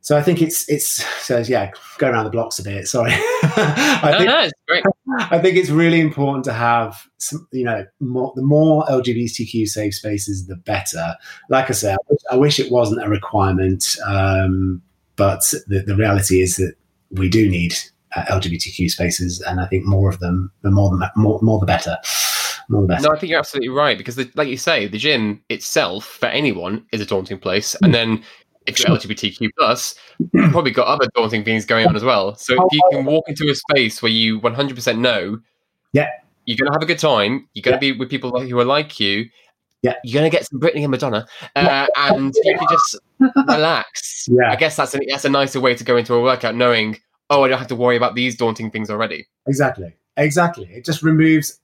so 0.00 0.16
I 0.16 0.22
think 0.22 0.40
it's 0.40 0.68
it's 0.68 1.04
so 1.24 1.38
yeah, 1.38 1.70
go 1.98 2.10
around 2.10 2.24
the 2.24 2.30
blocks 2.30 2.58
a 2.58 2.62
bit. 2.62 2.86
Sorry. 2.86 3.12
I, 3.42 4.10
no, 4.12 4.18
think, 4.18 4.30
no, 4.30 4.40
it's 4.42 4.52
great. 4.66 4.84
I 5.30 5.38
think 5.38 5.56
it's 5.56 5.70
really 5.70 6.00
important 6.00 6.44
to 6.44 6.52
have 6.52 6.96
some, 7.18 7.46
you 7.52 7.64
know, 7.64 7.84
more, 8.00 8.32
the 8.36 8.42
more 8.42 8.84
LGBTQ 8.86 9.68
safe 9.68 9.94
spaces, 9.94 10.46
the 10.46 10.56
better. 10.56 11.16
Like 11.50 11.68
I 11.68 11.72
said, 11.72 11.96
I 11.96 12.02
wish, 12.08 12.20
I 12.32 12.36
wish 12.36 12.60
it 12.60 12.72
wasn't 12.72 13.04
a 13.04 13.08
requirement, 13.08 13.96
um, 14.06 14.80
but 15.16 15.40
the, 15.66 15.80
the 15.80 15.96
reality 15.96 16.40
is 16.40 16.56
that 16.56 16.74
we 17.10 17.28
do 17.28 17.48
need 17.48 17.74
uh, 18.14 18.22
LGBTQ 18.26 18.90
spaces, 18.90 19.40
and 19.40 19.60
I 19.60 19.66
think 19.66 19.84
more 19.84 20.08
of 20.08 20.20
them, 20.20 20.52
the 20.62 20.70
more 20.70 20.90
the 20.90 21.10
more, 21.16 21.38
more 21.42 21.58
the 21.58 21.66
better. 21.66 21.96
More 22.68 22.82
the 22.82 22.88
better. 22.88 23.08
No, 23.08 23.14
I 23.14 23.18
think 23.18 23.30
you're 23.30 23.38
absolutely 23.38 23.70
right 23.70 23.98
because, 23.98 24.16
the, 24.16 24.30
like 24.34 24.48
you 24.48 24.56
say, 24.56 24.86
the 24.86 24.98
gym 24.98 25.42
itself 25.48 26.04
for 26.04 26.26
anyone 26.26 26.86
is 26.92 27.00
a 27.00 27.06
daunting 27.06 27.38
place, 27.38 27.74
and 27.82 27.92
then 27.92 28.22
you're 28.76 28.88
LGBTQ 28.88 29.50
plus, 29.58 29.94
you've 30.32 30.50
probably 30.52 30.70
got 30.72 30.86
other 30.88 31.08
daunting 31.14 31.44
things 31.44 31.64
going 31.64 31.86
on 31.86 31.94
as 31.96 32.02
well. 32.02 32.34
So 32.34 32.54
if 32.54 32.72
you 32.72 32.80
can 32.90 33.04
walk 33.04 33.28
into 33.28 33.48
a 33.50 33.54
space 33.54 34.02
where 34.02 34.10
you 34.10 34.40
100% 34.40 34.98
know, 34.98 35.38
Yeah. 35.92 36.08
you're 36.44 36.56
gonna 36.58 36.72
have 36.74 36.82
a 36.82 36.86
good 36.86 36.98
time, 36.98 37.48
you're 37.54 37.62
gonna 37.62 37.76
Yeah. 37.76 37.80
be 37.80 37.92
with 37.92 38.10
people 38.10 38.38
who 38.40 38.58
are 38.58 38.64
like 38.64 38.98
you, 39.00 39.26
Yeah. 39.82 39.94
you're 40.04 40.20
gonna 40.20 40.30
get 40.30 40.46
some 40.46 40.60
Britney 40.60 40.82
and 40.82 40.90
Madonna, 40.90 41.26
uh, 41.56 41.86
and 41.96 42.34
you 42.44 42.56
can 42.58 42.66
just 42.70 42.96
relax. 43.46 44.26
Yeah. 44.30 44.50
I 44.50 44.56
guess 44.56 44.76
that's 44.76 44.94
a, 44.94 45.00
that's 45.08 45.24
a 45.24 45.28
nicer 45.30 45.60
way 45.60 45.74
to 45.74 45.84
go 45.84 45.96
into 45.96 46.14
a 46.14 46.22
workout, 46.22 46.54
knowing, 46.54 46.96
oh, 47.30 47.44
I 47.44 47.48
don't 47.48 47.58
have 47.58 47.68
to 47.68 47.76
worry 47.76 47.96
about 47.96 48.14
these 48.14 48.36
daunting 48.36 48.70
things 48.70 48.90
already. 48.90 49.26
Exactly. 49.46 49.94
Exactly. 50.16 50.68
It 50.72 50.84
just 50.84 51.02
removes 51.02 51.60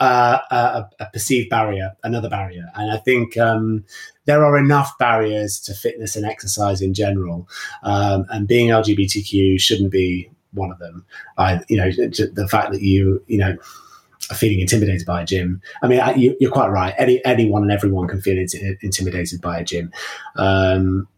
a, 0.00 0.88
a 1.00 1.06
perceived 1.12 1.50
barrier, 1.50 1.92
another 2.02 2.28
barrier. 2.28 2.70
And 2.74 2.90
I 2.90 2.96
think 2.98 3.36
um, 3.38 3.84
there 4.24 4.44
are 4.44 4.56
enough 4.56 4.96
barriers 4.98 5.60
to 5.60 5.74
fitness 5.74 6.16
and 6.16 6.26
exercise 6.26 6.82
in 6.82 6.94
general. 6.94 7.48
Um, 7.82 8.26
and 8.30 8.48
being 8.48 8.68
LGBTQ 8.68 9.60
shouldn't 9.60 9.92
be 9.92 10.30
one 10.52 10.70
of 10.70 10.78
them. 10.78 11.04
I, 11.38 11.60
you 11.68 11.76
know, 11.76 11.90
the 11.90 12.48
fact 12.50 12.72
that 12.72 12.82
you, 12.82 13.22
you 13.26 13.38
know, 13.38 13.56
are 14.30 14.36
feeling 14.36 14.60
intimidated 14.60 15.06
by 15.06 15.22
a 15.22 15.24
gym. 15.24 15.60
I 15.82 15.88
mean, 15.88 16.00
I, 16.00 16.14
you, 16.14 16.36
you're 16.40 16.50
quite 16.50 16.68
right. 16.68 16.94
Any, 16.96 17.24
anyone 17.24 17.62
and 17.62 17.72
everyone 17.72 18.08
can 18.08 18.20
feel 18.20 18.38
int- 18.38 18.54
intimidated 18.80 19.40
by 19.40 19.58
a 19.58 19.64
gym. 19.64 19.92
Um, 20.36 21.08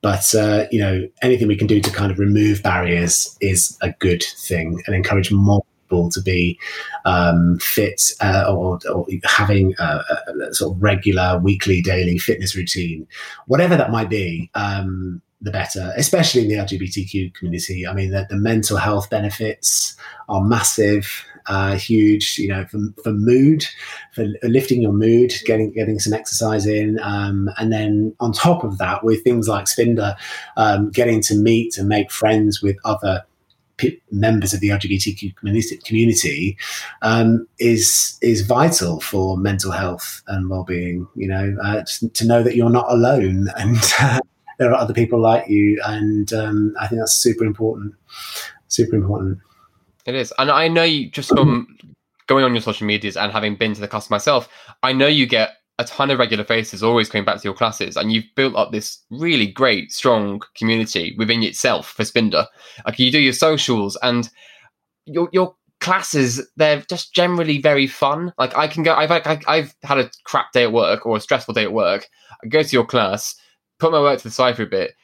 but 0.00 0.32
uh, 0.34 0.66
you 0.70 0.80
know, 0.80 1.08
anything 1.22 1.48
we 1.48 1.56
can 1.56 1.66
do 1.66 1.80
to 1.80 1.90
kind 1.90 2.12
of 2.12 2.18
remove 2.18 2.62
barriers 2.62 3.36
is 3.40 3.76
a 3.82 3.90
good 3.98 4.22
thing 4.22 4.80
and 4.86 4.94
encourage 4.94 5.32
more 5.32 5.62
to 5.88 6.22
be 6.22 6.58
um, 7.04 7.58
fit 7.58 8.12
uh, 8.20 8.44
or, 8.48 8.78
or 8.92 9.06
having 9.24 9.74
a, 9.78 9.82
a, 10.28 10.48
a 10.48 10.54
sort 10.54 10.74
of 10.74 10.82
regular 10.82 11.38
weekly, 11.38 11.82
daily 11.82 12.18
fitness 12.18 12.54
routine, 12.54 13.06
whatever 13.46 13.76
that 13.76 13.90
might 13.90 14.10
be. 14.10 14.50
Um, 14.54 15.22
the 15.40 15.50
better, 15.52 15.92
especially 15.96 16.42
in 16.42 16.48
the 16.48 16.54
LGBTQ 16.54 17.34
community. 17.34 17.86
I 17.86 17.92
mean, 17.92 18.10
the, 18.10 18.26
the 18.28 18.36
mental 18.36 18.76
health 18.76 19.08
benefits 19.08 19.96
are 20.28 20.42
massive, 20.42 21.24
uh, 21.46 21.76
huge. 21.76 22.38
You 22.38 22.48
know, 22.48 22.66
for, 22.66 22.78
for 23.04 23.12
mood, 23.12 23.64
for 24.12 24.26
lifting 24.42 24.82
your 24.82 24.92
mood, 24.92 25.32
getting 25.44 25.72
getting 25.72 26.00
some 26.00 26.12
exercise 26.12 26.66
in, 26.66 26.98
um, 27.02 27.48
and 27.56 27.72
then 27.72 28.14
on 28.18 28.32
top 28.32 28.64
of 28.64 28.78
that, 28.78 29.04
with 29.04 29.22
things 29.22 29.46
like 29.46 29.66
Spinder, 29.66 30.16
um, 30.56 30.90
getting 30.90 31.22
to 31.22 31.36
meet 31.36 31.78
and 31.78 31.88
make 31.88 32.10
friends 32.10 32.60
with 32.60 32.76
other 32.84 33.24
members 34.10 34.52
of 34.54 34.60
the 34.60 34.68
LGBTQ 34.68 35.84
community, 35.84 36.56
um, 37.02 37.46
is 37.58 38.18
is 38.22 38.42
vital 38.42 39.00
for 39.00 39.36
mental 39.36 39.70
health 39.70 40.22
and 40.28 40.48
well 40.48 40.64
being. 40.64 41.06
You 41.14 41.28
know, 41.28 41.56
uh, 41.62 41.82
to, 41.82 42.08
to 42.08 42.26
know 42.26 42.42
that 42.42 42.56
you're 42.56 42.70
not 42.70 42.90
alone 42.90 43.48
and. 43.56 43.78
Uh, 44.00 44.20
there 44.58 44.72
are 44.72 44.74
other 44.74 44.92
people 44.92 45.20
like 45.20 45.48
you, 45.48 45.80
and 45.84 46.32
um, 46.32 46.74
I 46.80 46.88
think 46.88 47.00
that's 47.00 47.14
super 47.14 47.44
important. 47.44 47.94
Super 48.66 48.96
important. 48.96 49.38
It 50.04 50.16
is, 50.16 50.34
and 50.36 50.50
I 50.50 50.66
know 50.66 50.82
you 50.82 51.08
just 51.10 51.28
from 51.28 51.78
going 52.28 52.44
on 52.44 52.54
your 52.54 52.60
social 52.60 52.86
medias 52.86 53.16
and 53.16 53.32
having 53.32 53.56
been 53.56 53.74
to 53.74 53.80
the 53.80 53.88
class 53.88 54.10
myself. 54.10 54.48
I 54.82 54.92
know 54.92 55.06
you 55.06 55.26
get 55.26 55.57
a 55.78 55.84
ton 55.84 56.10
of 56.10 56.18
regular 56.18 56.44
faces 56.44 56.82
always 56.82 57.08
coming 57.08 57.24
back 57.24 57.36
to 57.36 57.44
your 57.44 57.54
classes, 57.54 57.96
and 57.96 58.12
you've 58.12 58.24
built 58.34 58.56
up 58.56 58.72
this 58.72 58.98
really 59.10 59.46
great, 59.46 59.92
strong 59.92 60.40
community 60.56 61.14
within 61.18 61.42
itself 61.42 61.90
for 61.90 62.02
Spinder. 62.02 62.46
Like 62.84 62.98
you 62.98 63.10
do 63.10 63.20
your 63.20 63.32
socials 63.32 63.96
and 64.02 64.28
your 65.06 65.28
your 65.32 65.54
classes, 65.80 66.46
they're 66.56 66.82
just 66.88 67.14
generally 67.14 67.60
very 67.60 67.86
fun. 67.86 68.32
Like 68.38 68.56
I 68.56 68.66
can 68.68 68.82
go, 68.82 68.94
I've 68.94 69.10
I, 69.10 69.40
I've 69.46 69.74
had 69.82 69.98
a 69.98 70.10
crap 70.24 70.52
day 70.52 70.64
at 70.64 70.72
work 70.72 71.06
or 71.06 71.16
a 71.16 71.20
stressful 71.20 71.54
day 71.54 71.64
at 71.64 71.72
work. 71.72 72.08
I 72.42 72.48
go 72.48 72.62
to 72.62 72.76
your 72.76 72.86
class, 72.86 73.34
put 73.78 73.92
my 73.92 74.00
work 74.00 74.18
to 74.18 74.24
the 74.24 74.30
side 74.30 74.56
for 74.56 74.64
a 74.64 74.66
bit, 74.66 74.94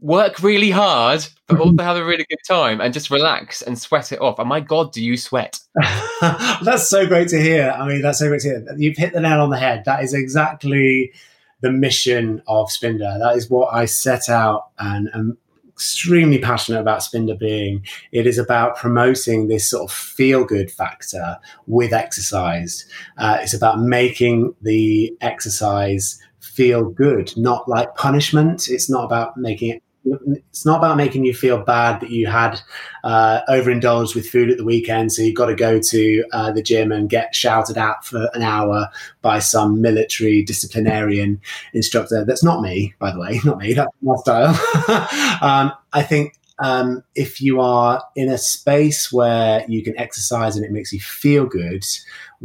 work 0.00 0.42
really 0.42 0.70
hard, 0.70 1.26
but 1.48 1.58
also 1.58 1.82
have 1.82 1.96
a 1.96 2.04
really 2.04 2.24
good 2.28 2.38
time 2.46 2.80
and 2.80 2.94
just 2.94 3.10
relax 3.10 3.62
and 3.62 3.78
sweat 3.78 4.12
it 4.12 4.20
off. 4.20 4.38
And 4.38 4.48
my 4.48 4.60
God, 4.60 4.92
do 4.92 5.04
you 5.04 5.16
sweat? 5.16 5.58
that's 6.20 6.88
so 6.88 7.06
great 7.06 7.28
to 7.28 7.40
hear. 7.40 7.74
I 7.76 7.86
mean, 7.86 8.02
that's 8.02 8.18
so 8.18 8.28
great 8.28 8.42
to 8.42 8.48
hear. 8.48 8.66
You've 8.76 8.96
hit 8.96 9.12
the 9.12 9.20
nail 9.20 9.40
on 9.40 9.50
the 9.50 9.58
head. 9.58 9.84
That 9.84 10.02
is 10.02 10.14
exactly 10.14 11.12
the 11.60 11.72
mission 11.72 12.42
of 12.46 12.68
Spinder. 12.68 13.18
That 13.18 13.36
is 13.36 13.50
what 13.50 13.74
I 13.74 13.86
set 13.86 14.28
out 14.28 14.68
and 14.78 15.08
am 15.14 15.38
extremely 15.74 16.38
passionate 16.38 16.80
about 16.80 17.00
Spinder 17.00 17.38
being. 17.38 17.84
It 18.12 18.28
is 18.28 18.38
about 18.38 18.76
promoting 18.76 19.48
this 19.48 19.68
sort 19.68 19.90
of 19.90 19.96
feel 19.96 20.44
good 20.44 20.70
factor 20.70 21.38
with 21.66 21.92
exercise. 21.92 22.86
Uh, 23.18 23.38
it's 23.40 23.54
about 23.54 23.80
making 23.80 24.54
the 24.62 25.16
exercise 25.20 26.20
feel 26.54 26.90
good, 26.90 27.36
not 27.36 27.68
like 27.68 27.94
punishment. 27.96 28.68
It's 28.68 28.88
not 28.88 29.04
about 29.04 29.36
making 29.36 29.70
it 29.70 29.82
it's 30.04 30.66
not 30.66 30.78
about 30.78 30.96
making 30.96 31.24
you 31.24 31.32
feel 31.32 31.58
bad 31.58 32.00
that 32.00 32.10
you 32.10 32.26
had 32.26 32.60
uh, 33.04 33.40
overindulged 33.48 34.14
with 34.14 34.28
food 34.28 34.50
at 34.50 34.58
the 34.58 34.64
weekend, 34.64 35.12
so 35.12 35.22
you've 35.22 35.34
got 35.34 35.46
to 35.46 35.54
go 35.54 35.80
to 35.80 36.24
uh, 36.32 36.52
the 36.52 36.62
gym 36.62 36.92
and 36.92 37.08
get 37.08 37.34
shouted 37.34 37.78
at 37.78 38.04
for 38.04 38.28
an 38.34 38.42
hour 38.42 38.88
by 39.22 39.38
some 39.38 39.80
military 39.80 40.42
disciplinarian 40.42 41.40
instructor. 41.72 42.24
That's 42.24 42.44
not 42.44 42.60
me, 42.60 42.94
by 42.98 43.12
the 43.12 43.20
way, 43.20 43.40
not 43.44 43.58
me. 43.58 43.72
That's 43.72 43.90
my 44.02 44.16
style. 44.16 44.48
um, 45.42 45.72
I 45.92 46.02
think 46.02 46.38
um, 46.58 47.02
if 47.14 47.40
you 47.40 47.60
are 47.60 48.02
in 48.14 48.28
a 48.28 48.38
space 48.38 49.12
where 49.12 49.64
you 49.68 49.82
can 49.82 49.98
exercise 49.98 50.54
and 50.54 50.64
it 50.64 50.70
makes 50.70 50.92
you 50.92 51.00
feel 51.00 51.46
good 51.46 51.84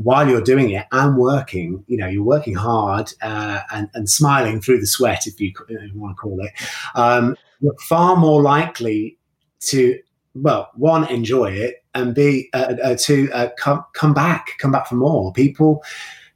while 0.03 0.29
you're 0.29 0.41
doing 0.41 0.69
it 0.69 0.85
and 0.91 1.17
working, 1.17 1.83
you 1.87 1.97
know, 1.97 2.07
you're 2.07 2.23
working 2.23 2.55
hard 2.55 3.11
uh, 3.21 3.59
and, 3.73 3.89
and 3.93 4.09
smiling 4.09 4.61
through 4.61 4.79
the 4.79 4.87
sweat, 4.87 5.27
if 5.27 5.39
you, 5.41 5.51
if 5.67 5.93
you 5.93 5.99
want 5.99 6.15
to 6.15 6.21
call 6.21 6.39
it, 6.39 6.51
um, 6.95 7.35
you're 7.59 7.75
far 7.79 8.15
more 8.15 8.41
likely 8.41 9.17
to, 9.59 9.99
well, 10.35 10.69
one, 10.75 11.05
enjoy 11.09 11.51
it, 11.51 11.83
and 11.95 12.15
be 12.15 12.49
uh, 12.53 12.75
uh, 12.83 12.95
to 12.95 13.29
uh, 13.33 13.49
come, 13.57 13.83
come 13.93 14.13
back, 14.13 14.51
come 14.59 14.71
back 14.71 14.87
for 14.87 14.95
more. 14.95 15.33
People, 15.33 15.83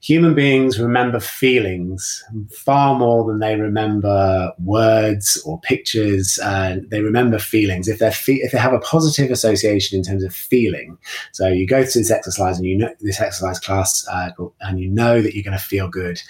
human 0.03 0.35
beings 0.35 0.79
remember 0.79 1.17
feelings 1.17 2.21
far 2.51 2.99
more 2.99 3.25
than 3.25 3.39
they 3.39 3.55
remember 3.55 4.51
words 4.59 5.41
or 5.45 5.61
pictures. 5.61 6.37
Uh, 6.43 6.77
they 6.89 7.01
remember 7.01 7.39
feelings. 7.39 7.87
If 7.87 7.99
they 7.99 8.11
fe- 8.11 8.41
if 8.43 8.51
they 8.51 8.57
have 8.57 8.73
a 8.73 8.79
positive 8.79 9.31
association 9.31 9.97
in 9.97 10.03
terms 10.03 10.23
of 10.23 10.35
feeling, 10.35 10.97
so 11.31 11.47
you 11.47 11.65
go 11.65 11.85
to 11.85 11.99
this 11.99 12.11
exercise 12.11 12.57
and 12.57 12.67
you 12.67 12.77
know 12.77 12.93
this 12.99 13.21
exercise 13.21 13.59
class, 13.59 14.05
uh, 14.11 14.31
and 14.59 14.79
you 14.79 14.89
know 14.89 15.21
that 15.21 15.33
you're 15.33 15.43
going 15.43 15.57
to 15.57 15.63
feel 15.63 15.87
good. 15.87 16.21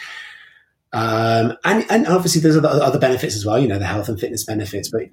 Um, 0.95 1.57
and, 1.63 1.83
and 1.89 2.05
obviously 2.05 2.39
there's 2.39 2.55
other, 2.55 2.69
other 2.69 2.99
benefits 2.99 3.35
as 3.35 3.43
well, 3.43 3.57
you 3.57 3.67
know, 3.67 3.79
the 3.79 3.85
health 3.85 4.09
and 4.09 4.19
fitness 4.19 4.43
benefits, 4.43 4.89
but 4.89 5.09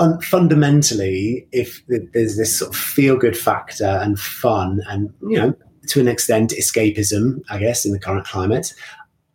uh, 0.00 0.20
fundamentally, 0.22 1.46
if 1.52 1.84
there's 1.86 2.36
this 2.36 2.58
sort 2.58 2.74
of 2.74 2.76
feel 2.76 3.16
good 3.16 3.38
factor 3.38 4.00
and 4.02 4.18
fun 4.18 4.80
and, 4.88 5.14
you 5.22 5.36
know, 5.36 5.54
to 5.90 6.00
an 6.00 6.08
extent, 6.08 6.50
escapism, 6.52 7.42
I 7.50 7.58
guess, 7.58 7.84
in 7.84 7.92
the 7.92 7.98
current 7.98 8.26
climate, 8.26 8.74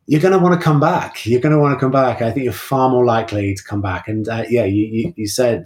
you're 0.07 0.21
going 0.21 0.33
to 0.33 0.39
want 0.39 0.59
to 0.59 0.63
come 0.63 0.79
back. 0.79 1.25
You're 1.25 1.41
going 1.41 1.53
to 1.53 1.59
want 1.59 1.73
to 1.73 1.79
come 1.79 1.91
back. 1.91 2.21
I 2.21 2.31
think 2.31 2.43
you're 2.43 2.53
far 2.53 2.89
more 2.89 3.05
likely 3.05 3.55
to 3.55 3.63
come 3.63 3.81
back. 3.81 4.07
And 4.07 4.27
uh, 4.27 4.43
yeah, 4.49 4.65
you, 4.65 4.85
you, 4.85 5.13
you, 5.15 5.27
said 5.27 5.65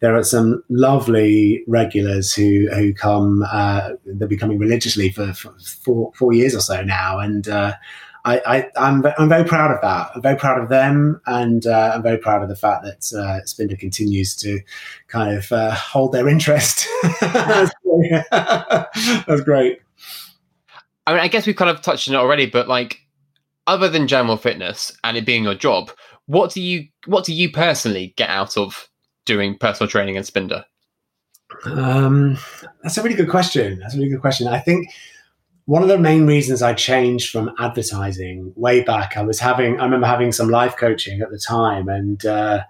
there 0.00 0.16
are 0.16 0.24
some 0.24 0.64
lovely 0.68 1.62
regulars 1.68 2.34
who 2.34 2.68
who 2.74 2.92
come. 2.92 3.44
Uh, 3.50 3.90
they're 4.04 4.26
becoming 4.26 4.58
religiously 4.58 5.10
for, 5.10 5.32
for 5.32 5.54
four, 5.60 6.12
four 6.14 6.32
years 6.32 6.54
or 6.56 6.60
so 6.60 6.82
now, 6.82 7.20
and 7.20 7.46
uh, 7.48 7.74
I, 8.24 8.40
I, 8.46 8.70
I'm 8.76 9.04
I'm 9.16 9.28
very 9.28 9.44
proud 9.44 9.70
of 9.70 9.80
that. 9.82 10.10
I'm 10.14 10.22
very 10.22 10.36
proud 10.36 10.60
of 10.60 10.68
them, 10.68 11.20
and 11.26 11.66
uh, 11.66 11.92
I'm 11.94 12.02
very 12.02 12.18
proud 12.18 12.42
of 12.42 12.48
the 12.48 12.56
fact 12.56 12.84
that 12.84 13.12
uh, 13.16 13.76
continues 13.76 14.34
to 14.36 14.60
kind 15.06 15.36
of 15.36 15.52
uh, 15.52 15.72
hold 15.74 16.12
their 16.12 16.28
interest. 16.28 16.86
That's 17.20 17.72
great. 19.44 19.80
I 21.08 21.12
mean, 21.12 21.20
I 21.20 21.28
guess 21.28 21.46
we've 21.46 21.56
kind 21.56 21.70
of 21.70 21.80
touched 21.80 22.06
on 22.08 22.14
it 22.14 22.18
already, 22.18 22.44
but 22.44 22.68
like, 22.68 23.00
other 23.66 23.88
than 23.88 24.08
general 24.08 24.36
fitness 24.36 24.92
and 25.02 25.16
it 25.16 25.24
being 25.24 25.42
your 25.42 25.54
job, 25.54 25.90
what 26.26 26.52
do 26.52 26.60
you 26.60 26.86
what 27.06 27.24
do 27.24 27.32
you 27.32 27.50
personally 27.50 28.12
get 28.18 28.28
out 28.28 28.58
of 28.58 28.90
doing 29.24 29.56
personal 29.56 29.88
training 29.88 30.18
and 30.18 30.26
Spinder? 30.26 30.64
Um, 31.64 32.36
that's 32.82 32.98
a 32.98 33.02
really 33.02 33.16
good 33.16 33.30
question. 33.30 33.78
That's 33.78 33.94
a 33.94 33.96
really 33.96 34.10
good 34.10 34.20
question. 34.20 34.48
I 34.48 34.58
think 34.58 34.90
one 35.64 35.82
of 35.82 35.88
the 35.88 35.98
main 35.98 36.26
reasons 36.26 36.60
I 36.60 36.74
changed 36.74 37.30
from 37.30 37.54
advertising 37.58 38.52
way 38.54 38.82
back, 38.82 39.16
I 39.16 39.22
was 39.22 39.40
having, 39.40 39.80
I 39.80 39.84
remember 39.84 40.06
having 40.06 40.32
some 40.32 40.50
life 40.50 40.76
coaching 40.76 41.22
at 41.22 41.30
the 41.30 41.38
time, 41.38 41.88
and 41.88 42.24
uh, 42.26 42.64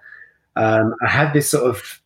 um, 0.54 0.94
I 1.04 1.08
had 1.08 1.32
this 1.32 1.50
sort 1.50 1.64
of 1.64 2.00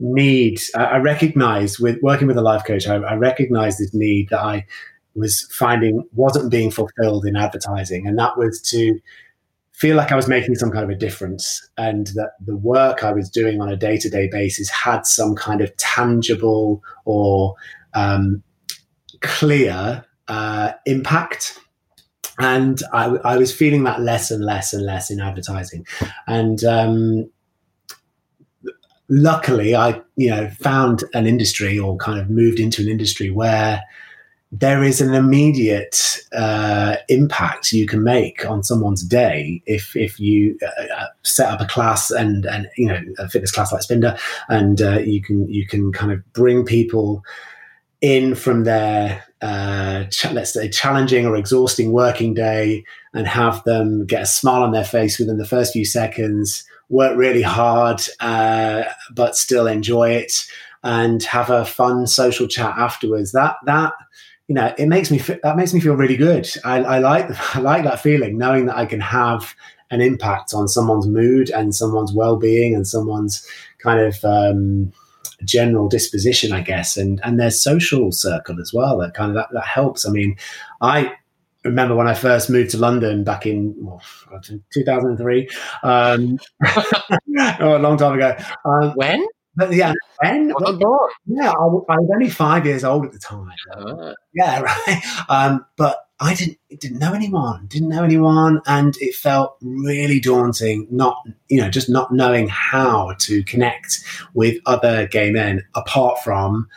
need. 0.00 0.62
I, 0.74 0.84
I 0.84 0.96
recognized 0.96 1.78
with 1.78 2.00
working 2.00 2.26
with 2.26 2.38
a 2.38 2.42
life 2.42 2.64
coach, 2.64 2.88
I, 2.88 2.96
I 2.96 3.14
recognized 3.16 3.78
this 3.78 3.92
need 3.92 4.30
that 4.30 4.40
I 4.40 4.64
was 5.14 5.42
finding 5.52 6.04
wasn't 6.12 6.50
being 6.50 6.70
fulfilled 6.70 7.26
in 7.26 7.36
advertising, 7.36 8.06
and 8.06 8.18
that 8.18 8.36
was 8.36 8.60
to 8.70 8.98
feel 9.74 9.96
like 9.96 10.12
I 10.12 10.16
was 10.16 10.28
making 10.28 10.54
some 10.54 10.70
kind 10.70 10.84
of 10.84 10.90
a 10.90 10.94
difference 10.94 11.68
and 11.76 12.06
that 12.08 12.32
the 12.44 12.56
work 12.56 13.02
I 13.02 13.12
was 13.12 13.28
doing 13.28 13.60
on 13.60 13.68
a 13.68 13.76
day 13.76 13.98
to 13.98 14.08
day 14.08 14.28
basis 14.30 14.70
had 14.70 15.04
some 15.04 15.34
kind 15.34 15.60
of 15.60 15.76
tangible 15.76 16.80
or 17.04 17.56
um, 17.94 18.42
clear 19.20 20.04
uh, 20.28 20.72
impact. 20.86 21.58
And 22.38 22.80
I, 22.92 23.06
I, 23.24 23.36
was 23.36 23.54
feeling 23.54 23.84
that 23.84 24.00
less 24.00 24.30
and 24.30 24.44
less 24.44 24.72
and 24.72 24.84
less 24.84 25.10
in 25.10 25.20
advertising. 25.20 25.86
And 26.26 26.64
um, 26.64 27.30
luckily, 29.08 29.76
I 29.76 30.02
you 30.16 30.30
know 30.30 30.50
found 30.50 31.04
an 31.14 31.26
industry 31.26 31.78
or 31.78 31.96
kind 31.96 32.18
of 32.18 32.30
moved 32.30 32.58
into 32.58 32.82
an 32.82 32.88
industry 32.88 33.30
where 33.30 33.82
there 34.56 34.84
is 34.84 35.00
an 35.00 35.14
immediate 35.14 36.20
uh, 36.32 36.96
impact 37.08 37.72
you 37.72 37.86
can 37.86 38.04
make 38.04 38.46
on 38.46 38.62
someone's 38.62 39.02
day 39.02 39.60
if 39.66 39.96
if 39.96 40.20
you 40.20 40.56
uh, 40.62 40.94
uh, 40.96 41.06
set 41.22 41.50
up 41.50 41.60
a 41.60 41.66
class 41.66 42.10
and 42.12 42.46
and 42.46 42.68
you 42.76 42.86
know 42.86 43.00
a 43.18 43.28
fitness 43.28 43.50
class 43.50 43.72
like 43.72 43.82
Spinder, 43.82 44.18
and 44.48 44.80
uh, 44.80 44.98
you 44.98 45.20
can 45.20 45.48
you 45.48 45.66
can 45.66 45.92
kind 45.92 46.12
of 46.12 46.32
bring 46.32 46.64
people 46.64 47.24
in 48.00 48.36
from 48.36 48.62
their 48.62 49.24
uh, 49.42 50.04
ch- 50.04 50.30
let's 50.30 50.52
say 50.52 50.68
challenging 50.68 51.26
or 51.26 51.36
exhausting 51.36 51.90
working 51.90 52.32
day 52.32 52.84
and 53.12 53.26
have 53.26 53.64
them 53.64 54.06
get 54.06 54.22
a 54.22 54.26
smile 54.26 54.62
on 54.62 54.70
their 54.70 54.84
face 54.84 55.18
within 55.18 55.38
the 55.38 55.46
first 55.46 55.72
few 55.72 55.84
seconds, 55.84 56.64
work 56.88 57.16
really 57.16 57.42
hard 57.42 58.00
uh, 58.20 58.84
but 59.12 59.34
still 59.34 59.66
enjoy 59.66 60.10
it, 60.10 60.46
and 60.84 61.24
have 61.24 61.50
a 61.50 61.64
fun 61.64 62.06
social 62.06 62.46
chat 62.46 62.76
afterwards. 62.78 63.32
That 63.32 63.56
that 63.64 63.94
you 64.48 64.54
know, 64.54 64.74
it 64.76 64.86
makes 64.86 65.10
me 65.10 65.18
that 65.18 65.56
makes 65.56 65.72
me 65.72 65.80
feel 65.80 65.94
really 65.94 66.16
good. 66.16 66.48
I, 66.64 66.82
I 66.82 66.98
like 66.98 67.26
I 67.56 67.60
like 67.60 67.84
that 67.84 68.00
feeling, 68.00 68.38
knowing 68.38 68.66
that 68.66 68.76
I 68.76 68.86
can 68.86 69.00
have 69.00 69.54
an 69.90 70.00
impact 70.00 70.54
on 70.54 70.68
someone's 70.68 71.06
mood 71.06 71.50
and 71.50 71.74
someone's 71.74 72.12
well-being 72.12 72.74
and 72.74 72.86
someone's 72.86 73.46
kind 73.78 74.00
of 74.00 74.24
um, 74.24 74.92
general 75.44 75.88
disposition, 75.88 76.52
I 76.52 76.60
guess, 76.60 76.96
and 76.96 77.20
and 77.24 77.38
their 77.38 77.50
social 77.50 78.12
circle 78.12 78.60
as 78.60 78.72
well. 78.72 78.98
That 78.98 79.14
kind 79.14 79.30
of 79.30 79.36
that, 79.36 79.48
that 79.52 79.66
helps. 79.66 80.06
I 80.06 80.10
mean, 80.10 80.36
I 80.80 81.12
remember 81.64 81.94
when 81.94 82.08
I 82.08 82.14
first 82.14 82.50
moved 82.50 82.70
to 82.72 82.78
London 82.78 83.24
back 83.24 83.46
in 83.46 83.74
well, 83.78 84.02
2003, 84.72 85.48
um, 85.82 86.38
a 87.60 87.78
long 87.78 87.96
time 87.96 88.14
ago. 88.14 88.36
Um, 88.64 88.92
when? 88.94 89.26
But 89.56 89.72
yeah, 89.72 89.92
when, 90.20 90.52
well, 90.58 91.08
yeah, 91.26 91.50
I, 91.50 91.52
I, 91.52 91.98
was 91.98 92.10
only 92.12 92.28
five 92.28 92.66
years 92.66 92.84
old 92.84 93.06
at 93.06 93.12
the 93.12 93.18
time. 93.18 93.52
Uh, 93.72 94.12
yeah, 94.34 94.60
right. 94.86 95.02
Um, 95.28 95.64
but 95.76 96.08
I 96.20 96.34
didn't 96.34 96.58
didn't 96.78 96.98
know 96.98 97.12
anyone, 97.12 97.66
didn't 97.66 97.88
know 97.88 98.04
anyone, 98.04 98.60
and 98.66 98.96
it 99.00 99.14
felt 99.14 99.56
really 99.60 100.20
daunting. 100.20 100.86
Not 100.90 101.16
you 101.48 101.60
know, 101.60 101.70
just 101.70 101.88
not 101.88 102.12
knowing 102.12 102.48
how 102.48 103.14
to 103.20 103.42
connect 103.44 104.00
with 104.34 104.58
other 104.66 105.06
gay 105.06 105.30
men 105.30 105.64
apart 105.74 106.18
from 106.22 106.68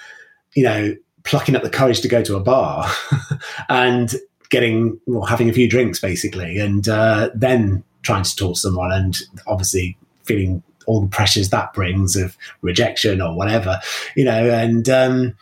you 0.54 0.64
know 0.64 0.96
plucking 1.24 1.56
up 1.56 1.64
the 1.64 1.70
courage 1.70 2.02
to 2.02 2.08
go 2.08 2.24
to 2.24 2.36
a 2.36 2.40
bar 2.40 2.90
and 3.70 4.16
getting 4.50 5.00
well, 5.08 5.26
having 5.26 5.50
a 5.50 5.54
few 5.54 5.70
drinks 5.70 6.00
basically, 6.00 6.58
and 6.58 6.88
uh, 6.88 7.30
then 7.36 7.84
trying 8.02 8.24
to 8.24 8.36
talk 8.36 8.56
to 8.56 8.60
someone, 8.60 8.92
and 8.92 9.20
obviously 9.48 9.98
feeling 10.24 10.64
all 10.88 11.02
the 11.02 11.08
pressures 11.08 11.50
that 11.52 11.74
brings 11.74 12.16
of 12.16 12.36
rejection 12.62 13.22
or 13.22 13.36
whatever, 13.36 13.80
you 14.16 14.26
know, 14.26 14.50
and 14.50 14.90
um, 14.90 15.36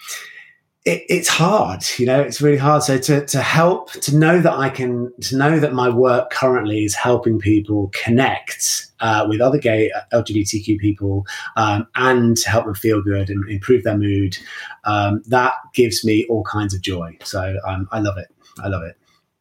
it, 0.86 1.04
it's 1.10 1.28
hard, 1.28 1.84
you 1.98 2.06
know, 2.06 2.22
it's 2.22 2.42
really 2.42 2.58
hard. 2.58 2.84
So 2.84 2.98
to, 2.98 3.26
to 3.26 3.42
help, 3.42 3.92
to 3.94 4.16
know 4.16 4.40
that 4.42 4.54
I 4.54 4.70
can, 4.70 5.12
to 5.22 5.38
know 5.38 5.60
that 5.60 5.74
my 5.74 5.90
work 5.90 6.30
currently 6.30 6.84
is 6.84 6.94
helping 6.94 7.40
people 7.40 7.92
connect 7.94 8.88
uh, 9.00 9.26
with 9.28 9.42
other 9.42 9.58
gay 9.58 9.92
uh, 9.92 10.02
LGBTQ 10.22 10.78
people 10.80 11.26
um, 11.56 11.88
and 11.96 12.38
to 12.38 12.50
help 12.50 12.66
them 12.66 12.76
feel 12.76 13.02
good 13.02 13.30
and 13.30 13.50
improve 13.50 13.84
their 13.84 13.98
mood, 13.98 14.38
um, 14.84 15.24
that 15.28 15.54
gives 15.74 16.06
me 16.06 16.26
all 16.30 16.44
kinds 16.44 16.74
of 16.74 16.82
joy. 16.82 17.18
So 17.24 17.58
um, 17.68 17.88
I 17.92 18.00
love 18.00 18.18
it. 18.18 18.28
I 18.64 18.68
love 18.68 18.84
it. 18.84 18.96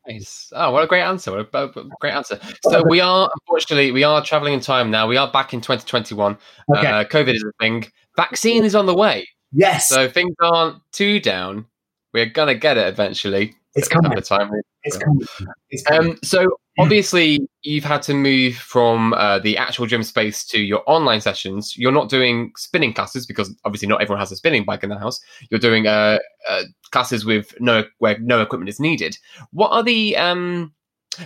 Nice. 0.07 0.53
Oh, 0.55 0.71
what 0.71 0.85
a 0.85 0.87
great 0.87 1.03
answer! 1.03 1.33
What 1.33 1.49
a 1.55 1.89
great 2.01 2.13
answer. 2.13 2.39
So 2.63 2.85
we 2.87 3.01
are 3.01 3.31
unfortunately 3.41 3.91
we 3.91 4.05
are 4.05 4.23
traveling 4.23 4.53
in 4.53 4.61
time 4.61 4.91
now. 4.91 5.07
We 5.07 5.17
are 5.17 5.31
back 5.31 5.55
in 5.55 5.61
2021. 5.61 6.37
Okay. 6.77 6.87
Uh, 6.87 7.05
COVID 7.05 7.35
is 7.35 7.43
a 7.43 7.53
thing. 7.59 7.87
Vaccine 8.17 8.65
is 8.65 8.75
on 8.75 8.87
the 8.87 8.95
way. 8.95 9.27
Yes. 9.53 9.89
So 9.89 10.09
things 10.09 10.35
aren't 10.43 10.83
too 10.93 11.21
down. 11.21 11.67
We're 12.13 12.27
gonna 12.27 12.55
get 12.55 12.77
it 12.77 12.87
eventually. 12.87 13.57
It's 13.75 13.89
coming. 13.89 14.13
Time. 14.13 14.51
It's 14.85 14.97
coming. 14.97 15.27
It's 15.71 15.83
coming. 15.83 16.13
Um, 16.13 16.19
so 16.23 16.47
obviously, 16.79 17.41
you've 17.63 17.85
had 17.85 18.03
to 18.03 18.15
move 18.15 18.55
from 18.55 19.15
uh, 19.15 19.41
the 19.41 19.57
actual 19.57 19.87
gym 19.87 20.03
space 20.03 20.45
to 20.47 20.61
your 20.61 20.83
online 20.87 21.21
sessions. 21.21 21.77
You're 21.77 21.93
not 21.93 22.09
doing 22.09 22.53
spinning 22.57 22.93
classes 22.93 23.27
because 23.27 23.55
obviously 23.65 23.89
not 23.89 24.01
everyone 24.01 24.21
has 24.21 24.31
a 24.31 24.37
spinning 24.37 24.65
bike 24.65 24.85
in 24.85 24.91
the 24.91 24.99
house. 24.99 25.21
You're 25.51 25.61
doing 25.61 25.87
uh, 25.87 26.19
uh, 26.49 26.63
classes 26.93 27.25
with 27.25 27.53
no 27.61 27.85
where 27.99 28.19
no 28.21 28.41
equipment 28.41 28.69
is 28.69 28.79
needed. 28.79 29.19
What 29.51 29.71
are 29.71 29.83
the? 29.83 30.17
Um, 30.17 30.73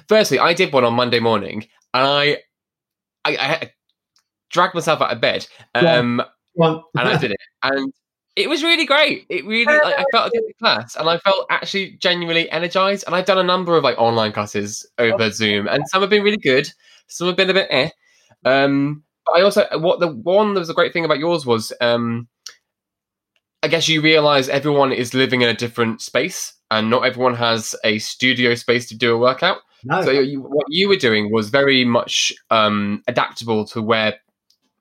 firstly, 0.08 0.38
I 0.38 0.54
did 0.54 0.72
one 0.72 0.84
on 0.84 0.94
Monday 0.94 1.20
morning, 1.20 1.66
and 1.92 2.06
I, 2.06 2.38
I, 3.24 3.36
I 3.36 3.72
dragged 4.50 4.74
myself 4.74 5.02
out 5.02 5.12
of 5.12 5.20
bed, 5.20 5.46
um, 5.74 6.22
and 6.56 6.82
I 6.94 7.16
did 7.20 7.32
it, 7.32 7.40
and 7.62 7.92
it 8.36 8.48
was 8.48 8.62
really 8.62 8.86
great. 8.86 9.26
It 9.28 9.44
really, 9.44 9.64
like, 9.64 9.98
I 9.98 10.04
felt 10.12 10.28
a 10.28 10.30
good 10.30 10.52
class, 10.58 10.96
and 10.96 11.08
I 11.08 11.18
felt 11.18 11.46
actually 11.50 11.96
genuinely 12.00 12.50
energized. 12.50 13.04
And 13.06 13.14
I've 13.14 13.24
done 13.24 13.38
a 13.38 13.42
number 13.42 13.76
of 13.76 13.84
like 13.84 13.98
online 13.98 14.32
classes 14.32 14.86
over 14.98 15.24
oh. 15.24 15.30
Zoom, 15.30 15.66
and 15.68 15.82
some 15.88 16.00
have 16.00 16.10
been 16.10 16.22
really 16.22 16.36
good. 16.36 16.68
Some 17.08 17.26
have 17.26 17.36
been 17.36 17.50
a 17.50 17.54
bit 17.54 17.68
eh. 17.70 17.90
Um, 18.44 19.02
but 19.26 19.38
I 19.38 19.42
also 19.42 19.66
what 19.78 20.00
the 20.00 20.08
one 20.08 20.54
that 20.54 20.60
was 20.60 20.70
a 20.70 20.74
great 20.74 20.92
thing 20.92 21.04
about 21.04 21.18
yours 21.18 21.44
was, 21.44 21.72
um, 21.80 22.28
I 23.62 23.68
guess 23.68 23.88
you 23.88 24.00
realize 24.00 24.48
everyone 24.48 24.92
is 24.92 25.14
living 25.14 25.42
in 25.42 25.48
a 25.48 25.54
different 25.54 26.00
space, 26.00 26.54
and 26.70 26.90
not 26.90 27.04
everyone 27.04 27.34
has 27.34 27.74
a 27.84 27.98
studio 27.98 28.54
space 28.54 28.88
to 28.88 28.96
do 28.96 29.14
a 29.14 29.18
workout. 29.18 29.58
No. 29.84 30.02
So 30.02 30.10
you, 30.10 30.40
what 30.40 30.66
you 30.68 30.88
were 30.88 30.96
doing 30.96 31.32
was 31.32 31.50
very 31.50 31.84
much 31.84 32.32
um, 32.50 33.02
adaptable 33.06 33.64
to 33.66 33.82
where 33.82 34.14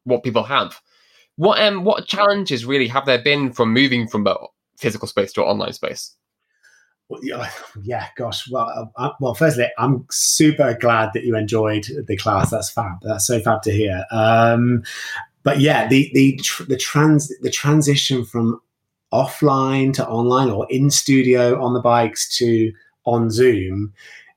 what 0.04 0.24
people 0.24 0.44
have. 0.44 0.80
What 1.38 1.62
um 1.62 1.84
what 1.84 2.08
challenges 2.08 2.66
really 2.66 2.88
have 2.88 3.06
there 3.06 3.22
been 3.22 3.54
from 3.54 3.72
moving 3.72 4.08
from 4.08 4.28
a 4.28 4.36
physical 4.78 5.08
space 5.08 5.32
to 5.34 5.44
an 5.44 5.48
online 5.48 5.74
space? 5.74 6.16
Yeah, 7.22 7.50
yeah, 7.84 8.08
gosh. 8.18 8.50
Well, 8.52 8.92
uh, 8.98 9.12
well. 9.22 9.34
Firstly, 9.34 9.68
I'm 9.78 10.06
super 10.12 10.74
glad 10.74 11.12
that 11.14 11.24
you 11.24 11.38
enjoyed 11.38 11.88
the 12.06 12.18
class. 12.18 12.50
That's 12.50 12.70
fab. 12.70 12.98
That's 13.02 13.26
so 13.26 13.40
fab 13.40 13.62
to 13.62 13.72
hear. 13.72 14.04
Um, 14.12 14.84
but 15.44 15.62
yeah, 15.62 15.88
the 15.88 16.12
the 16.14 16.40
the 16.68 16.76
trans 16.76 17.32
the 17.40 17.50
transition 17.50 18.26
from 18.26 18.60
offline 19.14 19.94
to 19.94 20.08
online 20.08 20.50
or 20.50 20.68
in 20.70 20.90
studio 20.90 21.64
on 21.64 21.74
the 21.74 21.80
bikes 21.80 22.36
to 22.40 22.74
on 23.06 23.30
Zoom, 23.30 23.94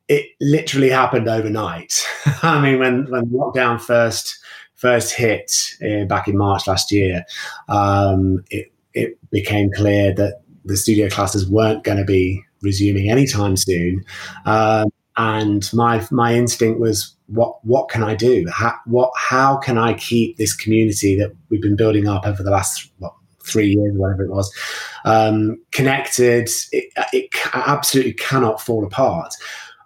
it 0.07 0.27
literally 0.41 0.91
happened 0.91 1.29
overnight. 1.29 2.07
I 2.43 2.61
mean, 2.61 2.79
when 2.79 3.11
when 3.11 3.27
lockdown 3.31 3.81
first 3.81 4.39
first 4.81 5.13
hit 5.13 5.77
uh, 5.85 6.05
back 6.07 6.27
in 6.27 6.37
March 6.37 6.67
last 6.67 6.91
year, 6.91 7.25
um, 7.69 8.43
it, 8.51 8.73
it 8.95 9.19
became 9.31 9.71
clear 9.77 10.15
that 10.15 10.41
the 10.65 10.77
studio 10.77 11.09
classes 11.09 11.49
weren't 11.49 11.85
going 11.85 11.99
to 11.99 12.05
be 12.05 12.43
resuming 12.63 13.11
anytime 13.11 13.57
soon. 13.57 14.05
Um, 14.47 14.89
and 15.17 15.69
my 15.73 16.07
my 16.11 16.35
instinct 16.35 16.81
was, 16.81 17.15
what 17.27 17.63
what 17.65 17.89
can 17.89 18.03
I 18.03 18.15
do? 18.15 18.47
How, 18.51 18.75
what 18.87 19.11
how 19.17 19.59
can 19.59 19.77
I 19.77 19.95
keep 19.95 20.37
this 20.37 20.55
community 20.55 21.17
that 21.19 21.31
we've 21.51 21.63
been 21.63 21.77
building 21.77 22.09
up 22.09 22.27
over 22.27 22.43
the 22.43 22.51
last 22.51 22.91
what, 22.99 23.13
three 23.45 23.75
years, 23.75 23.93
whatever 23.97 24.25
it 24.25 24.31
was, 24.31 24.51
um, 25.05 25.61
connected? 25.73 26.49
It, 26.73 26.93
it 27.13 27.31
absolutely 27.53 28.15
cannot 28.15 28.61
fall 28.61 28.85
apart. 28.85 29.35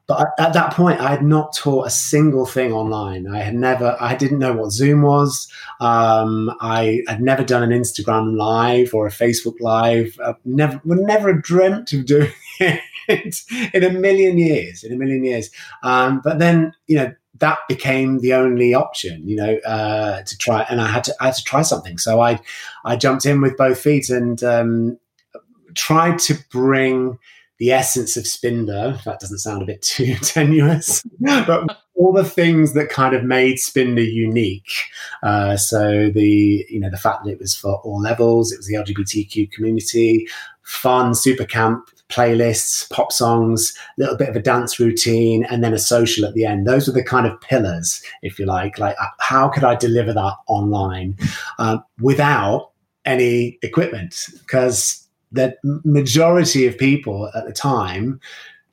But 0.06 0.34
at 0.38 0.52
that 0.52 0.74
point, 0.74 1.00
I 1.00 1.10
had 1.10 1.24
not 1.24 1.56
taught 1.56 1.86
a 1.86 1.90
single 1.90 2.44
thing 2.44 2.72
online. 2.72 3.26
I 3.26 3.38
had 3.38 3.54
never, 3.54 3.96
I 3.98 4.14
didn't 4.14 4.38
know 4.38 4.52
what 4.52 4.70
Zoom 4.70 5.00
was. 5.00 5.50
Um, 5.80 6.54
I 6.60 7.02
had 7.08 7.22
never 7.22 7.42
done 7.42 7.62
an 7.62 7.70
Instagram 7.70 8.36
live 8.36 8.92
or 8.92 9.06
a 9.06 9.10
Facebook 9.10 9.60
live. 9.60 10.18
I 10.22 10.34
never, 10.44 10.80
would 10.84 10.98
never 10.98 11.32
have 11.32 11.42
dreamt 11.42 11.92
of 11.94 12.04
doing 12.04 12.30
it 12.60 13.36
in 13.72 13.82
a 13.82 13.90
million 13.90 14.36
years. 14.36 14.84
In 14.84 14.92
a 14.92 14.96
million 14.96 15.24
years. 15.24 15.50
Um, 15.82 16.20
but 16.22 16.38
then, 16.38 16.74
you 16.86 16.96
know, 16.96 17.14
that 17.38 17.58
became 17.66 18.20
the 18.20 18.34
only 18.34 18.74
option, 18.74 19.26
you 19.26 19.36
know, 19.36 19.56
uh, 19.66 20.22
to 20.22 20.38
try. 20.38 20.66
And 20.68 20.82
I 20.82 20.86
had 20.86 21.04
to, 21.04 21.14
I 21.18 21.26
had 21.26 21.34
to 21.34 21.44
try 21.44 21.62
something. 21.62 21.96
So 21.96 22.20
I, 22.20 22.40
I 22.84 22.96
jumped 22.96 23.24
in 23.24 23.40
with 23.40 23.56
both 23.56 23.80
feet 23.80 24.10
and 24.10 24.42
um, 24.44 24.98
tried 25.74 26.18
to 26.20 26.36
bring 26.50 27.18
the 27.58 27.72
essence 27.72 28.16
of 28.16 28.24
Spinder. 28.24 29.02
That 29.04 29.20
doesn't 29.20 29.38
sound 29.38 29.62
a 29.62 29.66
bit 29.66 29.82
too 29.82 30.14
tenuous, 30.22 31.02
but 31.20 31.78
all 31.94 32.12
the 32.12 32.24
things 32.24 32.74
that 32.74 32.88
kind 32.88 33.14
of 33.14 33.24
made 33.24 33.56
Spinder 33.56 34.10
unique. 34.10 34.70
Uh, 35.22 35.56
so 35.56 36.10
the 36.10 36.66
you 36.68 36.80
know 36.80 36.90
the 36.90 36.96
fact 36.96 37.24
that 37.24 37.30
it 37.30 37.38
was 37.38 37.54
for 37.54 37.76
all 37.84 38.00
levels, 38.00 38.52
it 38.52 38.58
was 38.58 38.66
the 38.66 38.74
LGBTQ 38.74 39.50
community, 39.52 40.26
fun, 40.62 41.14
super 41.14 41.44
camp 41.44 41.88
playlists, 42.10 42.88
pop 42.90 43.12
songs, 43.12 43.76
a 43.98 44.02
little 44.02 44.16
bit 44.16 44.28
of 44.28 44.36
a 44.36 44.40
dance 44.40 44.78
routine, 44.78 45.44
and 45.44 45.64
then 45.64 45.72
a 45.72 45.78
social 45.78 46.24
at 46.24 46.34
the 46.34 46.44
end. 46.44 46.66
Those 46.66 46.86
were 46.86 46.92
the 46.92 47.02
kind 47.02 47.26
of 47.26 47.40
pillars, 47.40 48.02
if 48.22 48.38
you 48.38 48.46
like. 48.46 48.78
Like, 48.78 48.96
uh, 49.00 49.06
how 49.18 49.48
could 49.48 49.64
I 49.64 49.74
deliver 49.74 50.12
that 50.12 50.34
online 50.46 51.16
uh, 51.58 51.78
without 52.00 52.70
any 53.04 53.58
equipment? 53.62 54.28
Because 54.40 55.03
the 55.34 55.56
majority 55.84 56.66
of 56.66 56.78
people 56.78 57.30
at 57.34 57.46
the 57.46 57.52
time 57.52 58.20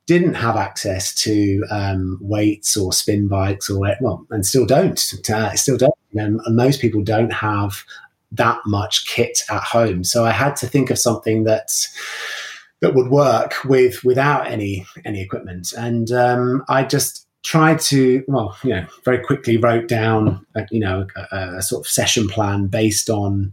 didn't 0.06 0.34
have 0.34 0.56
access 0.56 1.14
to 1.14 1.64
um, 1.70 2.18
weights 2.20 2.76
or 2.76 2.92
spin 2.92 3.28
bikes 3.28 3.70
or 3.70 3.78
well, 4.00 4.26
and 4.30 4.44
still 4.44 4.66
don't. 4.66 5.00
Uh, 5.30 5.54
still 5.54 5.76
don't. 5.76 5.94
And, 6.14 6.40
most 6.48 6.80
people 6.80 7.02
don't 7.02 7.32
have 7.32 7.84
that 8.32 8.58
much 8.66 9.06
kit 9.06 9.42
at 9.50 9.62
home. 9.62 10.04
So 10.04 10.24
I 10.24 10.30
had 10.30 10.56
to 10.56 10.66
think 10.66 10.90
of 10.90 10.98
something 10.98 11.44
that's 11.44 11.88
that 12.80 12.94
would 12.94 13.10
work 13.10 13.64
with 13.64 14.02
without 14.04 14.46
any 14.46 14.86
any 15.04 15.20
equipment. 15.20 15.72
And 15.72 16.10
um, 16.10 16.64
I 16.68 16.84
just 16.84 17.26
tried 17.42 17.80
to 17.80 18.24
well, 18.28 18.56
you 18.62 18.70
know, 18.70 18.86
very 19.04 19.18
quickly 19.18 19.56
wrote 19.56 19.88
down 19.88 20.44
a, 20.54 20.66
you 20.70 20.80
know 20.80 21.06
a, 21.16 21.56
a 21.56 21.62
sort 21.62 21.86
of 21.86 21.90
session 21.90 22.28
plan 22.28 22.66
based 22.66 23.08
on 23.08 23.52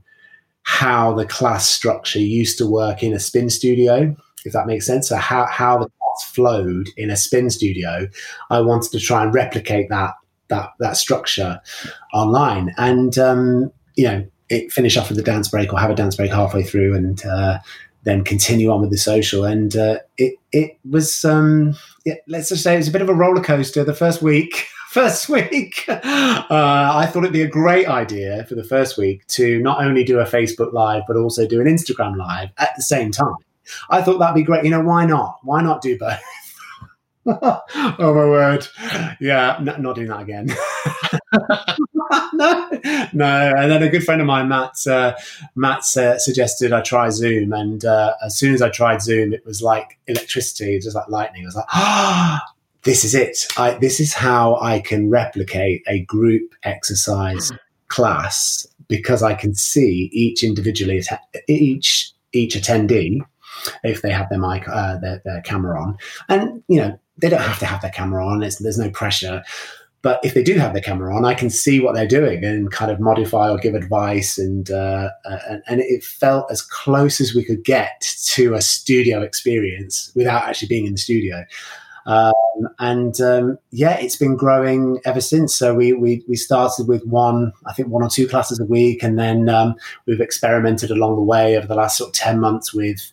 how 0.70 1.12
the 1.12 1.26
class 1.26 1.68
structure 1.68 2.20
used 2.20 2.60
to 2.60 2.70
work 2.70 3.02
in 3.02 3.12
a 3.12 3.20
spin 3.20 3.50
studio, 3.50 4.16
if 4.46 4.54
that 4.54 4.68
makes 4.68 4.86
sense. 4.86 5.10
So 5.10 5.16
how 5.16 5.48
how 5.48 5.80
the 5.80 5.90
class 5.90 6.32
flowed 6.32 6.90
in 6.96 7.10
a 7.10 7.18
spin 7.18 7.50
studio, 7.50 8.08
I 8.52 8.62
wanted 8.62 8.92
to 8.92 9.00
try 9.00 9.24
and 9.24 9.34
replicate 9.34 9.90
that 9.90 10.14
that 10.50 10.70
that 10.80 10.96
structure 10.96 11.60
online, 12.14 12.72
and 12.78 13.18
um, 13.18 13.72
you 13.96 14.04
know, 14.04 14.28
it, 14.50 14.72
finish 14.72 14.96
off 14.96 15.10
with 15.10 15.18
a 15.18 15.24
dance 15.24 15.48
break 15.48 15.74
or 15.74 15.80
have 15.80 15.90
a 15.90 15.96
dance 15.96 16.16
break 16.16 16.32
halfway 16.32 16.62
through, 16.62 16.94
and 16.94 17.26
uh, 17.26 17.58
then 18.04 18.24
continue 18.24 18.70
on 18.70 18.80
with 18.80 18.92
the 18.92 18.98
social. 19.00 19.46
And 19.46 19.76
uh, 19.76 19.98
it 20.20 20.36
it 20.52 20.78
was 20.88 21.26
um, 21.26 21.76
yeah, 22.06 22.16
let's 22.28 22.50
just 22.50 22.62
say 22.62 22.76
it 22.76 22.78
was 22.78 22.88
a 22.88 22.92
bit 22.92 23.02
of 23.02 23.10
a 23.10 23.16
roller 23.16 23.42
coaster 23.42 23.84
the 23.84 23.96
first 23.96 24.22
week. 24.22 24.68
First 24.90 25.30
week, 25.30 25.86
uh, 25.88 26.02
I 26.50 27.06
thought 27.06 27.20
it'd 27.20 27.32
be 27.32 27.44
a 27.44 27.48
great 27.48 27.88
idea 27.88 28.44
for 28.46 28.56
the 28.56 28.64
first 28.64 28.98
week 28.98 29.26
to 29.28 29.60
not 29.62 29.84
only 29.84 30.04
do 30.04 30.18
a 30.18 30.26
Facebook 30.26 30.74
Live 30.74 31.04
but 31.08 31.16
also 31.16 31.48
do 31.48 31.62
an 31.62 31.68
Instagram 31.68 32.18
Live 32.18 32.50
at 32.58 32.72
the 32.76 32.82
same 32.82 33.12
time. 33.12 33.36
I 33.92 34.02
thought 34.02 34.18
that'd 34.18 34.34
be 34.34 34.42
great. 34.42 34.64
You 34.64 34.72
know, 34.72 34.82
why 34.82 35.06
not? 35.06 35.38
Why 35.44 35.62
not 35.62 35.84
do 35.84 35.96
both? 35.96 36.20
oh 37.28 37.62
my 38.00 38.10
word! 38.10 38.68
Yeah, 39.20 39.58
n- 39.60 39.80
not 39.80 39.94
doing 39.94 40.08
that 40.08 40.22
again. 40.22 40.48
no, 42.34 42.70
no. 43.14 43.54
And 43.56 43.72
then 43.72 43.84
a 43.84 43.90
good 43.90 44.04
friend 44.04 44.22
of 44.22 44.26
mine, 44.26 44.48
Matt, 44.48 44.88
uh, 44.88 45.14
Matt 45.56 45.84
uh, 45.98 46.18
suggested 46.18 46.74
I 46.74 46.82
try 46.82 47.10
Zoom, 47.10 47.54
and 47.54 47.86
uh, 47.86 48.16
as 48.26 48.36
soon 48.36 48.56
as 48.56 48.64
I 48.64 48.70
tried 48.70 49.04
Zoom, 49.04 49.34
it 49.34 49.46
was 49.46 49.62
like 49.62 50.00
electricity, 50.08 50.80
just 50.80 50.96
like 50.96 51.10
lightning. 51.10 51.44
I 51.44 51.46
was 51.46 51.56
like, 51.56 51.66
ah. 51.70 52.44
this 52.84 53.04
is 53.04 53.14
it. 53.14 53.46
I, 53.58 53.72
this 53.72 54.00
is 54.00 54.14
how 54.14 54.58
I 54.62 54.80
can 54.80 55.10
replicate 55.10 55.84
a 55.88 56.02
group 56.06 56.54
exercise 56.64 57.52
class 57.90 58.66
because 58.88 59.22
I 59.22 59.34
can 59.34 59.54
see 59.54 60.10
each 60.14 60.44
individually, 60.44 61.02
each 61.48 62.14
each 62.32 62.56
attendee, 62.56 63.20
if 63.84 64.02
they 64.02 64.12
have 64.12 64.30
their 64.30 64.40
mic, 64.40 64.68
uh, 64.68 64.98
their, 65.00 65.22
their 65.26 65.42
camera 65.42 65.82
on, 65.82 65.98
and 66.30 66.64
you 66.68 66.80
know 66.80 67.00
they 67.18 67.30
don't 67.30 67.42
have 67.42 67.60
to 67.60 67.66
have 67.66 67.82
their 67.82 67.92
camera 67.92 68.26
on. 68.26 68.44
It's, 68.44 68.58
there's 68.60 68.78
no 68.78 68.90
pressure. 68.90 69.44
But 70.02 70.22
if 70.24 70.34
they 70.34 70.44
do 70.44 70.54
have 70.54 70.72
their 70.72 70.82
camera 70.82 71.14
on, 71.14 71.26
I 71.26 71.34
can 71.34 71.50
see 71.50 71.82
what 71.82 71.94
they're 71.94 72.08
doing 72.08 72.46
and 72.46 72.72
kind 72.72 72.90
of 72.90 73.02
modify 73.02 73.50
or 73.50 73.58
give 73.58 73.76
advice. 73.76 74.38
And 74.38 74.72
uh, 74.72 75.10
and, 75.26 75.62
and 75.68 75.82
it 75.82 76.06
felt 76.06 76.50
as 76.50 76.62
close 76.62 77.20
as 77.20 77.36
we 77.36 77.44
could 77.44 77.66
get 77.66 78.00
to 78.28 78.54
a 78.54 78.62
studio 78.62 79.22
experience 79.22 80.12
without 80.16 80.48
actually 80.48 80.70
being 80.70 80.86
in 80.86 80.94
the 80.94 80.98
studio. 80.98 81.44
Um, 82.06 82.34
and 82.80 83.20
um, 83.22 83.58
yeah, 83.72 83.98
it's 84.00 84.16
been 84.16 84.36
growing 84.36 85.00
ever 85.06 85.22
since. 85.22 85.56
So 85.56 85.74
we, 85.76 85.94
we 85.94 86.24
we 86.28 86.36
started 86.36 86.88
with 86.88 87.06
one, 87.06 87.54
I 87.66 87.74
think 87.74 87.90
one 87.90 88.04
or 88.04 88.10
two 88.10 88.28
classes 88.28 88.60
a 88.60 88.66
week, 88.66 89.04
and 89.04 89.18
then 89.18 89.50
um, 89.50 89.76
we've 90.06 90.22
experimented 90.22 90.92
along 90.92 91.16
the 91.16 91.22
way 91.22 91.58
over 91.58 91.68
the 91.68 91.76
last 91.76 91.98
sort 91.98 92.10
of 92.10 92.16
ten 92.16 92.40
months 92.40 92.74
with 92.74 93.12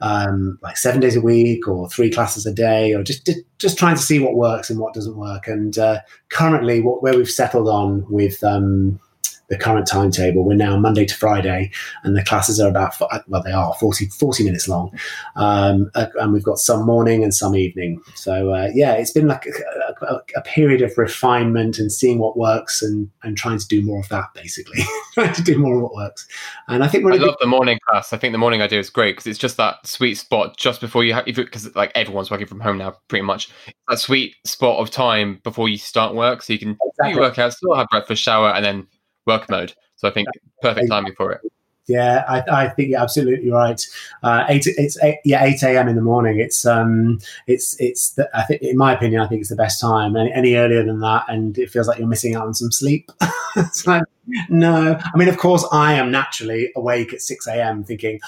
um, 0.00 0.58
like 0.62 0.76
seven 0.76 1.00
days 1.00 1.16
a 1.16 1.20
week 1.20 1.66
or 1.66 1.88
three 1.88 2.10
classes 2.10 2.46
a 2.46 2.52
day, 2.52 2.92
or 2.92 3.02
just 3.02 3.30
just 3.58 3.78
trying 3.78 3.96
to 3.96 4.02
see 4.02 4.18
what 4.18 4.34
works 4.34 4.68
and 4.68 4.78
what 4.78 4.94
doesn't 4.94 5.16
work. 5.16 5.48
And 5.48 5.78
uh, 5.78 6.00
currently, 6.28 6.80
what 6.80 7.02
where 7.02 7.16
we've 7.16 7.30
settled 7.30 7.68
on 7.68 8.04
with 8.10 8.42
um, 8.44 9.00
the 9.48 9.58
current 9.58 9.86
timetable. 9.86 10.44
We're 10.44 10.54
now 10.54 10.78
Monday 10.78 11.04
to 11.04 11.14
Friday, 11.14 11.70
and 12.02 12.16
the 12.16 12.22
classes 12.22 12.60
are 12.60 12.68
about 12.68 12.94
well, 13.28 13.42
they 13.42 13.52
are 13.52 13.74
40, 13.74 14.06
40 14.08 14.44
minutes 14.44 14.68
long, 14.68 14.96
um, 15.36 15.90
and 15.94 16.32
we've 16.32 16.44
got 16.44 16.58
some 16.58 16.84
morning 16.84 17.22
and 17.22 17.34
some 17.34 17.54
evening. 17.54 18.00
So 18.14 18.52
uh, 18.52 18.70
yeah, 18.74 18.94
it's 18.94 19.12
been 19.12 19.26
like 19.26 19.46
a, 19.46 20.04
a, 20.06 20.20
a, 20.36 20.42
period 20.42 20.82
of 20.82 20.96
refinement 20.96 21.78
and 21.78 21.90
seeing 21.90 22.18
what 22.18 22.36
works 22.36 22.82
and 22.82 23.10
and 23.22 23.36
trying 23.36 23.58
to 23.58 23.66
do 23.66 23.82
more 23.82 24.00
of 24.00 24.08
that. 24.08 24.32
Basically, 24.34 24.82
trying 25.14 25.34
to 25.34 25.42
do 25.42 25.58
more 25.58 25.76
of 25.76 25.82
what 25.82 25.94
works. 25.94 26.26
And 26.68 26.82
I 26.82 26.88
think 26.88 27.04
I 27.04 27.16
love 27.16 27.36
the 27.40 27.46
morning 27.46 27.78
class. 27.88 28.12
I 28.12 28.16
think 28.16 28.32
the 28.32 28.38
morning 28.38 28.62
idea 28.62 28.78
is 28.78 28.90
great 28.90 29.12
because 29.12 29.26
it's 29.26 29.38
just 29.38 29.56
that 29.58 29.86
sweet 29.86 30.14
spot 30.14 30.56
just 30.56 30.80
before 30.80 31.04
you 31.04 31.12
have 31.14 31.24
because 31.26 31.74
like 31.74 31.92
everyone's 31.94 32.30
working 32.30 32.46
from 32.46 32.60
home 32.60 32.78
now, 32.78 32.94
pretty 33.08 33.24
much. 33.24 33.50
That 33.88 33.98
sweet 33.98 34.34
spot 34.44 34.78
of 34.78 34.90
time 34.90 35.40
before 35.44 35.68
you 35.68 35.76
start 35.76 36.14
work, 36.14 36.42
so 36.42 36.52
you 36.52 36.58
can 36.58 36.78
exactly. 36.98 37.20
work 37.20 37.38
out, 37.38 37.52
still 37.52 37.74
have 37.74 37.86
breakfast, 37.90 38.22
shower, 38.22 38.50
and 38.50 38.64
then 38.64 38.86
work 39.26 39.48
mode. 39.50 39.74
So 39.96 40.08
I 40.08 40.10
think 40.10 40.28
perfect 40.60 40.88
timing 40.88 41.14
for 41.14 41.32
it. 41.32 41.40
Yeah, 41.86 42.24
I, 42.26 42.64
I 42.64 42.68
think 42.70 42.90
you're 42.90 43.00
absolutely 43.00 43.50
right. 43.50 43.84
Uh, 44.22 44.46
eight, 44.48 44.66
it's 44.66 45.02
eight, 45.02 45.18
yeah, 45.24 45.44
eight 45.44 45.62
a.m. 45.62 45.86
in 45.86 45.96
the 45.96 46.02
morning. 46.02 46.40
It's 46.40 46.64
um, 46.64 47.18
it's 47.46 47.78
it's. 47.78 48.12
The, 48.12 48.28
I 48.34 48.42
think, 48.44 48.62
in 48.62 48.78
my 48.78 48.94
opinion, 48.94 49.20
I 49.20 49.26
think 49.26 49.40
it's 49.40 49.50
the 49.50 49.56
best 49.56 49.82
time. 49.82 50.16
Any, 50.16 50.32
any 50.32 50.54
earlier 50.54 50.82
than 50.82 51.00
that, 51.00 51.24
and 51.28 51.58
it 51.58 51.70
feels 51.70 51.86
like 51.86 51.98
you're 51.98 52.08
missing 52.08 52.36
out 52.36 52.46
on 52.46 52.54
some 52.54 52.72
sleep. 52.72 53.10
like, 53.86 54.02
no, 54.48 54.98
I 54.98 55.16
mean, 55.18 55.28
of 55.28 55.36
course, 55.36 55.66
I 55.72 55.92
am 55.92 56.10
naturally 56.10 56.72
awake 56.74 57.12
at 57.12 57.20
six 57.20 57.46
a.m. 57.46 57.84
thinking, 57.84 58.18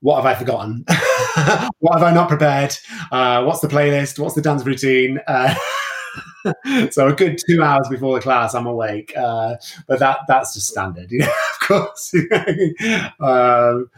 what 0.00 0.16
have 0.16 0.26
I 0.26 0.34
forgotten? 0.34 0.84
what 1.80 1.98
have 1.98 2.02
I 2.02 2.12
not 2.14 2.28
prepared? 2.28 2.74
Uh, 3.10 3.44
what's 3.44 3.60
the 3.60 3.68
playlist? 3.68 4.18
What's 4.18 4.34
the 4.34 4.42
dance 4.42 4.64
routine? 4.64 5.20
Uh, 5.26 5.54
so 6.90 7.08
a 7.08 7.12
good 7.12 7.38
two 7.48 7.62
hours 7.62 7.88
before 7.88 8.16
the 8.16 8.22
class, 8.22 8.54
I'm 8.54 8.66
awake. 8.66 9.12
Uh, 9.16 9.56
but 9.86 9.98
that 9.98 10.20
that's 10.28 10.54
just 10.54 10.68
standard, 10.68 11.10
you 11.10 11.20
know, 11.20 11.26
of 11.26 11.68
course. 11.68 12.14
um, 13.20 13.90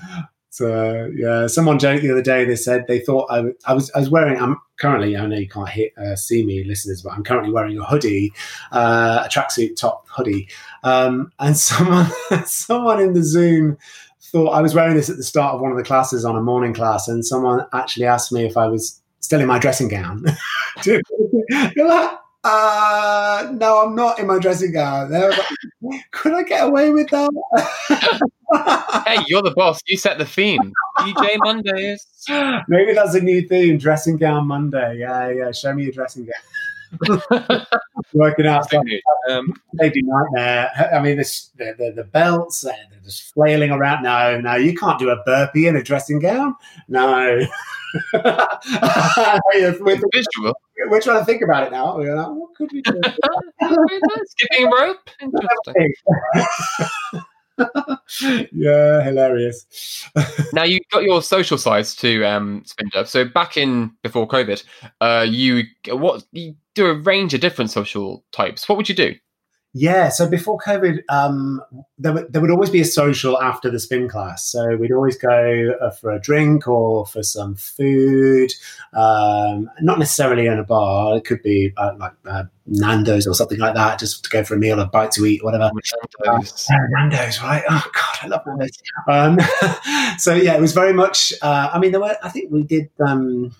so 0.50 1.10
yeah, 1.16 1.48
someone 1.48 1.80
joked 1.80 2.02
the 2.02 2.12
other 2.12 2.22
day. 2.22 2.44
They 2.44 2.54
said 2.54 2.86
they 2.86 3.00
thought 3.00 3.28
I, 3.28 3.40
was 3.74 3.90
I 3.92 3.98
was 3.98 4.08
wearing. 4.08 4.40
I'm 4.40 4.56
currently. 4.78 5.16
I 5.16 5.26
know 5.26 5.36
you 5.36 5.48
can't 5.48 5.68
hit, 5.68 5.92
uh, 5.98 6.14
see 6.14 6.44
me, 6.44 6.62
listeners, 6.62 7.02
but 7.02 7.12
I'm 7.12 7.24
currently 7.24 7.52
wearing 7.52 7.76
a 7.76 7.84
hoodie, 7.84 8.32
uh, 8.70 9.24
a 9.24 9.28
tracksuit 9.28 9.74
top 9.76 10.06
hoodie. 10.08 10.48
Um, 10.84 11.32
and 11.40 11.56
someone 11.56 12.06
someone 12.44 13.00
in 13.00 13.14
the 13.14 13.24
Zoom 13.24 13.78
thought 14.20 14.50
I 14.50 14.60
was 14.60 14.74
wearing 14.74 14.94
this 14.94 15.10
at 15.10 15.16
the 15.16 15.24
start 15.24 15.54
of 15.56 15.60
one 15.60 15.72
of 15.72 15.76
the 15.76 15.82
classes 15.82 16.24
on 16.24 16.36
a 16.36 16.40
morning 16.40 16.72
class, 16.72 17.08
and 17.08 17.26
someone 17.26 17.66
actually 17.72 18.06
asked 18.06 18.30
me 18.30 18.44
if 18.44 18.56
I 18.56 18.68
was 18.68 19.00
still 19.18 19.40
in 19.40 19.48
my 19.48 19.58
dressing 19.58 19.88
gown. 19.88 20.24
Uh, 22.44 23.48
no, 23.52 23.84
I'm 23.84 23.94
not 23.94 24.18
in 24.18 24.26
my 24.26 24.38
dressing 24.38 24.72
gown. 24.72 25.10
Like, 25.10 25.38
Could 26.10 26.34
I 26.34 26.42
get 26.42 26.68
away 26.68 26.90
with 26.90 27.08
that? 27.10 27.30
hey, 29.06 29.22
you're 29.28 29.42
the 29.42 29.54
boss. 29.56 29.80
You 29.86 29.96
set 29.96 30.18
the 30.18 30.26
theme. 30.26 30.72
DJ 30.98 31.36
Mondays. 31.38 32.06
Maybe 32.68 32.92
that's 32.92 33.14
a 33.14 33.20
new 33.20 33.46
theme. 33.48 33.78
Dressing 33.78 34.18
gown 34.18 34.46
Monday. 34.46 34.98
Yeah, 34.98 35.30
yeah. 35.30 35.52
Show 35.52 35.72
me 35.74 35.84
your 35.84 35.92
dressing 35.92 36.24
gown. 36.24 36.34
Working 38.12 38.46
out. 38.46 38.72
Um, 39.28 39.54
they 39.78 39.90
do 39.90 40.00
nightmare. 40.02 40.90
I 40.92 41.00
mean, 41.00 41.16
this, 41.16 41.50
the, 41.56 41.74
the, 41.78 41.92
the 41.96 42.04
belts, 42.04 42.62
they're 42.62 42.74
just 43.02 43.32
flailing 43.34 43.70
around. 43.70 44.02
No, 44.02 44.40
no, 44.40 44.54
you 44.56 44.74
can't 44.76 44.98
do 44.98 45.10
a 45.10 45.22
burpee 45.24 45.66
in 45.66 45.76
a 45.76 45.82
dressing 45.82 46.18
gown. 46.18 46.54
No. 46.88 47.46
with, 49.44 50.02
visual. 50.12 50.54
We're 50.88 51.00
trying 51.00 51.20
to 51.20 51.24
think 51.24 51.42
about 51.42 51.66
it 51.66 51.72
now. 51.72 51.96
We're 51.96 52.16
like, 52.16 52.28
what 52.28 52.54
could 52.54 52.70
we 52.72 52.82
do? 52.82 53.00
Skipping 54.26 54.70
rope. 54.70 55.10
yeah, 58.52 59.02
hilarious. 59.02 60.08
now 60.52 60.64
you've 60.64 60.82
got 60.90 61.04
your 61.04 61.22
social 61.22 61.58
sides 61.58 61.94
to 61.96 62.24
um, 62.24 62.64
Spinder. 62.66 63.06
So 63.06 63.24
back 63.24 63.56
in 63.56 63.92
before 64.02 64.26
COVID, 64.26 64.64
uh, 65.00 65.26
you 65.28 65.64
what 65.88 66.24
you 66.32 66.56
do 66.74 66.86
a 66.86 66.94
range 66.94 67.34
of 67.34 67.40
different 67.40 67.70
social 67.70 68.24
types. 68.32 68.68
What 68.68 68.76
would 68.76 68.88
you 68.88 68.94
do? 68.94 69.14
Yeah, 69.76 70.08
so 70.08 70.30
before 70.30 70.56
COVID, 70.64 71.00
um, 71.08 71.60
there, 71.98 72.12
would, 72.12 72.32
there 72.32 72.40
would 72.40 72.52
always 72.52 72.70
be 72.70 72.80
a 72.80 72.84
social 72.84 73.42
after 73.42 73.68
the 73.72 73.80
spin 73.80 74.08
class. 74.08 74.46
So 74.46 74.76
we'd 74.76 74.92
always 74.92 75.18
go 75.18 75.74
uh, 75.80 75.90
for 75.90 76.12
a 76.12 76.20
drink 76.20 76.68
or 76.68 77.04
for 77.06 77.24
some 77.24 77.56
food, 77.56 78.52
um, 78.92 79.68
not 79.80 79.98
necessarily 79.98 80.46
in 80.46 80.60
a 80.60 80.62
bar. 80.62 81.16
It 81.16 81.24
could 81.24 81.42
be 81.42 81.72
uh, 81.76 81.90
like 81.98 82.12
uh, 82.24 82.44
Nando's 82.66 83.26
or 83.26 83.34
something 83.34 83.58
like 83.58 83.74
that, 83.74 83.98
just 83.98 84.22
to 84.22 84.30
go 84.30 84.44
for 84.44 84.54
a 84.54 84.58
meal, 84.58 84.78
a 84.78 84.86
bite 84.86 85.10
to 85.12 85.26
eat, 85.26 85.42
whatever. 85.42 85.72
Nando's. 86.24 86.68
Uh, 86.70 86.76
Nando's, 86.90 87.42
right? 87.42 87.64
Oh 87.68 87.84
God, 87.92 88.18
I 88.22 88.26
love 88.28 88.42
Nando's. 88.46 88.78
Um, 89.08 89.38
so 90.18 90.34
yeah, 90.36 90.54
it 90.54 90.60
was 90.60 90.72
very 90.72 90.92
much. 90.92 91.32
Uh, 91.42 91.70
I 91.72 91.80
mean, 91.80 91.90
there 91.90 92.00
were. 92.00 92.16
I 92.22 92.28
think 92.28 92.52
we 92.52 92.62
did. 92.62 92.90
Um, 93.04 93.52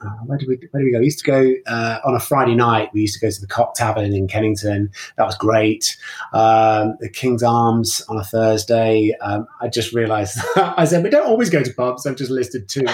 uh, 0.00 0.10
where 0.26 0.38
did 0.38 0.48
we 0.48 0.58
where 0.70 0.82
did 0.82 0.86
we 0.86 0.92
go? 0.92 0.98
We 0.98 1.06
used 1.06 1.24
to 1.24 1.30
go 1.30 1.52
uh, 1.66 1.98
on 2.04 2.14
a 2.14 2.20
Friday 2.20 2.54
night. 2.54 2.90
We 2.92 3.02
used 3.02 3.14
to 3.14 3.20
go 3.20 3.30
to 3.30 3.40
the 3.40 3.46
Cock 3.46 3.74
Tavern 3.74 4.12
in 4.12 4.28
Kennington. 4.28 4.90
That 5.16 5.24
was 5.24 5.36
great. 5.36 5.96
Um, 6.32 6.96
the 7.00 7.08
King's 7.08 7.42
Arms 7.42 8.02
on 8.08 8.18
a 8.18 8.24
Thursday. 8.24 9.16
Um, 9.20 9.46
I 9.60 9.68
just 9.68 9.92
realised 9.94 10.38
I 10.56 10.84
said 10.84 11.02
we 11.02 11.10
don't 11.10 11.26
always 11.26 11.50
go 11.50 11.62
to 11.62 11.72
pubs. 11.72 12.06
I've 12.06 12.16
just 12.16 12.30
listed 12.30 12.68
two. 12.68 12.86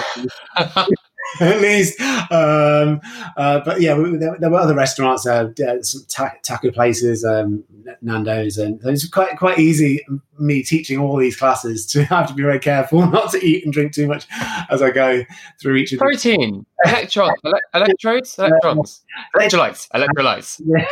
at 1.41 1.61
least. 1.61 1.99
Um, 1.99 3.01
uh, 3.37 3.61
but 3.65 3.81
yeah, 3.81 3.95
we, 3.95 4.17
there, 4.17 4.37
there, 4.39 4.49
were 4.49 4.59
other 4.59 4.75
restaurants, 4.75 5.25
uh, 5.25 5.51
some 5.81 6.05
ta- 6.07 6.33
taco 6.43 6.71
places, 6.71 7.23
um, 7.25 7.63
Nando's, 8.01 8.57
and 8.57 8.79
it 8.83 8.89
was 8.89 9.07
quite 9.07 9.37
quite 9.37 9.59
easy. 9.59 10.05
Me 10.39 10.63
teaching 10.63 10.99
all 10.99 11.17
these 11.17 11.35
classes 11.35 11.85
to 11.87 12.03
have 12.05 12.27
to 12.27 12.33
be 12.33 12.43
very 12.43 12.59
careful 12.59 13.05
not 13.11 13.31
to 13.31 13.45
eat 13.45 13.63
and 13.63 13.73
drink 13.73 13.93
too 13.93 14.07
much 14.07 14.27
as 14.69 14.81
I 14.81 14.91
go 14.91 15.23
through 15.61 15.75
each 15.75 15.93
of 15.93 15.99
the 15.99 16.05
protein, 16.05 16.65
electrons, 16.85 17.39
ele- 17.45 17.53
electrodes, 17.73 18.37
electrons, 18.37 19.03
electrolytes, 19.35 19.87
electrolytes. 19.89 20.61
Yeah. 20.65 20.87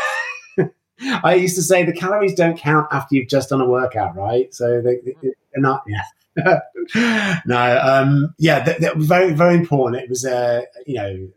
I 1.23 1.33
used 1.33 1.55
to 1.55 1.63
say 1.63 1.83
the 1.83 1.93
calories 1.93 2.35
don't 2.35 2.57
count 2.57 2.87
after 2.91 3.15
you've 3.15 3.27
just 3.27 3.49
done 3.49 3.59
a 3.59 3.67
workout, 3.67 4.15
right? 4.15 4.53
So 4.53 4.81
they, 4.81 4.97
are 5.23 5.61
not. 5.61 5.83
Yeah. 5.87 6.01
no, 7.45 7.79
um, 7.84 8.34
yeah, 8.38 8.77
very, 8.95 9.34
very 9.34 9.55
important. 9.55 10.01
It 10.01 10.09
was, 10.09 10.25
uh, 10.25 10.61
you 10.86 10.95
know, 10.95 11.27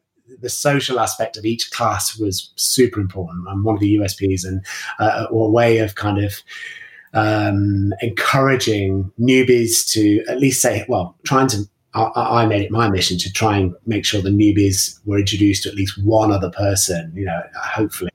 the 0.40 0.48
social 0.48 1.00
aspect 1.00 1.36
of 1.36 1.44
each 1.44 1.70
class 1.70 2.18
was 2.18 2.52
super 2.56 3.00
important 3.00 3.46
and 3.48 3.64
one 3.64 3.74
of 3.74 3.80
the 3.80 3.96
USPs 3.96 4.46
and 4.46 4.64
uh, 4.98 5.26
a 5.30 5.50
way 5.50 5.78
of 5.78 5.94
kind 5.94 6.24
of 6.24 6.34
um, 7.12 7.92
encouraging 8.00 9.12
newbies 9.20 9.88
to 9.92 10.24
at 10.28 10.40
least 10.40 10.60
say, 10.60 10.84
well, 10.88 11.16
trying 11.24 11.48
to. 11.48 11.64
I 11.96 12.44
made 12.46 12.62
it 12.62 12.72
my 12.72 12.90
mission 12.90 13.18
to 13.18 13.32
try 13.32 13.56
and 13.56 13.72
make 13.86 14.04
sure 14.04 14.20
the 14.20 14.28
newbies 14.28 14.98
were 15.04 15.20
introduced 15.20 15.62
to 15.62 15.68
at 15.68 15.76
least 15.76 15.96
one 16.02 16.32
other 16.32 16.50
person, 16.50 17.12
you 17.14 17.24
know, 17.24 17.40
hopefully 17.54 18.10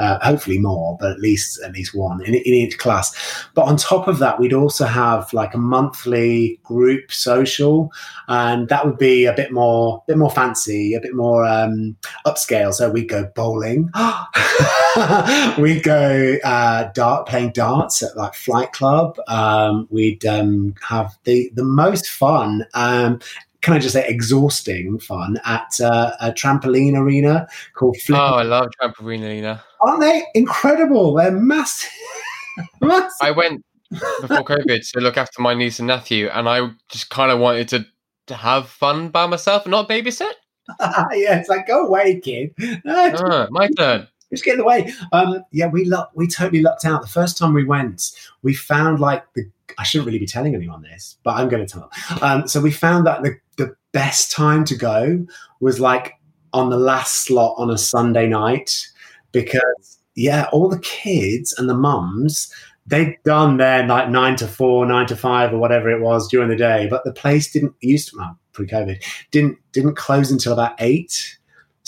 uh, 0.00 0.18
hopefully 0.22 0.58
more, 0.58 0.96
but 0.98 1.12
at 1.12 1.20
least 1.20 1.60
at 1.62 1.72
least 1.72 1.94
one 1.94 2.24
in, 2.24 2.34
in 2.34 2.40
each 2.44 2.78
class. 2.78 3.14
But 3.54 3.66
on 3.66 3.76
top 3.76 4.08
of 4.08 4.18
that, 4.18 4.40
we'd 4.40 4.54
also 4.54 4.86
have 4.86 5.30
like 5.34 5.54
a 5.54 5.58
monthly 5.58 6.58
group 6.64 7.12
social, 7.12 7.92
and 8.26 8.68
that 8.70 8.86
would 8.86 8.96
be 8.96 9.26
a 9.26 9.34
bit 9.34 9.52
more, 9.52 10.02
bit 10.08 10.16
more 10.16 10.30
fancy, 10.30 10.94
a 10.94 11.00
bit 11.00 11.14
more 11.14 11.44
um, 11.44 11.96
upscale. 12.26 12.72
So 12.72 12.90
we'd 12.90 13.10
go 13.10 13.30
bowling, 13.34 13.90
we'd 15.58 15.82
go 15.82 16.38
uh, 16.44 16.90
dart 16.94 17.28
playing 17.28 17.52
darts 17.52 18.02
at 18.02 18.16
like 18.16 18.34
Flight 18.34 18.72
Club. 18.72 19.18
Um, 19.28 19.86
we'd 19.90 20.24
um, 20.24 20.74
have 20.82 21.14
the 21.24 21.50
the 21.54 21.64
most 21.64 22.08
fun 22.08 22.66
um, 22.72 23.20
can 23.62 23.74
I 23.74 23.78
just 23.78 23.92
say, 23.92 24.06
exhausting 24.06 24.98
fun 24.98 25.38
at 25.44 25.80
uh, 25.80 26.12
a 26.20 26.32
trampoline 26.32 26.96
arena 26.96 27.46
called 27.74 27.96
Flip. 27.98 28.18
Oh, 28.18 28.36
I 28.36 28.42
love 28.42 28.68
trampoline 28.80 29.22
arena. 29.22 29.62
Aren't 29.80 30.00
they 30.00 30.24
incredible? 30.34 31.14
They're 31.14 31.30
massive. 31.30 31.90
massive. 32.80 33.12
I 33.20 33.30
went 33.32 33.64
before 33.90 34.44
COVID 34.44 34.90
to 34.92 35.00
look 35.00 35.16
after 35.16 35.42
my 35.42 35.54
niece 35.54 35.78
and 35.78 35.88
nephew, 35.88 36.28
and 36.28 36.48
I 36.48 36.70
just 36.90 37.10
kind 37.10 37.30
of 37.30 37.38
wanted 37.38 37.68
to, 37.68 37.86
to 38.28 38.34
have 38.34 38.68
fun 38.68 39.08
by 39.10 39.26
myself 39.26 39.64
and 39.64 39.72
not 39.72 39.88
babysit. 39.88 40.32
yeah, 40.80 41.38
it's 41.38 41.48
like, 41.48 41.66
go 41.66 41.86
away, 41.86 42.20
kid. 42.20 42.54
ah, 42.86 43.48
my 43.50 43.68
turn. 43.76 44.08
Just 44.30 44.44
get 44.44 44.60
away. 44.60 44.92
Um, 45.12 45.44
yeah, 45.50 45.66
we 45.66 45.84
luck, 45.84 46.10
we 46.14 46.28
totally 46.28 46.62
lucked 46.62 46.84
out. 46.84 47.02
The 47.02 47.08
first 47.08 47.36
time 47.36 47.52
we 47.52 47.64
went, 47.64 48.12
we 48.42 48.54
found 48.54 49.00
like 49.00 49.24
the 49.34 49.50
I 49.78 49.84
shouldn't 49.84 50.06
really 50.06 50.18
be 50.18 50.26
telling 50.26 50.54
anyone 50.54 50.82
this, 50.82 51.16
but 51.22 51.36
I'm 51.36 51.48
going 51.48 51.64
to 51.64 51.72
tell. 51.72 51.90
Um, 52.22 52.48
so 52.48 52.60
we 52.60 52.70
found 52.70 53.06
that 53.06 53.22
the 53.22 53.36
the 53.56 53.74
best 53.92 54.30
time 54.30 54.64
to 54.64 54.76
go 54.76 55.26
was 55.60 55.80
like 55.80 56.14
on 56.52 56.70
the 56.70 56.76
last 56.76 57.24
slot 57.24 57.54
on 57.56 57.70
a 57.70 57.78
Sunday 57.78 58.26
night 58.26 58.86
because 59.32 59.98
yeah, 60.14 60.46
all 60.52 60.68
the 60.68 60.80
kids 60.80 61.54
and 61.56 61.68
the 61.68 61.74
mums 61.74 62.52
they'd 62.86 63.16
done 63.24 63.56
their 63.56 63.86
like 63.86 64.08
nine 64.08 64.36
to 64.36 64.46
four, 64.46 64.84
nine 64.84 65.06
to 65.06 65.16
five, 65.16 65.52
or 65.52 65.58
whatever 65.58 65.90
it 65.90 66.02
was 66.02 66.28
during 66.28 66.48
the 66.48 66.56
day, 66.56 66.88
but 66.90 67.04
the 67.04 67.12
place 67.12 67.50
didn't 67.52 67.74
used 67.80 68.10
to 68.10 68.16
well, 68.18 68.38
pre-COVID 68.52 69.02
didn't 69.30 69.58
didn't 69.72 69.96
close 69.96 70.30
until 70.30 70.52
about 70.52 70.74
eight. 70.78 71.38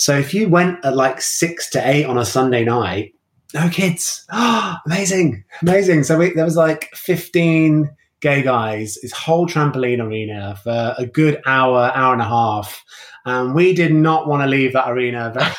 So 0.03 0.17
if 0.17 0.33
you 0.33 0.49
went 0.49 0.83
at 0.83 0.97
like 0.97 1.21
six 1.21 1.69
to 1.69 1.89
eight 1.89 2.03
on 2.03 2.17
a 2.17 2.25
Sunday 2.25 2.65
night, 2.65 3.13
no 3.53 3.69
kids. 3.69 4.25
Oh, 4.33 4.75
amazing, 4.85 5.45
amazing. 5.61 6.03
So 6.03 6.17
we, 6.17 6.33
there 6.33 6.43
was 6.43 6.57
like 6.57 6.93
fifteen 6.93 7.89
gay 8.19 8.41
guys, 8.41 8.97
this 9.01 9.13
whole 9.13 9.47
trampoline 9.47 10.05
arena 10.05 10.59
for 10.61 10.93
a 10.97 11.05
good 11.05 11.41
hour, 11.45 11.89
hour 11.95 12.11
and 12.11 12.21
a 12.21 12.25
half. 12.25 12.83
And 13.25 13.55
we 13.55 13.73
did 13.73 13.93
not 13.93 14.27
want 14.27 14.43
to 14.43 14.47
leave 14.47 14.73
that 14.73 14.89
arena. 14.89 15.31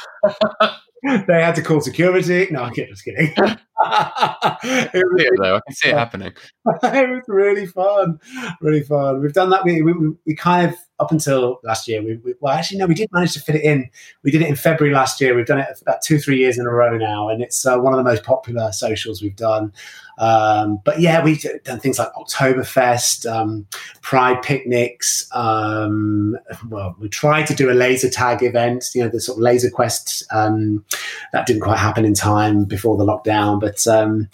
they 1.02 1.42
had 1.42 1.54
to 1.54 1.62
call 1.62 1.80
security. 1.80 2.46
No, 2.50 2.64
I'm 2.64 2.74
just 2.74 3.02
kidding. 3.02 3.32
it 3.36 3.58
was, 3.82 5.22
it, 5.22 5.32
though. 5.40 5.56
I 5.56 5.60
can 5.66 5.74
see 5.74 5.88
it 5.88 5.96
happening. 5.96 6.32
it 6.82 7.10
was 7.10 7.22
really 7.28 7.64
fun, 7.64 8.18
really 8.60 8.82
fun. 8.82 9.22
We've 9.22 9.32
done 9.32 9.48
that. 9.48 9.64
We, 9.64 9.80
we, 9.80 9.94
we 10.26 10.34
kind 10.34 10.68
of 10.68 10.76
up 11.00 11.10
until 11.10 11.60
last 11.64 11.88
year. 11.88 12.02
We, 12.02 12.16
we, 12.16 12.34
well, 12.40 12.54
actually, 12.54 12.78
no, 12.78 12.86
we 12.86 12.94
did 12.94 13.08
manage 13.12 13.32
to 13.32 13.40
fit 13.40 13.56
it 13.56 13.62
in. 13.62 13.90
We 14.22 14.30
did 14.30 14.42
it 14.42 14.48
in 14.48 14.56
February 14.56 14.94
last 14.94 15.20
year. 15.20 15.34
We've 15.34 15.46
done 15.46 15.58
it 15.58 15.66
about 15.82 16.02
two, 16.02 16.18
three 16.18 16.38
years 16.38 16.58
in 16.58 16.66
a 16.66 16.70
row 16.70 16.96
now, 16.96 17.28
and 17.28 17.42
it's 17.42 17.66
uh, 17.66 17.78
one 17.78 17.92
of 17.92 17.96
the 17.96 18.04
most 18.04 18.22
popular 18.22 18.70
socials 18.72 19.22
we've 19.22 19.36
done. 19.36 19.72
Um, 20.18 20.80
but 20.84 21.00
yeah, 21.00 21.24
we've 21.24 21.44
done 21.64 21.80
things 21.80 21.98
like 21.98 22.12
Oktoberfest, 22.14 23.30
um, 23.30 23.66
Pride 24.02 24.40
picnics. 24.42 25.28
Um, 25.32 26.38
well, 26.68 26.94
we 27.00 27.08
tried 27.08 27.46
to 27.48 27.54
do 27.54 27.70
a 27.70 27.74
laser 27.74 28.08
tag 28.08 28.42
event, 28.42 28.84
you 28.94 29.02
know, 29.02 29.08
the 29.08 29.20
sort 29.20 29.38
of 29.38 29.42
laser 29.42 29.70
quest. 29.70 30.24
Um, 30.30 30.84
that 31.32 31.46
didn't 31.46 31.62
quite 31.62 31.78
happen 31.78 32.04
in 32.04 32.14
time 32.14 32.64
before 32.64 32.96
the 32.96 33.04
lockdown, 33.04 33.60
but 33.60 33.84
um, 33.88 34.28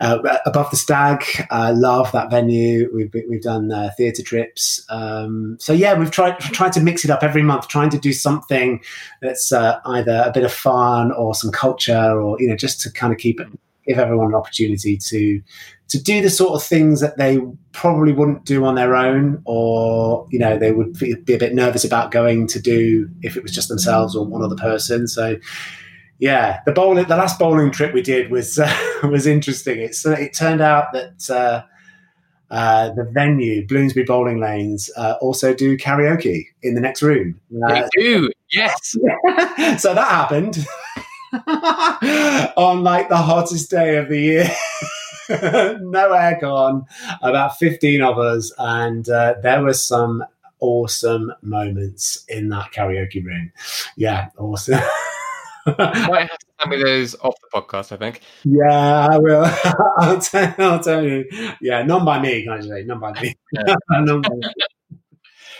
uh, 0.00 0.38
above 0.44 0.70
the 0.70 0.76
stag 0.76 1.24
uh, 1.50 1.72
love 1.74 2.12
that 2.12 2.30
venue. 2.30 2.90
We've, 2.94 3.14
we've 3.28 3.42
done 3.42 3.72
uh, 3.72 3.90
theatre 3.96 4.22
trips. 4.22 4.84
Um, 4.88 5.56
so 5.58 5.72
yeah 5.72 5.98
we've 5.98 6.10
tried 6.10 6.38
tried 6.40 6.72
to 6.72 6.80
mix 6.80 7.04
it 7.04 7.10
up 7.10 7.22
every 7.22 7.42
month 7.42 7.68
trying 7.68 7.90
to 7.90 7.98
do 7.98 8.12
something 8.12 8.82
that's 9.22 9.52
uh, 9.52 9.80
either 9.86 10.24
a 10.26 10.32
bit 10.32 10.44
of 10.44 10.52
fun 10.52 11.12
or 11.12 11.34
some 11.34 11.50
culture 11.50 12.20
or 12.20 12.40
you 12.40 12.48
know 12.48 12.56
just 12.56 12.80
to 12.82 12.92
kind 12.92 13.12
of 13.12 13.18
keep 13.18 13.40
give 13.86 13.98
everyone 13.98 14.28
an 14.28 14.34
opportunity 14.34 14.96
to 14.96 15.40
to 15.88 16.02
do 16.02 16.20
the 16.20 16.30
sort 16.30 16.54
of 16.54 16.66
things 16.66 17.00
that 17.00 17.16
they 17.16 17.38
probably 17.72 18.12
wouldn't 18.12 18.44
do 18.44 18.64
on 18.64 18.74
their 18.74 18.96
own 18.96 19.40
or 19.44 20.26
you 20.30 20.38
know 20.38 20.58
they 20.58 20.72
would 20.72 20.98
be 20.98 21.12
a 21.12 21.38
bit 21.38 21.54
nervous 21.54 21.84
about 21.84 22.10
going 22.10 22.46
to 22.46 22.60
do 22.60 23.08
if 23.22 23.36
it 23.36 23.42
was 23.42 23.52
just 23.52 23.68
themselves 23.68 24.16
or 24.16 24.26
one 24.26 24.42
other 24.42 24.56
person. 24.56 25.06
So 25.06 25.36
yeah 26.18 26.60
the 26.66 26.72
bowling 26.72 27.06
the 27.06 27.16
last 27.16 27.38
bowling 27.38 27.70
trip 27.70 27.92
we 27.92 28.02
did 28.02 28.30
was 28.30 28.58
uh, 28.58 28.72
was 29.10 29.26
interesting 29.26 29.78
it's 29.78 30.04
uh, 30.06 30.12
it 30.12 30.32
turned 30.34 30.60
out 30.60 30.92
that 30.92 31.30
uh, 31.30 31.62
uh, 32.50 32.90
the 32.90 33.04
venue, 33.04 33.66
Bloomsbury 33.66 34.06
Bowling 34.06 34.40
Lanes, 34.40 34.90
uh, 34.96 35.14
also 35.20 35.52
do 35.52 35.76
karaoke 35.76 36.46
in 36.62 36.74
the 36.74 36.80
next 36.80 37.02
room. 37.02 37.40
they 37.50 37.88
do, 37.96 38.30
yes. 38.52 38.90
so 39.78 39.94
that 39.94 40.08
happened. 40.08 40.64
on 42.56 42.82
like 42.84 43.08
the 43.08 43.16
hottest 43.16 43.70
day 43.70 43.96
of 43.96 44.08
the 44.08 44.18
year. 44.18 44.50
no 45.28 46.10
aircon, 46.12 46.86
about 47.20 47.58
15 47.58 48.00
of 48.00 48.18
us, 48.18 48.52
and 48.58 49.08
uh, 49.08 49.34
there 49.42 49.62
were 49.62 49.74
some 49.74 50.24
awesome 50.60 51.32
moments 51.42 52.24
in 52.28 52.48
that 52.50 52.70
karaoke 52.72 53.24
room. 53.24 53.52
Yeah, 53.96 54.28
awesome. 54.38 54.80
Might 55.66 56.28
have 56.28 56.38
to 56.38 56.46
send 56.60 56.70
me 56.70 56.82
those 56.82 57.14
off 57.16 57.34
the 57.42 57.60
podcast, 57.60 57.92
I 57.92 57.96
think. 57.96 58.20
Yeah, 58.44 59.08
I 59.10 59.18
will. 59.18 59.44
I'll, 59.98 60.20
tell, 60.20 60.54
I'll 60.58 60.80
tell 60.80 61.04
you. 61.04 61.24
Yeah, 61.60 61.82
none 61.82 62.04
by 62.04 62.20
me, 62.20 62.44
can 62.44 62.52
I 62.52 62.60
say? 62.60 62.84
None 62.84 63.00
by 63.00 63.12
me. 63.20 63.34
Yeah. 63.52 63.74
none 63.90 64.20
by 64.20 64.28
me. 64.30 64.98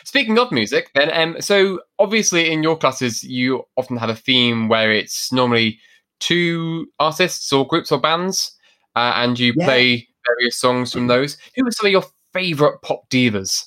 Speaking 0.04 0.38
of 0.38 0.52
music, 0.52 0.90
then, 0.94 1.10
um, 1.12 1.40
so 1.40 1.80
obviously 1.98 2.52
in 2.52 2.62
your 2.62 2.76
classes, 2.76 3.24
you 3.24 3.64
often 3.76 3.96
have 3.96 4.08
a 4.08 4.14
theme 4.14 4.68
where 4.68 4.92
it's 4.92 5.32
normally 5.32 5.80
two 6.20 6.86
artists 7.00 7.52
or 7.52 7.66
groups 7.66 7.90
or 7.90 8.00
bands, 8.00 8.52
uh, 8.94 9.14
and 9.16 9.38
you 9.38 9.52
yeah. 9.56 9.64
play 9.64 10.08
various 10.26 10.56
songs 10.58 10.92
from 10.92 11.08
those. 11.08 11.36
Who 11.56 11.66
are 11.66 11.70
some 11.72 11.86
of 11.86 11.92
your 11.92 12.04
favorite 12.32 12.82
pop 12.82 13.08
divas? 13.10 13.66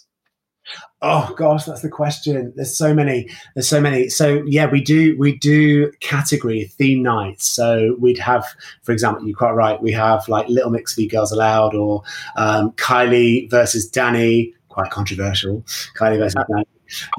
Oh 1.01 1.33
gosh, 1.37 1.63
that's 1.63 1.81
the 1.81 1.89
question. 1.89 2.51
There's 2.55 2.77
so 2.77 2.93
many. 2.93 3.29
There's 3.55 3.67
so 3.67 3.79
many. 3.79 4.09
So 4.09 4.43
yeah, 4.45 4.69
we 4.69 4.81
do 4.81 5.17
we 5.17 5.37
do 5.37 5.91
category 6.01 6.65
theme 6.65 7.01
nights. 7.01 7.47
So 7.47 7.95
we'd 7.99 8.17
have, 8.17 8.45
for 8.83 8.91
example, 8.91 9.25
you're 9.25 9.37
quite 9.37 9.51
right. 9.51 9.81
We 9.81 9.91
have 9.93 10.27
like 10.27 10.49
Little 10.49 10.71
Mix 10.71 10.95
v 10.95 11.07
Girls 11.07 11.31
Aloud 11.31 11.73
or 11.73 12.03
um, 12.35 12.71
Kylie 12.73 13.49
versus 13.49 13.89
Dannii. 13.89 14.53
Quite 14.67 14.91
controversial. 14.91 15.61
Kylie 15.97 16.17
versus 16.17 16.35
Dannii. 16.35 16.65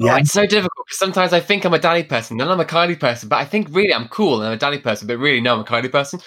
Yeah, 0.01 0.14
oh, 0.14 0.16
it's 0.16 0.32
so 0.32 0.46
difficult 0.46 0.86
because 0.86 0.98
sometimes 0.98 1.32
I 1.32 1.40
think 1.40 1.64
I'm 1.64 1.74
a 1.74 1.78
Dannii 1.78 2.09
person, 2.09 2.36
then 2.36 2.48
I'm 2.48 2.61
a 2.61 2.64
Kylie 2.64 2.98
person, 2.98 3.28
but 3.28 3.36
I 3.36 3.44
think 3.44 3.68
really 3.70 3.94
I'm 3.94 4.09
cool 4.09 4.42
and 4.42 4.46
I'm 4.46 4.55
a 4.55 4.59
Dannii 4.59 4.82
person, 4.82 5.07
but 5.07 5.16
really 5.18 5.40
no, 5.40 5.55
I'm 5.55 5.61
a 5.61 5.64
Kylie 5.64 5.92
person. 5.92 6.20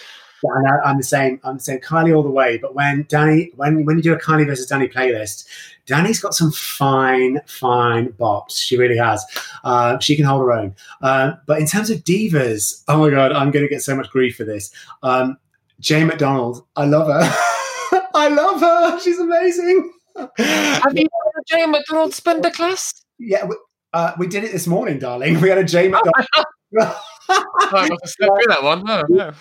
And 0.43 0.67
I, 0.67 0.89
am 0.89 0.97
the 0.97 1.03
same. 1.03 1.39
I'm 1.43 1.57
the 1.57 1.63
same. 1.63 1.79
Kylie 1.79 2.15
all 2.15 2.23
the 2.23 2.29
way. 2.29 2.57
But 2.57 2.75
when 2.75 3.05
Dannii, 3.05 3.55
when 3.55 3.85
when 3.85 3.97
you 3.97 4.03
do 4.03 4.13
a 4.13 4.19
Kylie 4.19 4.45
versus 4.45 4.69
Dannii 4.69 4.91
playlist, 4.91 5.45
Dannii's 5.87 6.19
got 6.19 6.33
some 6.33 6.51
fine, 6.51 7.41
fine 7.45 8.09
bops. 8.13 8.57
She 8.57 8.77
really 8.77 8.97
has. 8.97 9.25
Uh, 9.63 9.99
she 9.99 10.15
can 10.15 10.25
hold 10.25 10.41
her 10.41 10.51
own. 10.51 10.75
Uh, 11.01 11.33
but 11.45 11.59
in 11.59 11.67
terms 11.67 11.89
of 11.89 12.03
divas, 12.03 12.83
oh 12.87 12.99
my 12.99 13.09
god, 13.09 13.31
I'm 13.31 13.51
going 13.51 13.65
to 13.65 13.69
get 13.69 13.81
so 13.81 13.95
much 13.95 14.09
grief 14.09 14.35
for 14.37 14.43
this. 14.43 14.71
Um, 15.01 15.37
Jane 15.79 16.07
McDonald, 16.07 16.65
I 16.75 16.85
love 16.85 17.07
her. 17.07 17.21
I 18.15 18.29
love 18.29 18.61
her. 18.61 18.99
She's 18.99 19.19
amazing. 19.19 19.91
Have 20.15 20.29
you 20.37 21.07
had 21.07 21.39
a 21.39 21.43
Jane 21.47 21.71
McDonald 21.71 22.11
Spinder 22.11 22.53
class? 22.53 22.93
Yeah, 23.19 23.45
we, 23.45 23.55
uh, 23.91 24.13
we 24.17 24.27
did 24.27 24.43
it 24.43 24.51
this 24.51 24.67
morning, 24.67 24.99
darling. 24.99 25.41
We 25.41 25.49
had 25.49 25.57
a 25.57 25.63
Jane 25.63 25.91
McDonald. 25.91 26.95
I 27.30 27.89
must 27.89 28.17
have 28.21 28.30
through 28.30 28.47
that 28.47 28.63
one. 28.63 28.84
No, 28.84 29.03
no. 29.09 29.32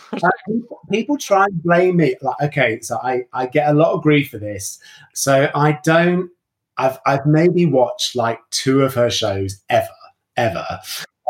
people, 0.47 0.81
people, 0.91 1.19
try 1.19 1.45
and 1.45 1.63
blame 1.63 1.97
me. 1.97 2.17
Like, 2.23 2.41
okay, 2.43 2.81
so 2.81 2.99
I, 3.03 3.25
I 3.33 3.47
get 3.47 3.69
a 3.69 3.75
lot 3.75 3.93
of 3.93 4.03
grief 4.03 4.31
for 4.31 4.39
this. 4.39 4.79
So 5.15 5.51
I 5.55 5.79
don't. 5.85 6.31
I've 6.79 6.99
I've 7.07 7.27
maybe 7.27 7.67
watched 7.67 8.17
like 8.17 8.41
two 8.51 8.83
of 8.83 8.95
her 8.95 9.11
shows 9.11 9.63
ever, 9.69 9.89
ever. 10.37 10.67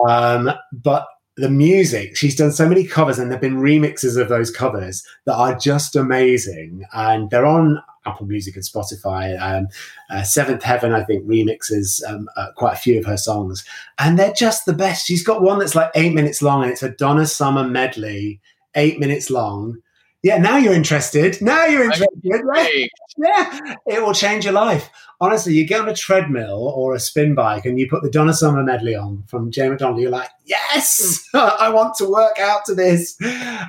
Um, 0.09 0.51
but 0.73 1.07
the 1.37 1.51
music, 1.51 2.17
she's 2.17 2.37
done 2.37 2.53
so 2.53 2.69
many 2.69 2.85
covers, 2.85 3.19
and 3.19 3.31
there've 3.31 3.41
been 3.41 3.61
remixes 3.61 4.21
of 4.21 4.29
those 4.29 4.51
covers 4.51 5.05
that 5.25 5.35
are 5.35 5.59
just 5.59 5.97
amazing, 5.97 6.85
and 6.93 7.31
they're 7.31 7.47
on 7.47 7.83
Apple 8.05 8.27
Music 8.27 8.55
and 8.55 8.65
Spotify. 8.65 9.41
Um, 9.41 9.69
uh, 10.11 10.23
Seventh 10.23 10.63
Heaven, 10.63 10.93
I 10.93 11.05
think, 11.05 11.25
remixes 11.27 12.03
um, 12.07 12.29
uh, 12.37 12.49
quite 12.57 12.75
a 12.75 12.81
few 12.81 12.99
of 12.99 13.07
her 13.07 13.17
songs, 13.17 13.65
and 13.99 14.19
they're 14.19 14.33
just 14.33 14.67
the 14.67 14.75
best. 14.75 15.07
She's 15.07 15.25
got 15.25 15.43
one 15.43 15.59
that's 15.59 15.75
like 15.75 15.91
eight 15.95 16.13
minutes 16.13 16.43
long, 16.43 16.63
and 16.63 16.71
it's 16.71 16.83
a 16.83 16.91
Donna 16.91 17.27
Summer 17.27 17.67
medley, 17.67 18.41
eight 18.75 19.01
minutes 19.01 19.31
long. 19.31 19.79
Yeah, 20.23 20.39
now 20.39 20.57
you're 20.57 20.73
interested. 20.73 21.41
Now 21.43 21.67
you're 21.67 21.85
interested. 21.85 22.09
Right? 22.45 22.89
Yeah, 23.17 23.75
it 23.87 24.03
will 24.03 24.15
change 24.15 24.45
your 24.45 24.55
life 24.55 24.89
honestly, 25.23 25.55
you 25.55 25.65
get 25.65 25.81
on 25.81 25.89
a 25.89 25.95
treadmill 25.95 26.73
or 26.75 26.95
a 26.95 27.01
spin 27.01 27.35
bike 27.35 27.65
and 27.65 27.79
you 27.79 27.89
put 27.89 28.03
the 28.03 28.11
Donna 28.11 28.35
Summer 28.35 28.63
medley 28.65 28.97
on 28.97 29.23
from 29.29 29.53
Jane 29.53 29.71
McDonald, 29.71 30.01
you're 30.01 30.11
like, 30.11 30.29
yes, 30.45 31.29
I 31.35 31.71
want 31.71 31.95
to 31.99 32.11
work 32.11 32.41
out 32.41 32.65
to 32.67 32.75
this. 32.75 33.17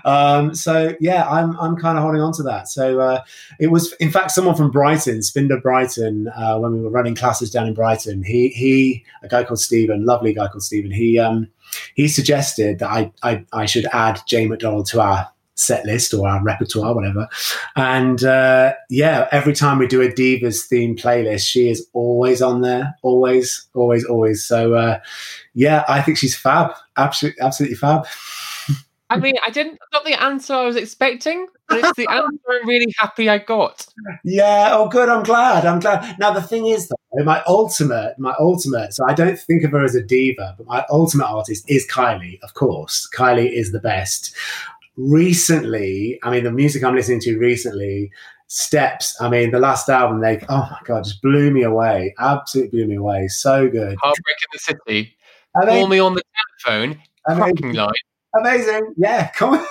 Um, 0.03 0.55
so 0.55 0.95
yeah, 0.99 1.29
I'm 1.29 1.57
I'm 1.59 1.77
kind 1.77 1.97
of 1.97 2.03
holding 2.03 2.21
on 2.21 2.33
to 2.33 2.43
that. 2.43 2.67
So 2.67 2.99
uh, 2.99 3.23
it 3.59 3.67
was, 3.67 3.93
in 3.93 4.11
fact, 4.11 4.31
someone 4.31 4.55
from 4.55 4.71
Brighton, 4.71 5.19
Spinder 5.19 5.61
Brighton, 5.61 6.27
uh, 6.29 6.57
when 6.57 6.73
we 6.73 6.81
were 6.81 6.89
running 6.89 7.13
classes 7.13 7.51
down 7.51 7.67
in 7.67 7.75
Brighton. 7.75 8.23
He 8.23 8.49
he, 8.49 9.05
a 9.21 9.27
guy 9.27 9.43
called 9.43 9.59
Stephen, 9.59 10.05
lovely 10.05 10.33
guy 10.33 10.47
called 10.47 10.63
Stephen. 10.63 10.91
He 10.91 11.19
um 11.19 11.47
he 11.93 12.07
suggested 12.07 12.79
that 12.79 12.89
I 12.89 13.11
I, 13.21 13.45
I 13.53 13.65
should 13.67 13.85
add 13.93 14.21
Jane 14.25 14.49
McDonald 14.49 14.87
to 14.87 15.01
our 15.01 15.29
set 15.55 15.85
list 15.85 16.13
or 16.13 16.27
our 16.27 16.43
repertoire, 16.43 16.95
whatever. 16.95 17.27
And 17.75 18.23
uh, 18.23 18.73
yeah, 18.89 19.27
every 19.31 19.53
time 19.53 19.77
we 19.77 19.87
do 19.87 20.01
a 20.01 20.09
Divas 20.09 20.65
theme 20.65 20.95
playlist, 20.95 21.47
she 21.47 21.69
is 21.69 21.87
always 21.93 22.41
on 22.41 22.61
there, 22.61 22.95
always, 23.01 23.67
always, 23.73 24.05
always. 24.05 24.43
So 24.43 24.73
uh, 24.73 24.99
yeah, 25.53 25.83
I 25.87 26.01
think 26.01 26.17
she's 26.17 26.35
fab, 26.35 26.71
absolutely, 26.97 27.41
absolutely 27.41 27.75
fab. 27.75 28.05
I 29.09 29.17
mean, 29.17 29.35
I 29.45 29.51
didn't 29.51 29.77
not 29.93 30.05
the 30.05 30.19
answer 30.21 30.53
I 30.53 30.65
was 30.65 30.75
expecting, 30.75 31.47
but 31.69 31.79
it's 31.79 31.95
the 31.95 32.07
answer 32.09 32.39
I'm 32.49 32.67
really 32.67 32.91
happy 32.97 33.29
I 33.29 33.37
got. 33.37 33.85
Yeah, 34.23 34.69
oh 34.71 34.87
good, 34.87 35.07
I'm 35.07 35.21
glad. 35.21 35.65
I'm 35.65 35.79
glad. 35.79 36.17
Now 36.19 36.31
the 36.31 36.41
thing 36.41 36.65
is 36.65 36.87
though, 36.87 37.23
my 37.23 37.43
ultimate, 37.45 38.17
my 38.17 38.33
ultimate, 38.39 38.93
so 38.93 39.05
I 39.07 39.13
don't 39.13 39.37
think 39.37 39.63
of 39.63 39.71
her 39.71 39.83
as 39.83 39.93
a 39.93 40.01
diva, 40.01 40.55
but 40.57 40.65
my 40.65 40.83
ultimate 40.89 41.27
artist 41.27 41.69
is 41.69 41.87
Kylie, 41.87 42.39
of 42.41 42.55
course. 42.55 43.07
Kylie 43.15 43.51
is 43.51 43.71
the 43.71 43.79
best 43.79 44.35
recently, 44.97 46.19
I 46.23 46.31
mean, 46.31 46.43
the 46.43 46.51
music 46.51 46.83
I'm 46.83 46.95
listening 46.95 47.19
to 47.21 47.37
recently, 47.37 48.11
Steps. 48.47 49.19
I 49.19 49.29
mean, 49.29 49.49
the 49.49 49.59
last 49.59 49.89
album, 49.89 50.21
they 50.21 50.39
oh 50.47 50.67
my 50.69 50.77
god, 50.83 51.05
just 51.05 51.21
blew 51.21 51.49
me 51.49 51.63
away. 51.63 52.13
Absolutely 52.19 52.69
blew 52.69 52.87
me 52.87 52.95
away. 52.95 53.27
So 53.27 53.67
good. 53.67 53.97
Heartbreak 54.01 54.37
in 54.41 54.49
the 54.53 54.59
City. 54.59 55.17
Call 55.59 55.87
me 55.87 55.99
on 55.99 56.13
the 56.13 56.21
telephone. 56.63 57.01
Amazing. 57.27 57.73
Line. 57.73 57.93
Amazing. 58.39 58.93
Yeah. 58.97 59.29
Come 59.29 59.55
on. 59.55 59.65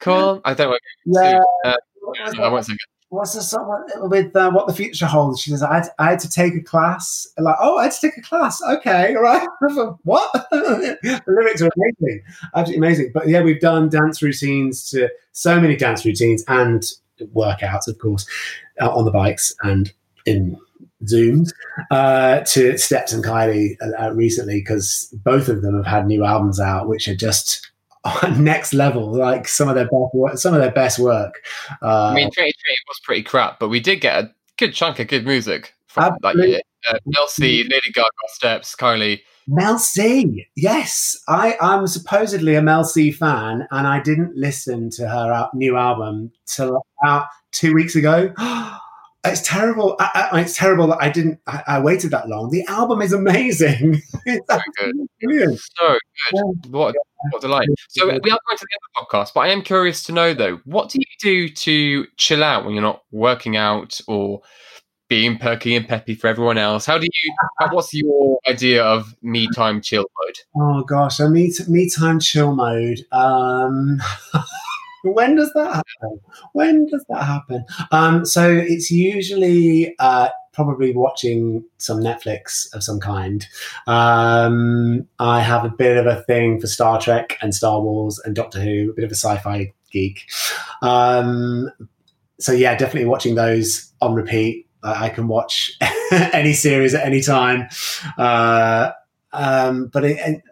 Cool. 0.00 0.42
I 0.44 0.52
don't 0.52 0.68
want 0.68 0.82
yeah. 1.06 1.38
to. 1.38 1.70
Uh, 1.70 1.76
I 2.42 2.48
won't 2.48 2.68
it 2.68 2.76
what's 3.14 3.34
this 3.34 3.54
with 4.02 4.34
uh, 4.36 4.50
what 4.50 4.66
the 4.66 4.74
future 4.74 5.06
holds? 5.06 5.40
She 5.40 5.50
says, 5.50 5.62
I 5.62 5.76
had, 5.76 5.88
I 5.98 6.10
had 6.10 6.18
to 6.20 6.28
take 6.28 6.54
a 6.54 6.60
class. 6.60 7.26
Like, 7.38 7.56
oh, 7.60 7.78
I 7.78 7.84
had 7.84 7.92
to 7.92 8.00
take 8.00 8.16
a 8.18 8.22
class. 8.22 8.60
Okay, 8.62 9.14
all 9.14 9.22
right. 9.22 9.46
what? 10.02 10.32
the 10.50 11.22
lyrics 11.26 11.62
are 11.62 11.70
amazing, 11.76 12.22
absolutely 12.54 12.86
amazing. 12.86 13.10
But 13.14 13.28
yeah, 13.28 13.42
we've 13.42 13.60
done 13.60 13.88
dance 13.88 14.20
routines 14.22 14.90
to 14.90 15.08
so 15.32 15.60
many 15.60 15.76
dance 15.76 16.04
routines 16.04 16.44
and 16.48 16.84
workouts, 17.34 17.88
of 17.88 17.98
course, 17.98 18.26
uh, 18.80 18.90
on 18.90 19.04
the 19.04 19.10
bikes 19.10 19.54
and 19.62 19.92
in 20.26 20.58
Zooms 21.04 21.52
uh, 21.90 22.40
to 22.40 22.78
Steps 22.78 23.12
and 23.12 23.24
Kylie 23.24 23.76
uh, 24.00 24.12
recently 24.12 24.60
because 24.60 25.14
both 25.24 25.48
of 25.48 25.62
them 25.62 25.76
have 25.76 25.86
had 25.86 26.06
new 26.06 26.24
albums 26.24 26.60
out, 26.60 26.88
which 26.88 27.08
are 27.08 27.16
just 27.16 27.70
next 28.38 28.74
level, 28.74 29.12
like 29.12 29.48
some 29.48 29.68
of 29.68 29.74
their 29.74 29.84
best 29.84 30.14
work, 30.14 30.38
some 30.38 30.54
of 30.54 30.60
their 30.60 30.72
best 30.72 30.98
work. 30.98 31.42
Uh, 31.82 32.08
I 32.08 32.14
mean, 32.14 32.28
2020 32.28 32.52
was 32.88 33.00
pretty 33.02 33.22
crap, 33.22 33.58
but 33.58 33.68
we 33.68 33.80
did 33.80 34.00
get 34.00 34.24
a 34.24 34.34
good 34.58 34.74
chunk 34.74 34.98
of 34.98 35.08
good 35.08 35.26
music 35.26 35.74
from 35.86 36.16
that 36.22 36.36
year. 36.36 36.60
Uh, 36.88 36.98
Mel 37.06 37.26
C, 37.28 37.62
Lady 37.62 37.92
Gaga, 37.92 38.08
Steps, 38.28 38.76
Kylie. 38.76 39.20
Mel 39.46 39.78
C, 39.78 40.46
yes, 40.56 41.18
I 41.28 41.56
am 41.60 41.86
supposedly 41.86 42.54
a 42.54 42.62
Mel 42.62 42.84
C 42.84 43.10
fan, 43.10 43.66
and 43.70 43.86
I 43.86 44.00
didn't 44.00 44.36
listen 44.36 44.90
to 44.90 45.08
her 45.08 45.48
new 45.54 45.76
album 45.76 46.32
till 46.46 46.82
about 47.02 47.26
two 47.52 47.74
weeks 47.74 47.94
ago. 47.94 48.32
It's 49.24 49.40
terrible. 49.40 49.96
I, 49.98 50.28
I, 50.32 50.40
it's 50.42 50.56
terrible 50.56 50.86
that 50.88 50.98
I 51.00 51.08
didn't. 51.08 51.40
I, 51.46 51.62
I, 51.66 51.80
waited 51.80 52.10
that 52.10 52.28
long. 52.28 52.50
The 52.50 52.64
album 52.66 53.00
is 53.00 53.12
amazing. 53.12 54.02
it's 54.26 54.46
so 54.50 54.58
good. 54.78 54.94
Brilliant. 55.22 55.58
So 55.58 55.98
good. 56.32 56.72
What, 56.72 56.94
what 57.30 57.40
delight. 57.40 57.68
So 57.88 58.06
we 58.06 58.12
are 58.12 58.20
going 58.20 58.20
to 58.20 58.38
the 58.58 58.78
the 58.96 59.06
podcast, 59.06 59.32
but 59.34 59.40
I 59.40 59.48
am 59.48 59.62
curious 59.62 60.04
to 60.04 60.12
know 60.12 60.34
though, 60.34 60.60
what 60.64 60.90
do 60.90 60.98
you 60.98 61.06
do 61.20 61.48
to 61.48 62.06
chill 62.16 62.44
out 62.44 62.64
when 62.64 62.74
you're 62.74 62.82
not 62.82 63.02
working 63.12 63.56
out 63.56 63.98
or 64.06 64.42
being 65.08 65.38
perky 65.38 65.74
and 65.74 65.88
peppy 65.88 66.14
for 66.14 66.26
everyone 66.26 66.58
else? 66.58 66.84
How 66.84 66.98
do 66.98 67.06
you? 67.06 67.34
What's 67.70 67.94
your 67.94 68.38
idea 68.46 68.84
of 68.84 69.14
me 69.22 69.48
time 69.54 69.80
chill 69.80 70.04
mode? 70.22 70.36
Oh 70.56 70.82
gosh, 70.82 71.18
a 71.20 71.30
me 71.30 71.50
me 71.66 71.88
time 71.88 72.20
chill 72.20 72.54
mode. 72.54 73.00
Um, 73.10 74.00
when 75.12 75.36
does 75.36 75.52
that 75.54 75.74
happen? 75.74 76.20
When 76.52 76.86
does 76.86 77.04
that 77.08 77.22
happen? 77.22 77.64
Um, 77.92 78.24
so 78.24 78.50
it's 78.50 78.90
usually 78.90 79.94
uh, 79.98 80.28
probably 80.52 80.94
watching 80.94 81.64
some 81.78 82.00
Netflix 82.00 82.72
of 82.74 82.82
some 82.82 83.00
kind. 83.00 83.46
Um, 83.86 85.06
I 85.18 85.40
have 85.40 85.64
a 85.64 85.70
bit 85.70 85.96
of 85.96 86.06
a 86.06 86.22
thing 86.22 86.60
for 86.60 86.66
Star 86.66 87.00
Trek 87.00 87.36
and 87.42 87.54
Star 87.54 87.80
Wars 87.80 88.20
and 88.24 88.34
Doctor 88.34 88.60
Who, 88.60 88.90
a 88.90 88.94
bit 88.94 89.04
of 89.04 89.10
a 89.10 89.16
sci-fi 89.16 89.72
geek. 89.90 90.26
Um, 90.82 91.70
so 92.40 92.52
yeah, 92.52 92.76
definitely 92.76 93.08
watching 93.08 93.34
those 93.34 93.92
on 94.00 94.14
repeat. 94.14 94.66
I 94.82 95.08
can 95.08 95.28
watch 95.28 95.72
any 96.12 96.52
series 96.52 96.94
at 96.94 97.06
any 97.06 97.22
time. 97.22 97.68
Uh, 98.18 98.92
um, 99.32 99.86
but 99.86 100.04
it, 100.04 100.42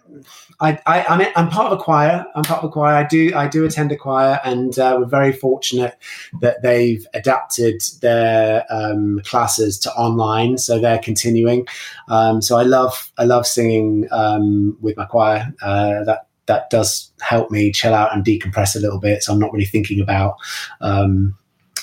I, 0.61 0.79
I, 0.87 1.05
I'm, 1.05 1.27
I'm 1.37 1.49
part 1.49 1.73
of 1.73 1.79
a 1.79 1.83
choir. 1.83 2.25
I'm 2.35 2.43
part 2.43 2.63
of 2.63 2.71
a 2.71 2.73
choir. 2.73 2.95
I 2.95 3.05
do, 3.05 3.33
I 3.35 3.49
do 3.49 3.65
attend 3.65 3.93
a 3.93 3.97
choir, 3.97 4.41
and 4.45 4.79
uh, 4.79 4.97
we're 4.99 5.07
very 5.07 5.33
fortunate 5.33 5.97
that 6.41 6.63
they've 6.63 7.07
adapted 7.15 7.83
their 8.01 8.65
um, 8.71 9.21
classes 9.25 9.79
to 9.81 9.93
online, 9.95 10.59
so 10.59 10.79
they're 10.79 10.99
continuing. 10.99 11.67
Um, 12.09 12.43
so 12.43 12.59
I 12.59 12.63
love, 12.63 13.13
I 13.19 13.25
love 13.25 13.47
singing 13.47 14.09
um, 14.11 14.77
with 14.81 14.97
my 14.97 15.07
choir. 15.07 15.53
Uh, 15.63 16.05
that 16.05 16.27
that 16.47 16.71
does 16.71 17.13
help 17.21 17.51
me 17.51 17.71
chill 17.71 17.95
out 17.95 18.15
and 18.15 18.25
decompress 18.25 18.75
a 18.75 18.81
little 18.81 18.99
bit. 18.99 19.23
So 19.23 19.33
I'm 19.33 19.39
not 19.39 19.53
really 19.53 19.65
thinking 19.65 20.01
about 20.01 20.37
um, 20.81 21.37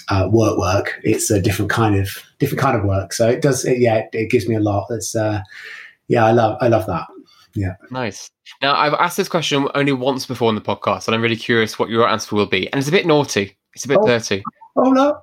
uh, 0.10 0.28
work 0.32 0.58
work. 0.58 1.00
It's 1.04 1.32
a 1.32 1.42
different 1.42 1.72
kind 1.72 1.96
of 1.96 2.10
different 2.40 2.62
kind 2.62 2.78
of 2.78 2.84
work. 2.84 3.14
So 3.14 3.28
it 3.28 3.42
does. 3.42 3.66
It, 3.66 3.80
yeah, 3.80 3.96
it, 3.98 4.10
it 4.14 4.30
gives 4.30 4.48
me 4.48 4.56
a 4.56 4.60
lot. 4.60 4.88
It's 4.90 5.16
uh, 5.16 5.42
yeah, 6.08 6.26
I 6.26 6.32
love 6.32 6.58
I 6.62 6.68
love 6.68 6.86
that. 6.88 7.08
Yeah. 7.60 7.76
Nice. 7.92 8.32
Now, 8.62 8.74
I've 8.74 8.94
asked 8.94 9.18
this 9.18 9.28
question 9.28 9.68
only 9.76 9.92
once 9.92 10.26
before 10.26 10.48
in 10.48 10.56
the 10.56 10.62
podcast, 10.62 11.08
and 11.08 11.16
I'm 11.16 11.22
really 11.22 11.36
curious 11.36 11.78
what 11.78 11.90
your 11.90 12.08
answer 12.08 12.34
will 12.36 12.46
be. 12.46 12.72
And 12.72 12.80
it's 12.80 12.88
a 12.88 12.92
bit 12.92 13.06
naughty. 13.06 13.58
It's 13.74 13.84
a 13.84 13.90
bit 13.90 13.98
oh. 14.00 14.08
dirty. 14.08 14.42
Oh, 14.78 14.92
no. 14.92 15.20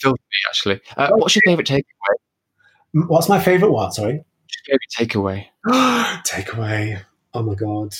Filthy, 0.00 0.20
actually. 0.48 0.80
Uh, 0.96 1.10
oh, 1.12 1.18
what's 1.18 1.36
your 1.36 1.42
favourite 1.46 1.68
takeaway? 1.68 3.04
What's 3.06 3.28
my 3.28 3.38
favorite 3.38 3.70
one? 3.70 3.92
Sorry. 3.92 4.24
Maybe 4.68 4.80
takeaway. 4.98 5.46
Takeaway. 6.26 7.00
Oh 7.32 7.42
my 7.42 7.54
god. 7.54 7.94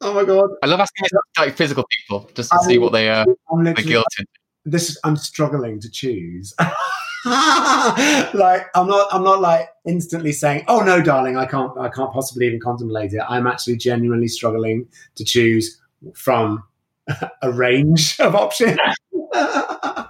Oh 0.00 0.12
my 0.12 0.24
god. 0.24 0.50
I 0.62 0.66
love 0.66 0.80
asking 0.80 1.06
like 1.38 1.56
physical 1.56 1.84
people 1.96 2.28
just 2.34 2.50
to 2.50 2.58
see 2.64 2.78
what 2.78 2.92
they 2.92 3.08
uh 3.08 3.24
I'm 3.50 3.64
they're 3.64 3.72
literally 3.72 3.92
guilty. 3.92 4.24
this 4.64 4.90
is 4.90 5.00
I'm 5.04 5.16
struggling 5.16 5.80
to 5.80 5.90
choose. 5.90 6.54
like 7.26 8.66
I'm 8.74 8.86
not 8.86 9.08
I'm 9.12 9.24
not 9.24 9.40
like 9.40 9.68
instantly 9.86 10.32
saying, 10.32 10.64
"Oh 10.68 10.80
no, 10.80 11.02
darling, 11.02 11.36
I 11.36 11.46
can't 11.46 11.76
I 11.78 11.88
can't 11.88 12.12
possibly 12.12 12.46
even 12.46 12.60
contemplate 12.60 13.12
it." 13.12 13.22
I'm 13.28 13.46
actually 13.46 13.76
genuinely 13.76 14.28
struggling 14.28 14.86
to 15.16 15.24
choose 15.24 15.80
from 16.14 16.62
a 17.42 17.52
range 17.52 18.18
of 18.20 18.34
options. 18.34 18.78
uh, 19.34 20.06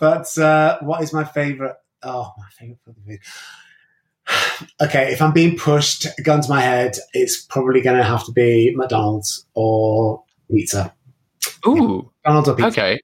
but 0.00 0.38
uh, 0.38 0.78
what 0.80 1.02
is 1.02 1.12
my 1.12 1.24
favorite? 1.24 1.76
Oh, 2.02 2.32
my 2.38 2.48
favorite 2.50 2.78
food. 2.84 3.18
Okay, 4.80 5.12
if 5.12 5.20
I'm 5.20 5.32
being 5.32 5.58
pushed, 5.58 6.06
gun 6.22 6.40
to 6.40 6.48
my 6.48 6.60
head, 6.60 6.94
it's 7.12 7.44
probably 7.44 7.80
going 7.80 7.96
to 7.96 8.04
have 8.04 8.24
to 8.26 8.32
be 8.32 8.72
McDonald's 8.76 9.44
or 9.54 10.22
pizza. 10.50 10.94
Ooh, 11.66 12.10
McDonald's 12.24 12.48
or 12.48 12.54
pizza. 12.54 12.68
okay. 12.68 13.00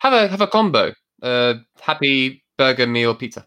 Have 0.00 0.12
a 0.12 0.28
have 0.28 0.42
a 0.42 0.46
combo. 0.46 0.92
Uh, 1.22 1.54
happy 1.80 2.44
burger 2.56 2.86
meal 2.86 3.14
pizza. 3.14 3.46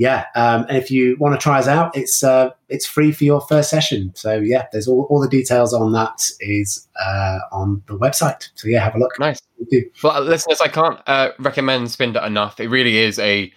yeah. 0.01 0.25
Um, 0.33 0.65
and 0.67 0.77
if 0.77 0.89
you 0.89 1.15
want 1.19 1.39
to 1.39 1.43
try 1.43 1.59
us 1.59 1.67
out, 1.67 1.95
it's 1.95 2.23
uh, 2.23 2.49
it's 2.69 2.87
free 2.87 3.11
for 3.11 3.23
your 3.23 3.39
first 3.39 3.69
session. 3.69 4.11
So 4.15 4.39
yeah, 4.39 4.65
there's 4.71 4.87
all, 4.87 5.05
all 5.11 5.21
the 5.21 5.29
details 5.29 5.75
on 5.75 5.91
that 5.93 6.27
is 6.39 6.87
uh, 6.99 7.37
on 7.51 7.83
the 7.85 7.99
website. 7.99 8.49
So 8.55 8.67
yeah, 8.67 8.83
have 8.83 8.95
a 8.95 8.97
look. 8.97 9.11
Nice. 9.19 9.39
Thank 9.59 9.71
you. 9.71 9.91
Well, 10.03 10.19
listeners, 10.21 10.59
I 10.59 10.69
can't 10.69 10.99
uh, 11.05 11.33
recommend 11.37 11.85
Spinder 11.85 12.25
enough. 12.25 12.59
It 12.59 12.69
really 12.69 12.97
is 12.97 13.19
a 13.19 13.53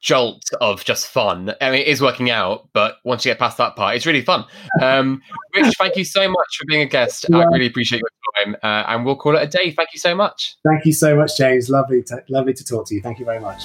jolt 0.00 0.48
of 0.62 0.86
just 0.86 1.06
fun. 1.06 1.54
I 1.60 1.70
mean, 1.70 1.82
it 1.82 1.86
is 1.86 2.00
working 2.00 2.30
out, 2.30 2.66
but 2.72 2.96
once 3.04 3.26
you 3.26 3.30
get 3.30 3.38
past 3.38 3.58
that 3.58 3.76
part, 3.76 3.94
it's 3.94 4.06
really 4.06 4.22
fun. 4.22 4.46
Um, 4.80 5.20
Rich, 5.54 5.74
thank 5.78 5.96
you 5.96 6.04
so 6.04 6.26
much 6.26 6.56
for 6.58 6.64
being 6.66 6.80
a 6.80 6.86
guest. 6.86 7.26
I 7.30 7.44
really 7.44 7.66
appreciate 7.66 8.00
your 8.00 8.44
time, 8.46 8.56
uh, 8.62 8.88
and 8.88 9.04
we'll 9.04 9.16
call 9.16 9.36
it 9.36 9.42
a 9.42 9.46
day. 9.46 9.70
Thank 9.70 9.90
you 9.92 10.00
so 10.00 10.14
much. 10.14 10.56
Thank 10.66 10.86
you 10.86 10.94
so 10.94 11.14
much, 11.14 11.36
James. 11.36 11.68
Lovely, 11.68 12.02
to, 12.04 12.24
lovely 12.30 12.54
to 12.54 12.64
talk 12.64 12.86
to 12.88 12.94
you. 12.94 13.02
Thank 13.02 13.18
you 13.18 13.26
very 13.26 13.40
much. 13.40 13.64